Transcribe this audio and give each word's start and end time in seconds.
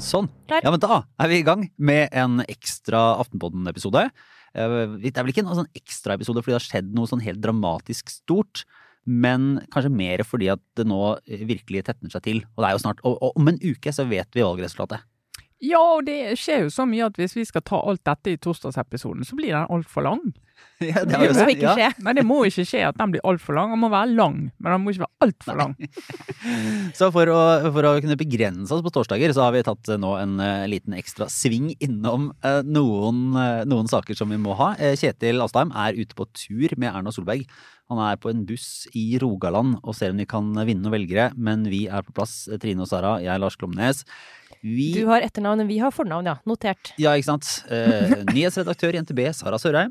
Sånn. 0.00 0.28
Klar. 0.48 0.64
Ja, 0.64 0.72
men 0.72 0.80
da 0.82 1.02
er 1.20 1.30
vi 1.30 1.38
i 1.40 1.46
gang 1.46 1.66
med 1.80 2.12
en 2.16 2.42
ekstra 2.44 3.00
Aftenpodden-episode. 3.22 4.06
Eh, 4.54 4.76
Det 5.00 5.16
er 5.16 5.22
vel 5.24 5.32
ikke 5.32 5.44
en 5.44 5.54
sånn 5.62 5.72
ekstraepisode 5.76 6.42
fordi 6.42 6.52
det 6.52 6.58
har 6.60 6.68
skjedd 6.68 6.94
noe 6.96 7.08
sånn 7.08 7.24
helt 7.24 7.40
dramatisk 7.40 8.10
stort. 8.12 8.64
Men 9.06 9.62
kanskje 9.72 9.92
mer 9.92 10.22
fordi 10.28 10.50
at 10.52 10.60
det 10.76 10.84
nå 10.84 11.18
virkelig 11.48 11.86
tetner 11.88 12.12
seg 12.12 12.22
til. 12.26 12.42
Og 12.52 12.60
det 12.62 12.68
er 12.68 12.76
jo 12.76 12.82
snart, 12.84 13.00
og, 13.04 13.16
og 13.22 13.40
om 13.40 13.48
en 13.48 13.60
uke 13.62 13.92
så 13.96 14.04
vet 14.08 14.28
vi 14.36 14.44
valgresultatet. 14.44 15.06
Ja, 15.60 15.80
og 15.96 16.06
det 16.08 16.36
skjer 16.40 16.66
jo 16.66 16.72
så 16.72 16.86
mye 16.88 17.08
at 17.08 17.16
hvis 17.20 17.36
vi 17.36 17.44
skal 17.44 17.64
ta 17.64 17.80
alt 17.80 18.04
dette 18.04 18.32
i 18.32 18.38
torsdagsepisoden, 18.40 19.26
så 19.28 19.36
blir 19.36 19.52
den 19.52 19.68
altfor 19.68 20.06
lang. 20.06 20.22
Ja, 20.90 21.02
Det 21.04 21.12
det, 21.12 21.34
må 21.36 21.52
ikke 21.52 21.66
ja. 21.66 21.72
skje. 21.76 21.88
Nei, 22.06 22.12
det 22.16 22.22
må 22.24 22.38
ikke 22.48 22.64
skje 22.64 22.80
at 22.88 22.96
den 22.96 23.12
blir 23.12 23.24
altfor 23.28 23.56
lang. 23.58 23.74
Den 23.74 23.82
må 23.82 23.90
være 23.92 24.14
lang, 24.16 24.38
men 24.56 24.72
den 24.72 24.84
må 24.84 24.94
ikke 24.94 25.04
være 25.04 25.26
altfor 25.26 25.58
lang. 25.60 25.74
Så 26.98 27.10
for 27.12 27.32
å, 27.32 27.40
for 27.74 27.88
å 27.88 27.92
kunne 28.00 28.16
begrense 28.20 28.72
oss 28.72 28.84
på 28.84 28.92
torsdager, 28.94 29.34
så 29.36 29.44
har 29.44 29.52
vi 29.56 29.64
tatt 29.66 29.92
eh, 29.92 30.00
nå 30.00 30.14
en 30.16 30.38
uh, 30.40 30.64
liten 30.70 30.96
ekstra 30.96 31.28
sving 31.32 31.74
innom 31.84 32.30
uh, 32.46 32.62
noen, 32.64 33.20
uh, 33.36 33.60
noen 33.68 33.90
saker 33.92 34.16
som 34.16 34.32
vi 34.32 34.40
må 34.40 34.56
ha. 34.56 34.72
Kjetil 34.96 35.44
Astheim 35.44 35.74
er 35.76 36.00
ute 36.00 36.16
på 36.16 36.28
tur 36.32 36.72
med 36.80 36.94
Erna 36.94 37.12
Solberg. 37.12 37.44
Han 37.90 38.00
er 38.06 38.18
på 38.22 38.30
en 38.30 38.44
buss 38.46 38.86
i 38.96 39.18
Rogaland 39.20 39.80
og 39.82 39.96
ser 39.98 40.14
om 40.14 40.20
de 40.20 40.26
kan 40.30 40.46
vinne 40.62 40.84
noen 40.84 40.94
velgere, 40.94 41.32
men 41.34 41.66
vi 41.68 41.88
er 41.90 42.04
på 42.06 42.14
plass. 42.14 42.44
Trine 42.62 42.86
og 42.86 42.88
Sara, 42.88 43.16
jeg 43.18 43.32
er 43.34 43.42
Lars 43.42 43.58
Klomnes. 43.58 44.04
Vi 44.60 44.92
Du 44.94 45.06
har 45.08 45.24
etternavn, 45.24 45.64
vi 45.66 45.78
har 45.80 45.90
fornavn, 45.94 46.28
ja. 46.28 46.36
Notert. 46.46 46.92
Ja, 47.00 47.14
ikke 47.16 47.30
sant. 47.30 47.48
Eh, 47.72 48.12
nyhetsredaktør 48.28 48.94
i 48.94 49.00
NTB, 49.02 49.22
Sara 49.34 49.58
Sørheim. 49.58 49.90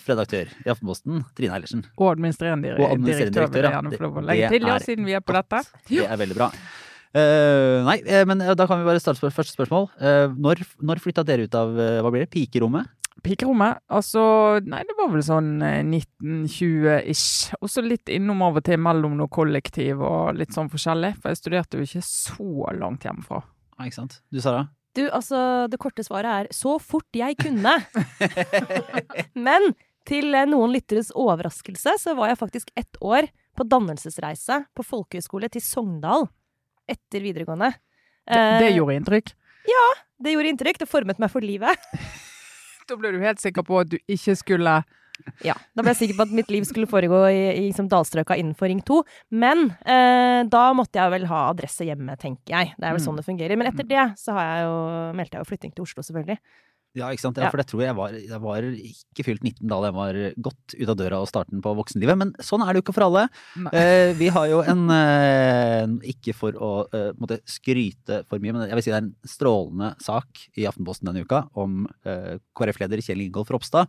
Sjefredaktør 0.00 0.50
i 0.64 0.70
Aftenposten, 0.72 1.24
Trine 1.36 1.54
Eilertsen. 1.58 1.84
Og 1.98 2.14
administrerende 2.16 2.72
Og 2.78 2.86
administrerende 2.88 3.34
direktør, 3.36 3.50
direktør, 3.52 3.68
ja. 3.68 3.72
gjerne 3.76 3.96
få 3.96 4.02
lov 4.06 4.14
å 4.16 4.20
Det- 4.20 4.28
legge 4.30 4.48
det 4.48 4.60
til, 4.60 4.68
ja, 4.68 4.74
er 4.74 4.86
siden 4.86 5.04
vi 5.04 5.12
er 5.12 5.20
på 5.20 5.36
dette. 5.36 5.60
Det 5.88 6.06
er 6.06 6.16
veldig 6.16 6.36
bra. 6.40 6.50
Uh, 7.10 7.82
nei, 7.88 7.98
eh, 8.06 8.24
men 8.24 8.40
eh, 8.40 8.54
da 8.54 8.66
kan 8.70 8.78
vi 8.78 8.86
bare 8.86 9.00
starte 9.02 9.20
på 9.20 9.30
første 9.34 9.52
spørsmål. 9.52 9.90
Uh, 10.00 10.32
når, 10.38 10.64
når 10.80 11.02
flytta 11.02 11.24
dere 11.26 11.44
ut 11.44 11.54
av 11.58 11.74
hva 11.74 12.10
blir 12.10 12.24
det, 12.24 12.30
pikerommet? 12.30 12.88
Pikerommet, 13.20 13.82
altså 13.92 14.22
Nei, 14.64 14.80
det 14.88 14.94
var 14.96 15.10
vel 15.12 15.22
sånn 15.24 15.50
eh, 15.60 15.82
1920-ish. 15.84 17.52
Og 17.60 17.68
så 17.68 17.82
litt 17.84 18.08
innom 18.08 18.40
av 18.46 18.60
og 18.60 18.64
til 18.64 18.80
mellom 18.80 19.16
noe 19.18 19.28
kollektiv 19.32 20.00
og 20.00 20.38
litt 20.38 20.54
sånn 20.56 20.70
forskjellig. 20.72 21.16
For 21.20 21.32
jeg 21.32 21.40
studerte 21.42 21.80
jo 21.80 21.84
ikke 21.88 22.04
så 22.06 22.70
langt 22.78 23.04
hjemmefra. 23.04 23.42
Ja, 23.76 23.88
ikke 23.88 23.98
sant. 23.98 24.20
Du, 24.32 24.40
Sara? 24.40 24.68
Du, 24.96 25.04
altså, 25.14 25.68
det 25.70 25.78
korte 25.82 26.02
svaret 26.06 26.30
er 26.48 26.48
så 26.56 26.78
fort 26.82 27.06
jeg 27.14 27.36
kunne. 27.40 27.76
Men 29.46 29.70
til 30.08 30.34
eh, 30.34 30.46
noen 30.48 30.72
lytteres 30.74 31.10
overraskelse 31.14 31.96
så 32.00 32.14
var 32.18 32.28
jeg 32.32 32.38
faktisk 32.40 32.70
ett 32.76 32.96
år 33.04 33.28
på 33.56 33.66
dannelsesreise 33.68 34.62
på 34.76 34.84
folkehøyskole 34.86 35.50
til 35.52 35.60
Sogndal 35.64 36.28
etter 36.90 37.20
videregående. 37.24 37.72
Det, 38.26 38.38
det 38.60 38.70
Eh, 38.70 38.76
gjorde 38.78 38.96
inntrykk. 39.00 39.32
Ja, 39.68 39.84
det 40.22 40.32
gjorde 40.34 40.52
inntrykk. 40.54 40.78
Det 40.82 40.88
formet 40.88 41.18
meg 41.22 41.30
for 41.32 41.40
livet. 41.44 41.76
Da 42.90 42.96
ble 42.98 43.12
du 43.14 43.20
helt 43.22 43.38
sikker 43.38 43.62
på 43.62 43.76
at 43.84 43.90
du 43.92 43.98
ikke 44.10 44.32
skulle 44.34 44.72
Ja, 45.46 45.52
Da 45.76 45.82
ble 45.84 45.92
jeg 45.92 45.98
sikker 46.00 46.16
på 46.18 46.24
at 46.24 46.32
mitt 46.34 46.48
liv 46.50 46.64
skulle 46.66 46.88
foregå 46.90 47.20
i, 47.30 47.42
i 47.52 47.60
liksom 47.68 47.86
dalstrøka 47.92 48.34
innenfor 48.40 48.66
Ring 48.66 48.80
2. 48.82 48.96
Men 49.36 49.68
eh, 49.84 50.40
da 50.50 50.62
måtte 50.74 50.98
jeg 50.98 51.12
vel 51.12 51.26
ha 51.30 51.42
adresse 51.52 51.86
hjemme, 51.86 52.16
tenker 52.18 52.50
jeg. 52.56 52.72
Det 52.74 52.88
er 52.88 52.96
vel 52.96 52.98
Mm. 52.98 53.04
sånn 53.04 53.20
det 53.20 53.26
fungerer. 53.28 53.54
Men 53.60 53.68
etter 53.70 53.86
det 53.86 54.06
så 54.18 54.34
har 54.34 54.48
jeg 54.48 54.64
jo, 54.66 54.74
meldte 55.20 55.36
jeg 55.38 55.44
jo 55.44 55.50
flytting 55.52 55.74
til 55.76 55.84
Oslo, 55.86 56.02
selvfølgelig. 56.08 56.38
Ja, 56.98 57.06
ikke 57.14 57.22
sant. 57.22 57.38
Ja, 57.38 57.50
for 57.52 57.60
det 57.60 57.68
tror 57.70 57.84
jeg 57.84 57.94
var 57.94 58.14
Jeg 58.16 58.40
var 58.42 58.64
ikke 58.66 59.24
fylt 59.26 59.44
19 59.46 59.68
da 59.70 59.78
jeg 59.86 59.94
var 59.94 60.16
godt 60.48 60.74
ut 60.74 60.90
av 60.90 60.96
døra 60.98 61.20
og 61.22 61.28
starten 61.30 61.62
på 61.62 61.74
voksenlivet. 61.78 62.18
Men 62.18 62.32
sånn 62.42 62.64
er 62.64 62.72
det 62.72 62.80
jo 62.80 62.86
ikke 62.88 62.96
for 62.96 63.06
alle. 63.06 63.26
Eh, 63.70 64.10
vi 64.18 64.30
har 64.34 64.48
jo 64.50 64.62
en 64.66 64.86
eh, 64.94 65.84
Ikke 66.10 66.34
for 66.34 66.56
å 66.58 66.72
eh, 66.90 67.10
måtte 67.20 67.38
skryte 67.46 68.24
for 68.26 68.42
mye, 68.42 68.56
men 68.56 68.66
jeg 68.66 68.78
vil 68.78 68.86
si 68.86 68.92
det 68.94 68.98
er 68.98 69.04
en 69.06 69.12
strålende 69.36 69.92
sak 70.02 70.48
i 70.58 70.66
Aftenposten 70.70 71.10
denne 71.10 71.22
uka 71.22 71.44
om 71.58 71.84
eh, 72.02 72.40
KrF-leder 72.58 73.04
Kjell 73.06 73.22
Ingolf 73.28 73.54
Ropstad. 73.54 73.86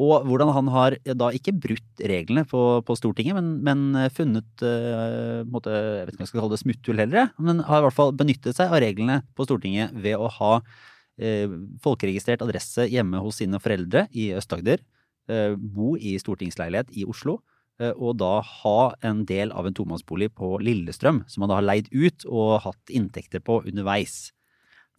Og 0.00 0.24
hvordan 0.28 0.52
han 0.54 0.70
har 0.72 0.96
eh, 1.00 1.16
da 1.18 1.32
ikke 1.34 1.56
brutt 1.58 2.04
reglene 2.06 2.46
på, 2.48 2.62
på 2.86 2.96
Stortinget, 2.98 3.36
men, 3.36 3.56
men 3.66 4.04
eh, 4.04 4.12
funnet 4.14 4.64
eh, 4.64 5.42
måte, 5.50 5.74
Jeg 5.74 6.06
vet 6.06 6.14
ikke 6.14 6.20
om 6.20 6.24
jeg 6.24 6.32
skal 6.32 6.42
kalle 6.44 6.54
det 6.54 6.62
smutthull 6.62 7.02
heller, 7.02 7.34
men 7.42 7.64
har 7.66 7.82
i 7.82 7.88
hvert 7.88 7.98
fall 7.98 8.14
benyttet 8.16 8.56
seg 8.56 8.70
av 8.70 8.80
reglene 8.84 9.20
på 9.34 9.48
Stortinget 9.48 9.92
ved 9.98 10.16
å 10.20 10.30
ha 10.38 10.54
folkeregistrert 11.84 12.42
adresse 12.44 12.86
hjemme 12.88 13.20
hos 13.20 13.40
sine 13.42 13.60
foreldre 13.60 14.06
i 14.16 14.30
Øst-Agder, 14.38 14.82
eh, 15.30 15.54
bo 15.56 15.94
i 15.96 16.16
stortingsleilighet 16.20 16.92
i 16.96 17.06
Oslo, 17.08 17.38
eh, 17.80 17.92
og 17.92 18.18
da 18.22 18.40
ha 18.40 18.92
en 19.02 19.24
del 19.28 19.52
av 19.52 19.66
en 19.66 19.76
tomannsbolig 19.76 20.30
på 20.34 20.58
Lillestrøm, 20.64 21.24
som 21.28 21.44
han 21.44 21.52
da 21.52 21.60
har 21.60 21.68
leid 21.68 21.90
ut 21.92 22.26
og 22.26 22.60
hatt 22.66 22.94
inntekter 22.94 23.44
på 23.44 23.62
underveis. 23.64 24.30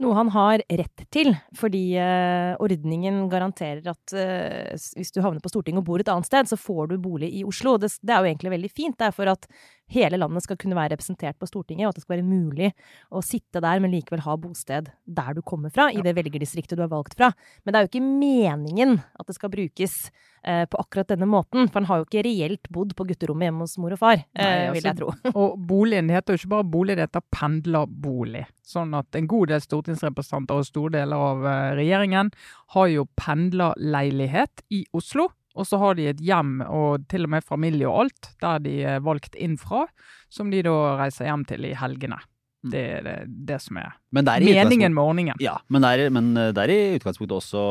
Noe 0.02 0.16
han 0.18 0.32
har 0.34 0.64
rett 0.66 1.04
til, 1.14 1.36
fordi 1.58 1.84
eh, 2.00 2.56
ordningen 2.64 3.28
garanterer 3.30 3.86
at 3.92 4.14
eh, 4.18 4.72
hvis 4.98 5.14
du 5.14 5.20
havner 5.22 5.44
på 5.44 5.52
Stortinget 5.52 5.84
og 5.84 5.90
bor 5.92 6.02
et 6.02 6.10
annet 6.10 6.26
sted, 6.26 6.50
så 6.50 6.58
får 6.58 6.90
du 6.90 6.96
bolig 7.04 7.30
i 7.38 7.44
Oslo. 7.46 7.76
Det, 7.78 7.92
er 8.08 8.24
jo 8.24 8.32
egentlig 8.32 8.54
veldig 8.56 8.72
fint. 8.72 8.98
Det 8.98 9.10
er 9.10 9.14
for 9.14 9.30
at 9.30 9.46
hele 9.92 10.20
landet 10.20 10.46
skal 10.46 10.60
kunne 10.60 10.78
være 10.78 10.96
representert 10.96 11.38
på 11.40 11.50
Stortinget, 11.50 11.86
og 11.86 11.94
at 11.94 12.00
det 12.00 12.06
skal 12.06 12.18
være 12.18 12.28
mulig 12.28 12.72
å 13.12 13.24
sitte 13.26 13.62
der, 13.64 13.82
men 13.84 13.94
likevel 13.94 14.24
ha 14.26 14.38
bosted 14.40 14.92
der 15.06 15.38
du 15.38 15.42
kommer 15.46 15.74
fra, 15.74 15.90
i 15.92 16.04
det 16.04 16.16
velgerdistriktet 16.18 16.80
du 16.80 16.86
er 16.86 16.92
valgt 16.92 17.18
fra. 17.20 17.32
Men 17.64 17.74
det 17.74 17.80
er 17.80 17.88
jo 17.88 17.92
ikke 17.92 18.06
meningen 18.06 19.00
at 19.02 19.28
det 19.28 19.38
skal 19.38 19.52
brukes 19.54 19.98
eh, 20.44 20.64
på 20.70 20.80
akkurat 20.82 21.12
denne 21.12 21.28
måten, 21.30 21.68
for 21.68 21.82
han 21.82 21.90
har 21.90 22.02
jo 22.02 22.08
ikke 22.08 22.26
reelt 22.28 22.72
bodd 22.74 22.96
på 22.98 23.08
gutterommet 23.12 23.50
hjemme 23.50 23.68
hos 23.68 23.78
mor 23.82 23.96
og 23.96 24.02
far, 24.02 24.24
eh, 24.24 24.42
Nei, 24.42 24.72
vil 24.76 24.88
jeg 24.88 24.96
altså, 24.96 25.12
tro. 25.22 25.34
Og 25.44 25.68
boligen 25.72 26.12
heter 26.14 26.36
jo 26.36 26.42
ikke 26.42 26.54
bare 26.56 26.70
bolig, 26.78 26.98
det 26.98 27.10
heter 27.10 27.28
pendlerbolig. 27.36 28.46
Sånn 28.72 28.96
at 28.98 29.20
en 29.20 29.28
god 29.30 29.52
del 29.52 29.64
stortingsrepresentanter 29.64 30.62
og 30.62 30.68
store 30.68 30.96
deler 31.00 31.28
av 31.32 31.46
eh, 31.46 31.68
regjeringen 31.82 32.32
har 32.78 32.90
jo 32.94 33.08
pendlerleilighet 33.20 34.66
i 34.72 34.86
Oslo. 34.96 35.30
Og 35.56 35.68
så 35.68 35.80
har 35.82 35.98
de 35.98 36.08
et 36.12 36.22
hjem 36.24 36.62
og 36.64 37.08
til 37.12 37.28
og 37.28 37.34
med 37.34 37.46
familie 37.48 37.90
og 37.90 38.06
alt, 38.06 38.32
der 38.44 38.62
de 38.64 38.76
er 38.94 39.04
valgt 39.04 39.36
inn 39.36 39.58
fra, 39.60 39.86
som 40.32 40.52
de 40.54 40.64
da 40.64 40.76
reiser 41.02 41.28
hjem 41.28 41.44
til 41.50 41.68
i 41.68 41.76
helgene. 41.76 42.22
Mm. 42.62 42.70
Det 42.74 42.82
er 42.94 43.06
det, 43.06 43.16
det 43.50 43.58
som 43.64 43.78
er 43.82 43.96
Men 44.14 44.28
det 44.28 44.36
er 44.36 44.44
meningen 44.62 44.94
med 44.94 45.02
ordningen. 45.02 45.40
Ja, 45.42 45.56
men 45.74 45.82
det, 45.82 45.90
er, 45.98 46.12
men 46.14 46.28
det 46.36 46.62
er 46.62 46.74
i 46.74 47.00
utgangspunktet 47.00 47.34
også 47.40 47.64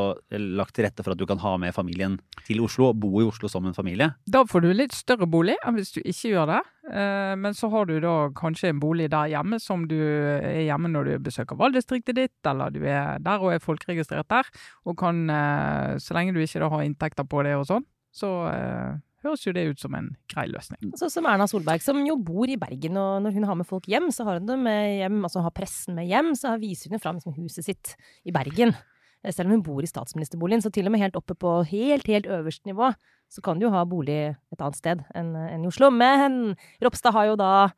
lagt 0.58 0.74
til 0.74 0.86
rette 0.86 1.04
for 1.06 1.14
at 1.14 1.20
du 1.20 1.26
kan 1.30 1.38
ha 1.38 1.52
med 1.62 1.74
familien 1.76 2.16
til 2.46 2.62
Oslo 2.64 2.88
og 2.90 2.98
bo 2.98 3.20
i 3.22 3.26
Oslo 3.28 3.46
som 3.50 3.68
en 3.68 3.76
familie. 3.76 4.10
Da 4.26 4.42
får 4.48 4.64
du 4.64 4.72
litt 4.74 4.96
større 4.96 5.28
bolig 5.30 5.54
enn 5.62 5.78
hvis 5.78 5.94
du 5.94 6.00
ikke 6.02 6.32
gjør 6.32 6.50
det. 6.50 6.60
Eh, 6.90 7.34
Men 7.38 7.54
så 7.54 7.70
har 7.70 7.86
du 7.86 8.00
da 8.02 8.14
kanskje 8.34 8.72
en 8.72 8.80
bolig 8.82 9.10
der 9.12 9.30
hjemme 9.30 9.60
som 9.62 9.86
du 9.90 9.98
er 10.00 10.64
hjemme 10.64 10.90
når 10.90 11.04
du 11.04 11.12
besøker 11.28 11.58
valgdistriktet 11.60 12.18
ditt, 12.18 12.38
eller 12.46 12.74
du 12.74 12.82
er 12.82 13.20
der 13.22 13.44
og 13.44 13.54
er 13.54 13.62
folkeregistrert 13.62 14.28
der. 14.32 14.50
Og 14.86 14.98
kan, 14.98 15.22
eh, 15.30 15.98
så 16.02 16.16
lenge 16.16 16.34
du 16.34 16.40
ikke 16.42 16.64
da 16.64 16.72
har 16.72 16.82
inntekter 16.82 17.28
på 17.30 17.44
det 17.46 17.54
og 17.60 17.68
sånn, 17.68 17.86
så 18.10 18.32
eh, 18.50 18.98
høres 19.24 19.46
jo 19.46 19.52
det 19.56 19.66
ut 19.70 19.82
som 19.82 19.94
en 19.98 20.12
grei 20.32 20.46
løsning. 20.50 20.92
Sånn 20.98 21.12
som 21.12 21.26
Erna 21.28 21.46
Solberg, 21.50 21.82
som 21.84 21.98
jo 22.06 22.16
bor 22.16 22.48
i 22.50 22.58
Bergen, 22.60 22.96
og 23.00 23.24
når 23.24 23.36
hun 23.36 23.48
har 23.48 23.58
med 23.60 23.68
folk 23.68 23.88
hjem, 23.90 24.08
så 24.14 24.24
har 24.28 24.40
hun 24.40 24.48
dem 24.48 24.64
hjem, 24.68 25.20
altså 25.28 25.44
har 25.44 25.54
pressen 25.56 25.98
med 25.98 26.08
hjem, 26.10 26.32
så 26.38 26.54
viser 26.60 26.90
hun 26.90 26.98
jo 26.98 27.02
fram 27.04 27.20
liksom 27.20 27.36
huset 27.36 27.66
sitt 27.68 27.94
i 28.24 28.34
Bergen. 28.34 28.74
Eh, 29.22 29.32
Selv 29.32 29.50
om 29.50 29.58
hun 29.58 29.64
bor 29.66 29.82
i 29.84 29.90
statsministerboligen, 29.90 30.62
så 30.64 30.72
til 30.72 30.88
og 30.88 30.94
med 30.94 31.02
helt 31.02 31.18
oppe 31.18 31.36
på 31.36 31.60
helt, 31.68 32.06
helt 32.08 32.26
øverste 32.26 32.70
nivå, 32.70 32.92
så 33.30 33.42
kan 33.44 33.60
du 33.60 33.68
jo 33.68 33.74
ha 33.74 33.84
bolig 33.86 34.34
et 34.34 34.60
annet 34.60 34.78
sted 34.78 35.04
enn 35.14 35.34
enn 35.36 35.64
i 35.64 35.70
Oslo. 35.70 35.90
Men 35.94 36.56
Ropstad 36.82 37.14
har 37.14 37.28
jo 37.28 37.36
da, 37.38 37.70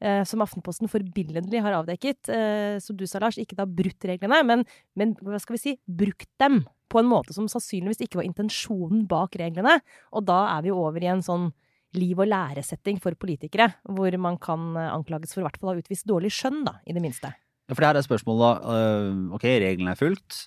eh, 0.00 0.22
som 0.24 0.42
Aftenposten 0.44 0.90
forbilledlig 0.90 1.62
har 1.64 1.80
avdekket, 1.80 2.28
eh, 2.28 2.78
som 2.78 2.96
du 2.96 3.06
sa, 3.06 3.18
Lars, 3.18 3.38
ikke 3.38 3.56
da 3.58 3.66
brutt 3.66 4.04
reglene, 4.04 4.44
men, 4.46 4.64
men 4.94 5.16
hva 5.22 5.40
skal 5.40 5.56
vi 5.56 5.64
si, 5.64 5.78
brukt 5.88 6.30
dem 6.38 6.62
på 6.90 7.00
en 7.00 7.08
måte 7.10 7.34
som 7.36 7.48
sannsynligvis 7.50 8.02
ikke 8.04 8.20
var 8.20 8.28
intensjonen 8.28 9.06
bak 9.10 9.38
reglene. 9.40 9.78
Og 10.12 10.26
da 10.28 10.42
er 10.56 10.64
vi 10.66 10.72
jo 10.72 10.80
over 10.82 11.02
i 11.02 11.10
en 11.12 11.24
sånn 11.24 11.50
liv- 11.96 12.20
og 12.22 12.28
læresetting 12.30 13.00
for 13.02 13.16
politikere, 13.18 13.70
hvor 13.90 14.14
man 14.22 14.38
kan 14.42 14.76
eh, 14.78 14.90
anklages 14.92 15.34
for 15.34 15.42
i 15.42 15.46
hvert 15.48 15.58
fall 15.58 15.72
å 15.72 15.74
ha 15.74 15.82
utvist 15.82 16.06
dårlig 16.10 16.30
skjønn, 16.34 16.62
da, 16.68 16.76
i 16.86 16.94
det 16.94 17.02
minste. 17.02 17.32
Ja, 17.66 17.74
for 17.74 17.82
det 17.82 17.90
her 17.90 18.00
er 18.00 18.06
spørsmålet 18.06 18.44
da. 18.44 18.76
øh, 18.76 19.34
Ok, 19.38 19.46
reglene 19.62 19.94
er 19.94 19.98
fulgt. 19.98 20.44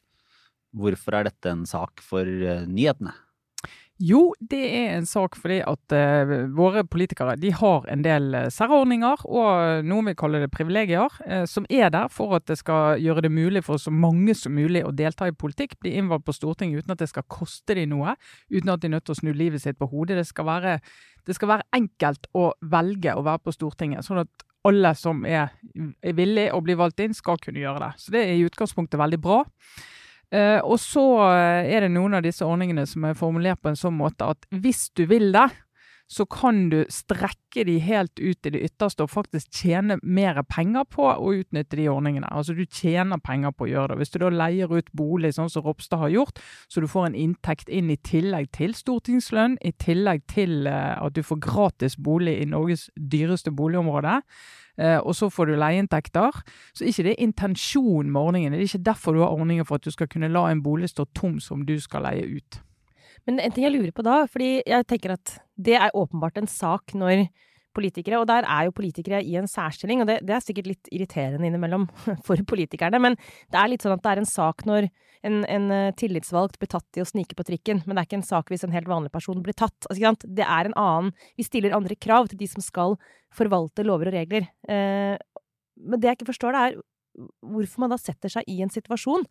Hvorfor 0.74 1.20
er 1.20 1.28
dette 1.30 1.52
en 1.52 1.66
sak 1.70 2.02
for 2.04 2.28
øh, 2.28 2.64
nyhetene? 2.68 3.14
Jo, 4.04 4.34
det 4.52 4.60
er 4.68 4.98
en 4.98 5.06
sak 5.08 5.38
fordi 5.40 5.62
at 5.64 5.94
uh, 5.96 6.32
våre 6.58 6.82
politikere 6.84 7.38
de 7.40 7.54
har 7.56 7.86
en 7.92 8.02
del 8.04 8.34
eh, 8.36 8.50
særordninger 8.52 9.22
og 9.30 9.86
noen 9.88 10.10
vil 10.10 10.18
kalle 10.20 10.42
det 10.44 10.50
privilegier, 10.52 11.14
uh, 11.24 11.46
som 11.48 11.68
er 11.72 11.94
der 11.94 12.10
for 12.12 12.36
at 12.36 12.44
det 12.50 12.58
skal 12.60 13.00
gjøre 13.00 13.24
det 13.24 13.32
mulig 13.32 13.64
for 13.64 13.80
så 13.80 13.94
mange 13.94 14.36
som 14.36 14.58
mulig 14.58 14.82
å 14.84 14.92
delta 14.92 15.30
i 15.30 15.36
politikk, 15.36 15.78
bli 15.80 15.94
innvalgt 16.02 16.28
på 16.28 16.36
Stortinget 16.36 16.84
uten 16.84 16.98
at 16.98 17.06
det 17.06 17.12
skal 17.14 17.28
koste 17.32 17.78
dem 17.80 17.94
noe, 17.94 18.18
uten 18.52 18.74
at 18.74 18.84
de 18.84 18.92
er 18.92 18.96
nødt 18.98 19.08
til 19.08 19.16
å 19.16 19.22
snu 19.22 19.32
livet 19.32 19.64
sitt 19.64 19.80
på 19.80 19.88
hodet. 19.94 20.20
Det 20.20 20.28
skal 20.28 20.50
være, 20.52 20.78
det 21.24 21.38
skal 21.40 21.54
være 21.54 21.70
enkelt 21.80 22.28
å 22.36 22.50
velge 22.76 23.16
å 23.16 23.24
være 23.24 23.46
på 23.46 23.56
Stortinget, 23.56 24.04
sånn 24.04 24.26
at 24.26 24.48
alle 24.68 24.96
som 25.00 25.24
er, 25.28 25.56
er 26.04 26.16
villige 26.18 26.52
å 26.56 26.64
bli 26.64 26.76
valgt 26.80 27.00
inn, 27.04 27.16
skal 27.16 27.40
kunne 27.40 27.64
gjøre 27.64 27.88
det. 27.88 27.92
Så 28.04 28.16
det 28.16 28.28
er 28.28 28.36
i 28.36 28.48
utgangspunktet 28.48 29.00
veldig 29.00 29.24
bra. 29.24 29.44
Eh, 30.34 30.60
og 30.66 30.80
så 30.82 31.06
eh, 31.30 31.70
er 31.76 31.86
det 31.86 31.92
noen 31.94 32.18
av 32.18 32.26
disse 32.26 32.46
ordningene 32.46 32.88
som 32.90 33.06
er 33.06 33.18
formulert 33.18 33.62
på 33.62 33.70
en 33.70 33.78
sånn 33.78 33.98
måte 34.00 34.32
at 34.34 34.48
hvis 34.50 34.88
du 34.98 35.06
vil 35.10 35.30
det, 35.36 35.50
så 36.14 36.26
kan 36.30 36.68
du 36.70 36.84
strekke 36.92 37.64
de 37.66 37.78
helt 37.82 38.20
ut 38.20 38.46
i 38.46 38.52
det 38.54 38.62
ytterste 38.68 39.06
og 39.06 39.12
faktisk 39.14 39.50
tjene 39.56 39.98
mer 40.04 40.42
penger 40.50 40.86
på 40.92 41.06
å 41.10 41.32
utnytte 41.40 41.78
de 41.80 41.88
ordningene. 41.90 42.30
Altså 42.30 42.56
du 42.58 42.66
tjener 42.66 43.22
penger 43.24 43.54
på 43.56 43.66
å 43.66 43.72
gjøre 43.72 43.94
det. 43.94 44.00
Hvis 44.02 44.14
du 44.14 44.20
da 44.22 44.32
leier 44.34 44.74
ut 44.74 44.92
bolig 44.94 45.34
sånn 45.38 45.50
som 45.50 45.66
Ropstad 45.66 46.04
har 46.04 46.14
gjort, 46.14 46.42
så 46.70 46.84
du 46.84 46.90
får 46.92 47.10
en 47.10 47.20
inntekt 47.26 47.72
inn 47.72 47.90
i 47.94 47.98
tillegg 47.98 48.52
til 48.54 48.76
stortingslønn, 48.78 49.58
i 49.64 49.74
tillegg 49.82 50.26
til 50.34 50.68
uh, 50.68 51.00
at 51.02 51.16
du 51.16 51.24
får 51.26 51.42
gratis 51.48 51.98
bolig 51.98 52.36
i 52.42 52.50
Norges 52.50 52.90
dyreste 52.98 53.54
boligområde, 53.56 54.20
uh, 54.20 54.63
og 54.78 55.14
så 55.14 55.28
får 55.30 55.52
du 55.52 55.54
leieinntekter, 55.62 56.40
så 56.74 56.86
ikke 56.90 57.04
det 57.06 57.12
er 57.14 57.26
intensjonen 57.28 58.10
med 58.12 58.22
ordningen. 58.22 58.54
Det 58.54 58.60
er 58.60 58.70
ikke 58.72 58.88
derfor 58.88 59.14
du 59.14 59.20
har 59.22 59.34
ordninger 59.34 59.68
for 59.70 59.78
at 59.78 59.86
du 59.86 59.92
skal 59.94 60.10
kunne 60.10 60.32
la 60.34 60.48
en 60.50 60.64
bolig 60.66 60.90
stå 60.90 61.06
tom 61.14 61.36
som 61.44 61.62
du 61.68 61.76
skal 61.80 62.08
leie 62.08 62.26
ut. 62.40 62.58
Men 63.28 63.40
en 63.40 63.54
ting 63.54 63.68
jeg 63.68 63.76
lurer 63.76 63.94
på 63.96 64.04
da, 64.06 64.24
fordi 64.30 64.64
jeg 64.66 64.88
tenker 64.90 65.16
at 65.16 65.38
det 65.56 65.78
er 65.78 65.94
åpenbart 65.96 66.42
en 66.42 66.50
sak 66.50 66.96
når 66.98 67.28
politikere, 67.76 68.20
og 68.22 68.28
der 68.30 68.48
er 68.50 68.68
jo 68.68 68.76
politikere 68.76 69.22
i 69.26 69.36
en 69.40 69.50
særstilling, 69.50 70.04
og 70.04 70.10
det, 70.10 70.20
det, 70.28 70.36
er 70.36 70.44
sikkert 70.44 70.70
litt 70.70 70.92
irriterende 70.94 71.50
innimellom 71.50 71.88
for 72.28 72.40
politikerne, 72.50 73.02
men 73.02 73.18
det 73.52 73.60
er 73.60 73.72
litt 73.72 73.86
sånn 73.86 73.96
at 73.98 74.04
det 74.06 74.14
er 74.14 74.24
en 74.24 74.30
sak 74.30 74.66
når 74.70 74.90
en, 75.24 75.42
en 75.48 75.68
eh, 75.72 75.92
tillitsvalgt 76.00 76.60
blir 76.60 76.72
tatt 76.72 77.00
i 77.00 77.04
å 77.04 77.08
snike 77.08 77.38
på 77.40 77.46
trikken, 77.48 77.84
men 77.86 77.96
det 77.96 78.04
er 78.04 78.10
ikke 78.10 78.20
en 78.22 78.28
sak 78.28 78.52
hvis 78.52 78.66
en 78.68 78.76
helt 78.76 78.90
vanlig 78.92 79.14
person 79.14 79.44
blir 79.44 79.56
tatt. 79.58 79.88
Altså, 79.90 80.14
det 80.28 80.46
er 80.46 80.70
en 80.70 80.78
annen 80.80 81.14
Vi 81.40 81.46
stiller 81.48 81.76
andre 81.76 81.96
krav 81.96 82.28
til 82.32 82.42
de 82.42 82.50
som 82.52 82.64
skal 82.64 82.98
forvalte 83.34 83.86
lover 83.88 84.12
og 84.12 84.18
regler. 84.18 84.50
Eh, 84.68 85.16
men 85.80 86.00
det 86.00 86.10
jeg 86.10 86.20
ikke 86.20 86.32
forstår, 86.34 86.56
det 86.56 86.64
er 86.66 86.82
hvorfor 87.54 87.84
man 87.84 87.94
da 87.94 88.00
setter 88.02 88.32
seg 88.32 88.48
i 88.50 88.60
en 88.66 88.72
situasjon 88.74 89.26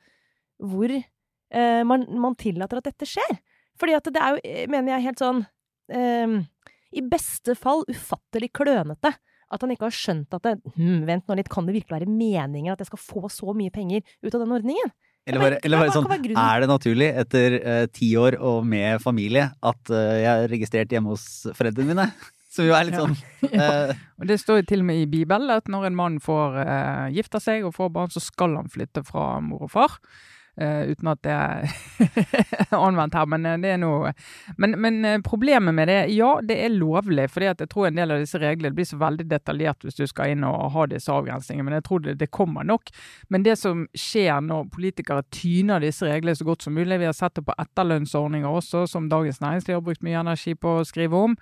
hvor 0.62 0.92
eh, 0.92 1.82
man, 1.88 2.06
man 2.22 2.38
tillater 2.38 2.80
at 2.80 2.88
dette 2.90 3.08
skjer. 3.08 3.40
Fordi 3.80 3.96
at 3.96 4.10
det 4.12 4.22
er 4.22 4.36
jo, 4.36 4.42
eh, 4.46 4.66
mener 4.70 4.94
jeg, 4.94 5.06
helt 5.08 5.22
sånn 5.22 5.42
um, 5.42 6.36
I 6.92 7.04
beste 7.08 7.56
fall 7.58 7.84
ufattelig 7.90 8.52
klønete. 8.56 9.14
At 9.52 9.64
han 9.64 9.72
ikke 9.74 9.88
har 9.90 9.96
skjønt 9.96 10.32
at 10.32 10.46
det, 10.46 10.74
hm, 10.78 11.02
vent 11.08 11.26
nå 11.28 11.36
litt, 11.36 11.50
kan 11.52 11.66
det 11.68 11.74
virkelig 11.76 11.98
være 11.98 12.08
meningen 12.08 12.72
at 12.72 12.80
jeg 12.80 12.88
skal 12.88 13.02
få 13.02 13.28
så 13.32 13.52
mye 13.56 13.72
penger 13.74 14.00
ut 14.24 14.32
av 14.32 14.40
den 14.40 14.54
ordningen? 14.56 14.92
Eller 15.28 15.38
bare, 15.38 15.58
eller 15.62 15.82
bare 15.84 15.94
sånn, 15.94 16.08
er 16.34 16.62
det 16.64 16.66
naturlig 16.66 17.08
etter 17.20 17.54
uh, 17.62 17.82
ti 17.94 18.08
år 18.18 18.34
og 18.42 18.64
med 18.66 18.98
familie 19.04 19.44
at 19.54 19.92
uh, 19.92 20.14
jeg 20.18 20.30
er 20.32 20.48
registrert 20.50 20.94
hjemme 20.94 21.12
hos 21.12 21.26
foreldrene 21.54 21.92
mine? 21.92 22.08
Som 22.52 22.66
jo 22.66 22.74
er 22.76 22.88
litt 22.88 22.98
sånn 22.98 23.14
uh, 23.54 23.92
Og 24.20 24.26
Det 24.28 24.36
står 24.42 24.60
jo 24.60 24.66
til 24.72 24.82
og 24.82 24.88
med 24.90 25.04
i 25.04 25.06
Bibelen 25.08 25.52
at 25.54 25.70
når 25.72 25.88
en 25.88 25.98
mann 26.00 26.18
får 26.20 26.58
uh, 26.58 27.06
gifta 27.14 27.40
seg 27.40 27.68
og 27.68 27.76
får 27.76 27.92
barn, 27.94 28.10
så 28.12 28.24
skal 28.24 28.58
han 28.58 28.72
flytte 28.72 29.04
fra 29.06 29.36
mor 29.44 29.68
og 29.68 29.72
far. 29.76 30.00
Uh, 30.60 30.90
uten 30.92 31.08
at 31.08 31.20
det 31.24 31.32
er 31.32 31.62
anvendt 32.76 33.14
her, 33.16 33.24
men 33.24 33.46
eh, 33.48 33.54
det 33.62 33.70
er 33.72 33.78
noe 33.80 34.10
men, 34.60 34.74
men, 34.84 34.98
eh, 35.08 35.22
problemet 35.24 35.72
med 35.72 35.88
det, 35.88 35.96
ja, 36.12 36.34
det 36.44 36.58
er 36.60 36.74
lovlig. 36.74 37.24
fordi 37.32 37.48
jeg 37.48 37.70
tror 37.72 37.86
en 37.88 37.96
del 37.96 38.12
av 38.12 38.20
disse 38.20 38.36
reglene 38.36 38.76
blir 38.76 38.84
så 38.84 38.98
veldig 39.00 39.24
detaljert 39.30 39.86
hvis 39.86 39.96
du 39.96 40.04
skal 40.10 40.34
inn 40.34 40.44
og 40.44 40.74
ha 40.74 40.84
disse 40.90 41.08
avgrensningene. 41.12 41.64
Men 41.70 41.78
jeg 41.78 41.86
tror 41.88 42.04
det, 42.04 42.18
det 42.20 42.28
kommer 42.36 42.68
nok. 42.68 42.92
Men 43.32 43.46
det 43.46 43.56
som 43.62 43.86
skjer 43.96 44.44
når 44.44 44.68
politikere 44.74 45.24
tyner 45.32 45.80
disse 45.80 46.04
reglene 46.04 46.36
så 46.36 46.44
godt 46.44 46.68
som 46.68 46.76
mulig 46.76 47.00
Vi 47.00 47.08
har 47.08 47.16
sett 47.16 47.38
det 47.38 47.46
på 47.48 47.56
etterlønnsordninger 47.56 48.48
også, 48.60 48.84
som 48.86 49.08
Dagens 49.08 49.40
Næringsliv 49.40 49.78
har 49.78 49.86
brukt 49.88 50.04
mye 50.04 50.20
energi 50.20 50.52
på 50.52 50.76
å 50.82 50.84
skrive 50.84 51.16
om. 51.30 51.38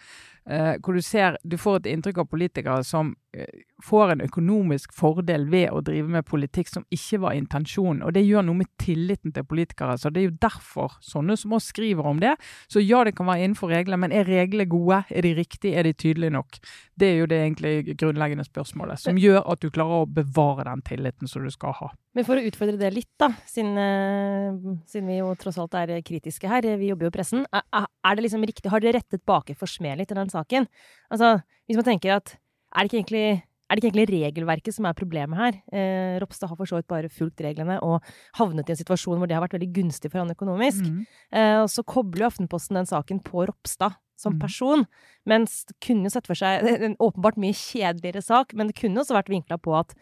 Uh, 0.49 0.79
hvor 0.81 0.97
du 0.97 1.03
ser, 1.05 1.37
du 1.45 1.59
får 1.61 1.83
et 1.83 1.91
inntrykk 1.93 2.23
av 2.23 2.29
politikere 2.31 2.85
som 2.87 3.13
eh, 3.37 3.61
får 3.85 4.15
en 4.15 4.23
økonomisk 4.25 4.95
fordel 4.97 5.45
ved 5.53 5.69
å 5.71 5.83
drive 5.85 6.09
med 6.11 6.27
politikk 6.27 6.71
som 6.73 6.87
ikke 6.91 7.21
var 7.27 7.37
intensjonen. 7.37 8.01
Og 8.07 8.15
det 8.17 8.25
gjør 8.25 8.47
noe 8.49 8.63
med 8.63 8.71
tilliten 8.81 9.35
til 9.37 9.45
politikere. 9.47 9.99
Så 10.01 10.11
det 10.11 10.23
er 10.23 10.29
jo 10.31 10.39
derfor 10.41 10.97
sånne 11.05 11.37
som 11.39 11.53
oss 11.59 11.69
skriver 11.71 12.09
om 12.09 12.23
det. 12.25 12.33
Så 12.73 12.83
ja, 12.83 13.03
det 13.05 13.15
kan 13.19 13.29
være 13.29 13.45
innenfor 13.45 13.71
reglene, 13.71 14.01
men 14.01 14.17
er 14.17 14.27
reglene 14.27 14.67
gode? 14.71 15.03
Er 15.11 15.29
de 15.29 15.35
riktige? 15.37 15.77
Er 15.77 15.87
de 15.87 15.93
tydelige 15.93 16.35
nok? 16.35 16.59
Det 16.97 17.13
er 17.13 17.21
jo 17.21 17.31
det 17.31 17.43
egentlig 17.45 17.97
grunnleggende 18.01 18.49
spørsmålet, 18.49 19.05
som 19.05 19.21
gjør 19.21 19.45
at 19.45 19.61
du 19.61 19.71
klarer 19.71 20.07
å 20.07 20.11
bevare 20.11 20.67
den 20.73 20.83
tilliten 20.89 21.31
som 21.31 21.45
du 21.45 21.53
skal 21.53 21.77
ha. 21.79 21.93
Men 22.17 22.27
for 22.27 22.41
å 22.41 22.43
utfordre 22.43 22.79
det 22.81 22.91
litt, 22.91 23.11
da, 23.23 23.29
siden, 23.47 23.77
uh, 23.79 24.79
siden 24.91 25.11
vi 25.11 25.21
jo 25.21 25.29
tross 25.39 25.61
alt 25.63 25.77
er 25.79 25.93
kritiske 26.07 26.51
her, 26.51 26.67
vi 26.81 26.91
jobber 26.91 27.07
jo 27.07 27.13
i 27.13 27.15
pressen, 27.15 27.45
er, 27.55 27.87
er 27.87 28.19
det 28.19 28.25
liksom 28.27 28.47
riktig, 28.51 28.71
har 28.73 28.83
dere 28.83 28.99
rettet 28.99 29.23
bake 29.29 29.55
for 29.59 29.71
smed 29.71 30.01
litt 30.01 30.11
i 30.11 30.19
den 30.19 30.33
saken? 30.33 30.67
Altså, 31.15 31.37
hvis 31.71 31.79
man 31.79 31.87
tenker 31.93 32.17
at 32.17 32.35
er 32.75 32.83
det 32.83 32.91
ikke 32.91 33.01
egentlig 33.03 33.25
er 33.71 33.79
det 33.79 33.85
ikke 33.85 33.91
egentlig 33.93 34.19
regelverket 34.25 34.75
som 34.75 34.87
er 34.89 34.97
problemet 34.99 35.39
her? 35.39 35.59
Eh, 35.71 36.17
Ropstad 36.19 36.51
har 36.51 36.59
for 36.59 36.67
så 36.67 36.81
vidt 36.81 36.89
bare 36.91 37.11
fulgt 37.13 37.39
reglene 37.45 37.77
og 37.87 38.03
havnet 38.35 38.67
i 38.67 38.75
en 38.75 38.81
situasjon 38.81 39.21
hvor 39.21 39.31
det 39.31 39.37
har 39.37 39.45
vært 39.45 39.55
veldig 39.55 39.69
gunstig 39.77 40.11
for 40.11 40.25
han 40.25 40.33
økonomisk. 40.35 40.89
Mm. 40.89 41.05
Eh, 41.39 41.59
og 41.61 41.69
så 41.71 41.85
kobler 41.87 42.25
jo 42.25 42.31
Aftenposten 42.33 42.81
den 42.81 42.91
saken 42.91 43.21
på 43.23 43.45
Ropstad 43.47 43.95
som 44.19 44.35
mm. 44.35 44.41
person. 44.43 44.83
Mens 45.31 45.61
det 45.71 45.79
kunne 45.87 46.11
jo 46.11 46.15
sett 46.17 46.27
for 46.27 46.41
seg 46.41 46.67
en 46.89 46.99
åpenbart 46.99 47.39
mye 47.39 47.55
kjedeligere 47.55 48.25
sak, 48.27 48.57
men 48.59 48.73
det 48.73 48.79
kunne 48.81 49.05
også 49.05 49.15
vært 49.15 49.31
vinkla 49.31 49.61
på 49.63 49.79
at 49.79 49.95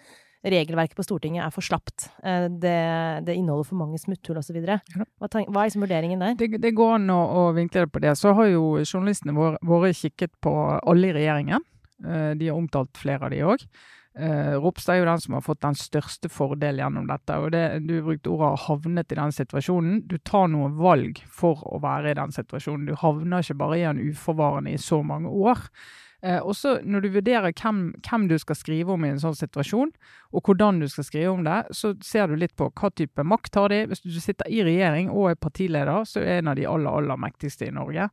regelverket 0.45 0.97
på 0.97 1.05
Stortinget 1.07 1.45
er 1.47 1.55
for 1.55 1.65
slapt. 1.65 2.09
Eh, 2.23 2.47
det, 2.49 2.79
det 3.27 3.35
inneholder 3.35 3.67
for 3.67 3.81
mange 3.81 3.99
smutthull 4.01 4.39
osv. 4.41 4.59
Hva, 4.63 4.79
hva 5.27 5.35
er 5.35 5.69
liksom 5.69 5.85
vurderingen 5.85 6.23
der? 6.23 6.39
Det, 6.39 6.63
det 6.63 6.75
går 6.79 6.97
an 6.99 7.11
å, 7.15 7.19
å, 7.19 7.45
vinkle 7.57 7.87
det 7.87 7.93
på 7.95 8.03
det. 8.05 8.15
Så 8.19 8.35
har 8.39 8.51
jo 8.53 8.79
journalistene 8.85 9.37
våre, 9.37 9.61
våre 9.67 9.93
kikket 9.97 10.35
på 10.45 10.55
alle 10.79 11.11
i 11.11 11.17
regjeringen. 11.19 11.65
Eh, 12.05 12.33
de 12.39 12.51
har 12.51 12.59
omtalt 12.59 12.99
flere 12.99 13.27
av 13.27 13.35
de 13.35 13.45
òg. 13.47 13.65
Eh, 14.19 14.55
Ropstad 14.59 14.97
er 14.97 15.03
jo 15.03 15.07
den 15.07 15.21
som 15.23 15.37
har 15.37 15.45
fått 15.47 15.61
den 15.63 15.77
største 15.79 16.31
fordelen 16.33 16.83
gjennom 16.83 17.07
dette. 17.07 17.37
og 17.39 17.53
det, 17.55 17.87
Du 17.87 18.03
brukte 18.03 18.31
ordet 18.31 18.61
'havnet 18.67 19.13
i 19.13 19.15
den 19.15 19.31
situasjonen'. 19.31 20.09
Du 20.09 20.19
tar 20.19 20.49
noen 20.49 20.75
valg 20.75 21.23
for 21.27 21.63
å 21.67 21.81
være 21.81 22.11
i 22.11 22.15
den 22.15 22.33
situasjonen. 22.33 22.87
Du 22.87 22.95
havner 22.95 23.39
ikke 23.39 23.59
bare 23.59 23.79
i 23.79 23.87
en 23.87 23.99
uforvarende 23.99 24.73
i 24.73 24.77
så 24.77 25.03
mange 25.05 25.29
år. 25.29 25.59
Eh, 26.23 26.41
også 26.43 26.81
når 26.83 27.05
du 27.05 27.09
vurderer 27.15 27.53
hvem, 27.55 27.93
hvem, 28.03 28.25
du 28.29 28.35
skal 28.43 28.57
skrive 28.59 28.95
om 28.95 29.05
i 29.07 29.13
en 29.13 29.21
sånn 29.23 29.37
situasjon, 29.39 29.93
og 30.35 30.49
hvordan 30.49 30.81
du 30.83 30.89
skal 30.91 31.07
skrive 31.07 31.31
om 31.31 31.45
det, 31.47 31.61
så 31.71 31.93
ser 32.05 32.27
du 32.27 32.35
litt 32.37 32.57
på 32.59 32.67
hva 32.75 32.91
type 32.91 33.23
makt 33.23 33.61
har 33.61 33.71
de. 33.71 33.85
Hvis 33.93 34.03
du 34.03 34.19
sitter 34.21 34.51
i 34.51 34.65
regjering 34.67 35.13
og 35.15 35.31
er 35.31 35.39
partileder, 35.39 36.03
så 36.09 36.25
er 36.25 36.41
en 36.41 36.51
av 36.51 36.59
de 36.59 36.67
aller, 36.67 36.91
aller 36.91 37.23
mektigste 37.23 37.69
i 37.69 37.75
Norge. 37.75 38.09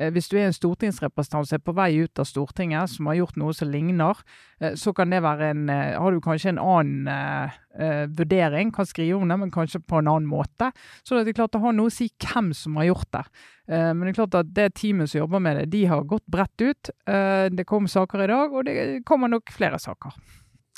Eh, 0.00 0.08
hvis 0.14 0.30
du 0.32 0.38
er 0.38 0.48
en 0.48 0.56
stortingsrepresentant 0.56 1.50
som 1.50 1.58
er 1.58 1.64
på 1.66 1.76
vei 1.76 1.90
ut 2.00 2.22
av 2.22 2.28
Stortinget, 2.28 2.94
som 2.94 3.10
har 3.10 3.20
gjort 3.20 3.40
noe 3.40 3.56
som 3.56 3.68
ligner, 3.68 4.24
eh, 4.60 4.72
så 4.80 4.94
kan 4.96 5.12
det 5.12 5.20
være 5.26 5.52
en 5.52 5.68
eh, 5.68 5.98
Har 6.00 6.12
du 6.12 6.20
kanskje 6.24 6.54
en 6.54 6.62
annen 6.62 7.50
uh, 7.78 8.06
vurdering, 8.18 8.72
kan 8.74 8.88
skrive 8.88 9.18
om 9.18 9.30
det, 9.30 9.36
men 9.42 9.52
kanskje 9.54 9.82
på 9.82 10.00
en 10.00 10.10
annen 10.10 10.28
måte. 10.30 10.70
Så 11.02 11.18
det 11.18 11.32
er 11.32 11.38
klart 11.40 11.54
det 11.54 11.62
har 11.62 11.76
noe 11.76 11.90
å 11.90 11.94
si 11.94 12.08
hvem 12.22 12.50
som 12.56 12.80
har 12.80 12.90
gjort 12.90 13.10
det. 13.16 13.22
Eh, 13.70 13.90
men 13.92 14.02
det 14.04 14.12
er 14.12 14.18
klart 14.18 14.38
at 14.40 14.50
det 14.56 14.66
teamet 14.80 15.12
som 15.12 15.22
jobber 15.22 15.42
med 15.44 15.60
det, 15.60 15.68
de 15.74 15.84
har 15.90 16.08
gått 16.08 16.26
bredt 16.30 16.64
ut. 16.64 16.90
Eh, 17.06 17.46
det 17.52 17.68
kom 17.68 17.86
saker 17.90 18.24
i 18.24 18.30
dag, 18.32 18.56
og 18.56 18.66
det 18.66 18.74
kommer 19.08 19.30
nok 19.30 19.52
flere 19.54 19.78
saker. 19.82 20.16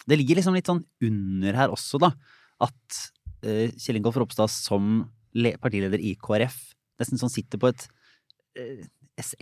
Det 0.02 0.18
ligger 0.18 0.40
liksom 0.40 0.56
litt 0.58 0.68
sånn 0.68 0.84
under 1.06 1.56
her 1.56 1.72
også, 1.72 2.00
da, 2.02 2.12
at 2.62 3.02
Kjell 3.42 3.98
Ingolf 3.98 4.20
Ropstad 4.20 4.50
som 4.54 5.00
partileder 5.34 5.98
i 5.98 6.12
KrF 6.14 6.54
nesten 7.00 7.18
sånn 7.18 7.32
sitter 7.32 7.58
på 7.58 7.72
et 7.72 7.88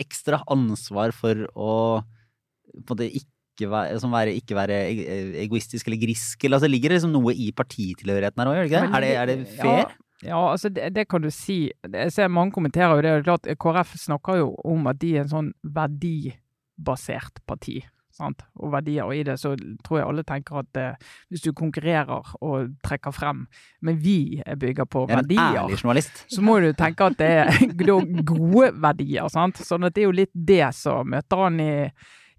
ekstra 0.01 0.39
ansvar 0.49 1.13
for 1.13 1.45
å 1.53 1.73
på 2.87 2.97
det 2.97 3.11
ikke 3.19 3.40
være, 3.69 3.99
som 4.01 4.13
være, 4.13 4.33
ikke 4.39 4.57
være 4.57 4.77
egoistisk 5.43 5.87
eller 5.87 6.01
grisk. 6.01 6.43
Eller, 6.43 6.57
altså, 6.57 6.69
ligger 6.71 6.89
det 6.89 7.01
liksom 7.01 7.13
noe 7.13 7.35
i 7.35 7.51
partitilhørigheten 7.55 8.41
her 8.41 8.49
òg, 8.49 8.57
gjør 8.57 8.65
det 8.65 8.71
ikke 8.71 8.81
det? 8.81 8.95
Er 8.95 9.05
det, 9.05 9.11
er 9.15 9.29
det 9.31 9.37
fair? 9.59 9.83
Ja. 9.83 10.07
Ja, 10.21 10.51
altså 10.51 10.69
det, 10.69 10.91
det, 10.93 11.07
kan 11.09 11.23
du 11.23 11.31
si. 11.33 11.71
Jeg 11.81 12.11
ser 12.13 12.27
mange 12.29 12.53
kommenterer 12.53 12.93
jo 12.93 13.01
det. 13.01 13.09
er 13.09 13.23
klart 13.25 13.47
KrF 13.57 13.95
snakker 13.97 14.37
jo 14.37 14.51
om 14.69 14.85
at 14.91 14.99
de 15.01 15.15
er 15.15 15.23
en 15.23 15.31
sånn 15.31 15.49
verdibasert 15.65 17.41
parti 17.49 17.79
sant? 18.15 18.43
og 18.59 18.71
verdier. 18.75 19.07
Og 19.07 19.15
i 19.17 19.23
det 19.25 19.37
så 19.41 19.55
tror 19.85 19.99
jeg 19.99 20.07
alle 20.07 20.25
tenker 20.27 20.61
at 20.61 20.79
eh, 20.79 21.09
hvis 21.31 21.45
du 21.45 21.51
konkurrerer 21.57 22.33
og 22.41 22.73
trekker 22.85 23.15
frem 23.15 23.45
Men 23.81 23.99
vi 24.01 24.41
er 24.45 24.59
bygger 24.61 24.85
på 24.85 25.05
verdier. 25.09 25.75
Så 26.29 26.43
må 26.45 26.59
du 26.61 26.71
tenke 26.77 27.09
at 27.09 27.17
det 27.19 27.31
er 27.45 27.75
gode 28.35 28.71
verdier. 28.81 29.29
sant? 29.33 29.61
Sånn 29.65 29.87
at 29.87 29.95
det 29.95 30.05
er 30.05 30.11
jo 30.11 30.17
litt 30.21 30.33
det 30.33 30.67
som 30.77 31.09
møter 31.09 31.45
han 31.47 31.59
i 31.59 31.73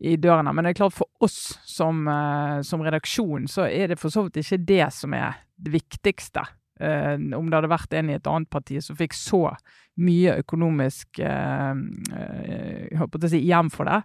i 0.03 0.17
dørene. 0.19 0.53
Men 0.55 0.67
det 0.67 0.73
er 0.73 0.81
klart 0.83 0.97
for 0.97 1.09
oss 1.23 1.55
som, 1.69 2.05
uh, 2.11 2.59
som 2.67 2.83
redaksjon, 2.83 3.47
så 3.51 3.69
er 3.69 3.93
det 3.93 4.01
for 4.01 4.13
så 4.13 4.27
vidt 4.27 4.41
ikke 4.43 4.61
det 4.67 4.89
som 4.97 5.15
er 5.17 5.39
det 5.63 5.75
viktigste. 5.77 6.45
Uh, 6.83 7.15
om 7.39 7.47
det 7.47 7.59
hadde 7.59 7.71
vært 7.71 7.95
en 7.95 8.11
i 8.11 8.19
et 8.19 8.29
annet 8.31 8.51
parti 8.51 8.81
som 8.83 8.99
fikk 8.99 9.15
så 9.15 9.45
mye 10.03 10.39
økonomisk 10.43 11.21
uh, 11.23 11.75
uh, 11.77 13.19
si, 13.29 13.43
igjen 13.43 13.71
for 13.71 13.87
det, 13.87 14.01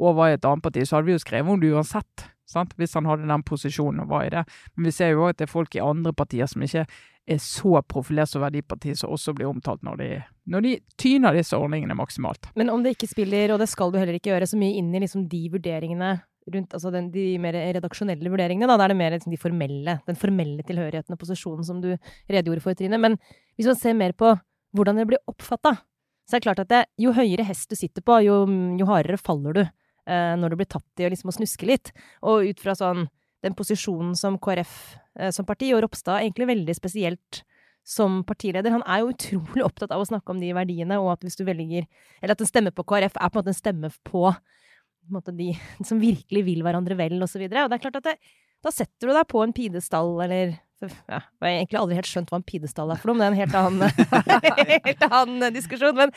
og 0.00 0.18
var 0.20 0.30
i 0.30 0.36
et 0.38 0.46
annet 0.46 0.64
parti, 0.64 0.84
så 0.86 0.98
hadde 0.98 1.10
vi 1.10 1.16
jo 1.16 1.22
skrevet 1.24 1.52
om 1.52 1.62
det 1.62 1.72
uansett. 1.74 2.28
Sant? 2.50 2.72
Hvis 2.78 2.96
han 2.98 3.06
hadde 3.06 3.28
den 3.30 3.46
posisjonen 3.46 4.02
og 4.04 4.10
var 4.10 4.26
i 4.26 4.32
det. 4.32 4.42
Men 4.74 4.88
vi 4.88 4.94
ser 4.94 5.12
jo 5.12 5.22
òg 5.22 5.34
at 5.34 5.40
det 5.40 5.46
er 5.46 5.52
folk 5.52 5.76
i 5.76 5.82
andre 5.84 6.12
partier 6.16 6.50
som 6.50 6.64
ikke 6.66 6.82
er 7.26 7.38
så 7.42 7.82
profilert 7.86 8.30
som 8.30 8.42
verdiparti, 8.42 8.94
som 8.96 9.12
også 9.14 9.34
blir 9.36 9.50
omtalt 9.50 9.84
når 9.86 10.00
de, 10.00 10.08
når 10.50 10.64
de, 10.64 10.72
tyner 10.98 11.36
disse 11.36 11.56
ordningene 11.56 11.94
maksimalt. 11.98 12.48
Men 12.58 12.72
om 12.72 12.82
det 12.82 12.96
ikke 12.96 13.10
spiller, 13.10 13.54
og 13.54 13.60
det 13.62 13.68
skal 13.70 13.92
du 13.92 14.00
heller 14.00 14.16
ikke 14.18 14.32
gjøre, 14.32 14.48
så 14.50 14.58
mye 14.58 14.80
inn 14.80 14.90
i 14.94 15.02
liksom 15.04 15.28
de 15.30 15.44
vurderingene 15.52 16.16
rundt 16.50 16.74
altså 16.74 16.90
den, 16.90 17.10
de 17.12 17.24
mer 17.38 17.54
redaksjonelle 17.76 18.32
vurderingene, 18.32 18.66
da, 18.66 18.78
da 18.80 18.86
er 18.86 18.94
det 18.94 18.98
mer 18.98 19.14
liksom 19.14 19.34
de 19.34 19.38
formelle, 19.40 19.98
den 20.06 20.18
formelle 20.18 20.64
tilhørigheten 20.66 21.14
og 21.14 21.20
posisjonen 21.20 21.66
som 21.66 21.82
du 21.82 21.92
redegjorde 21.92 22.64
for, 22.64 22.78
Trine. 22.78 22.98
Men 22.98 23.18
hvis 23.58 23.68
man 23.68 23.78
ser 23.78 23.98
mer 23.98 24.16
på 24.16 24.32
hvordan 24.76 25.00
det 25.00 25.08
blir 25.10 25.22
oppfatta, 25.30 25.76
Så 26.30 26.36
er 26.36 26.40
det 26.40 26.46
klart 26.46 26.60
at 26.62 26.68
det, 26.70 26.80
jo 27.02 27.10
høyere 27.10 27.42
hest 27.42 27.72
du 27.72 27.74
sitter 27.74 28.04
på, 28.06 28.20
jo, 28.22 28.44
jo 28.78 28.86
hardere 28.86 29.18
faller 29.18 29.52
du 29.56 29.60
eh, 29.64 30.36
når 30.38 30.52
du 30.52 30.56
blir 30.60 30.68
tatt 30.70 31.02
i 31.02 31.08
å 31.08 31.10
liksom 31.10 31.32
snuske 31.34 31.66
litt. 31.66 31.90
Og 32.22 32.46
ut 32.46 32.60
fra 32.62 32.76
sånn 32.78 33.08
den 33.42 33.56
posisjonen 33.58 34.12
som 34.14 34.36
KrF 34.38 34.76
som 35.34 35.46
parti, 35.48 35.70
og 35.74 35.84
Ropstad 35.84 36.22
egentlig 36.22 36.48
veldig 36.50 36.76
spesielt 36.78 37.42
som 37.86 38.20
partileder. 38.24 38.70
Han 38.70 38.84
er 38.86 39.02
jo 39.02 39.12
utrolig 39.14 39.64
opptatt 39.68 39.92
av 39.94 40.02
å 40.02 40.08
snakke 40.08 40.34
om 40.34 40.40
de 40.42 40.52
verdiene, 40.56 41.00
og 41.00 41.14
at 41.14 41.26
hvis 41.26 41.38
du 41.40 41.44
velger 41.48 41.86
Eller 42.20 42.36
at 42.36 42.44
en 42.44 42.50
stemme 42.50 42.72
på 42.74 42.86
KrF 42.86 43.16
er 43.16 43.32
på 43.32 43.38
en 43.38 43.42
måte 43.42 43.54
en 43.54 43.60
stemme 43.60 43.92
på, 44.04 44.24
på 44.30 45.10
en 45.10 45.18
måte 45.18 45.34
de 45.36 45.52
som 45.88 46.02
virkelig 46.02 46.44
vil 46.46 46.64
hverandre 46.66 46.98
vel, 46.98 47.18
og 47.20 47.30
så 47.30 47.42
videre. 47.42 47.64
Og 47.64 47.72
det 47.72 47.80
er 47.80 47.86
klart 47.88 48.00
at 48.02 48.10
det, 48.12 48.18
da 48.60 48.72
setter 48.74 49.08
du 49.08 49.16
deg 49.16 49.26
på 49.30 49.42
en 49.44 49.56
pidestall, 49.56 50.16
eller 50.26 50.58
ja, 50.80 51.18
Jeg 51.20 51.44
har 51.44 51.50
egentlig 51.50 51.76
aldri 51.76 51.96
helt 51.98 52.08
skjønt 52.08 52.30
hva 52.32 52.38
en 52.40 52.46
pidestall 52.48 52.92
er 52.94 53.00
for 53.00 53.10
noe, 53.10 53.18
men 53.18 53.20
det 53.20 53.26
er 53.26 53.34
en 53.34 53.42
helt 53.42 53.58
annen, 53.58 54.78
helt 54.86 55.02
annen 55.10 55.52
diskusjon. 55.52 55.92
Men 55.98 56.14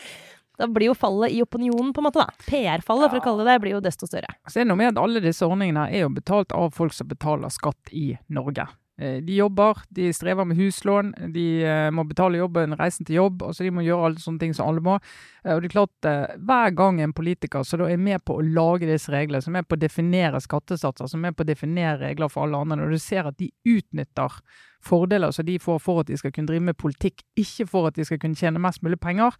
da 0.60 0.69
blir 0.72 0.88
jo 0.91 0.95
fallet 0.95 1.33
i 1.36 1.41
opinionen, 1.43 1.89
på 1.95 2.00
en 2.00 2.07
måte, 2.07 2.24
da. 2.24 2.45
PR-fallet, 2.45 3.10
for 3.12 3.19
å 3.19 3.25
kalle 3.25 3.43
det 3.43 3.50
det, 3.51 3.63
blir 3.65 3.75
jo 3.75 3.81
desto 3.83 4.07
større. 4.07 4.29
Så 4.48 4.62
er 4.62 4.63
det 4.63 4.69
noe 4.72 4.79
med 4.79 4.93
at 4.93 5.01
alle 5.01 5.24
disse 5.24 5.43
ordningene 5.43 5.89
er 5.89 6.05
jo 6.05 6.13
betalt 6.13 6.55
av 6.55 6.72
folk 6.77 6.95
som 6.95 7.10
betaler 7.10 7.51
skatt 7.51 7.91
i 7.91 8.13
Norge. 8.31 8.69
Eh, 9.01 9.23
de 9.25 9.35
jobber, 9.35 9.77
de 9.89 10.12
strever 10.13 10.45
med 10.45 10.57
huslån, 10.57 11.13
de 11.33 11.45
eh, 11.65 11.88
må 11.91 12.03
betale 12.05 12.38
jobben, 12.38 12.75
reisen 12.77 13.07
til 13.07 13.15
jobb. 13.15 13.41
altså 13.47 13.65
De 13.65 13.71
må 13.73 13.81
gjøre 13.81 14.09
alle 14.09 14.21
sånne 14.21 14.43
ting 14.43 14.53
som 14.53 14.69
alle 14.69 14.83
må. 14.85 15.00
Eh, 15.41 15.55
og 15.55 15.63
det 15.63 15.71
er 15.71 15.73
klart, 15.73 16.09
Hver 16.38 16.75
gang 16.77 17.01
en 17.01 17.13
politiker 17.13 17.65
som 17.65 17.81
er 17.88 17.97
med 17.97 18.21
på 18.25 18.38
å 18.38 18.45
lage 18.45 18.85
disse 18.85 19.12
reglene, 19.12 19.41
som 19.41 19.55
er 19.55 19.63
med 19.63 19.69
på 19.71 19.79
å 19.79 19.81
definere 19.81 20.41
skattesatser, 20.43 21.09
som 21.09 21.23
er 21.23 21.31
med 21.31 21.39
på 21.39 21.45
å 21.45 21.50
definere 21.50 22.03
regler 22.03 22.29
for 22.29 22.45
alle 22.45 22.62
andre, 22.62 22.77
når 22.83 22.93
du 22.93 23.01
ser 23.01 23.25
at 23.25 23.39
de 23.41 23.50
utnytter 23.65 24.38
fordeler 24.83 25.31
som 25.31 25.47
de 25.47 25.57
får 25.63 25.79
for 25.81 26.03
at 26.03 26.12
de 26.12 26.19
skal 26.19 26.33
kunne 26.35 26.51
drive 26.51 26.67
med 26.69 26.77
politikk, 26.77 27.23
ikke 27.39 27.65
for 27.71 27.89
at 27.89 27.97
de 27.97 28.05
skal 28.05 28.21
kunne 28.21 28.38
tjene 28.38 28.62
mest 28.62 28.83
mulig 28.85 29.00
penger, 29.01 29.33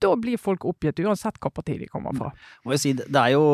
da 0.00 0.14
blir 0.16 0.38
folk 0.40 0.64
oppgitt 0.64 1.02
uansett 1.02 1.40
hva 1.40 1.50
parti 1.52 1.80
de 1.80 1.88
kommer 1.90 2.14
fra. 2.16 2.30
Må 2.64 2.76
jeg 2.76 2.84
si, 2.84 2.92
det 2.94 3.20
er 3.20 3.34
jo 3.34 3.44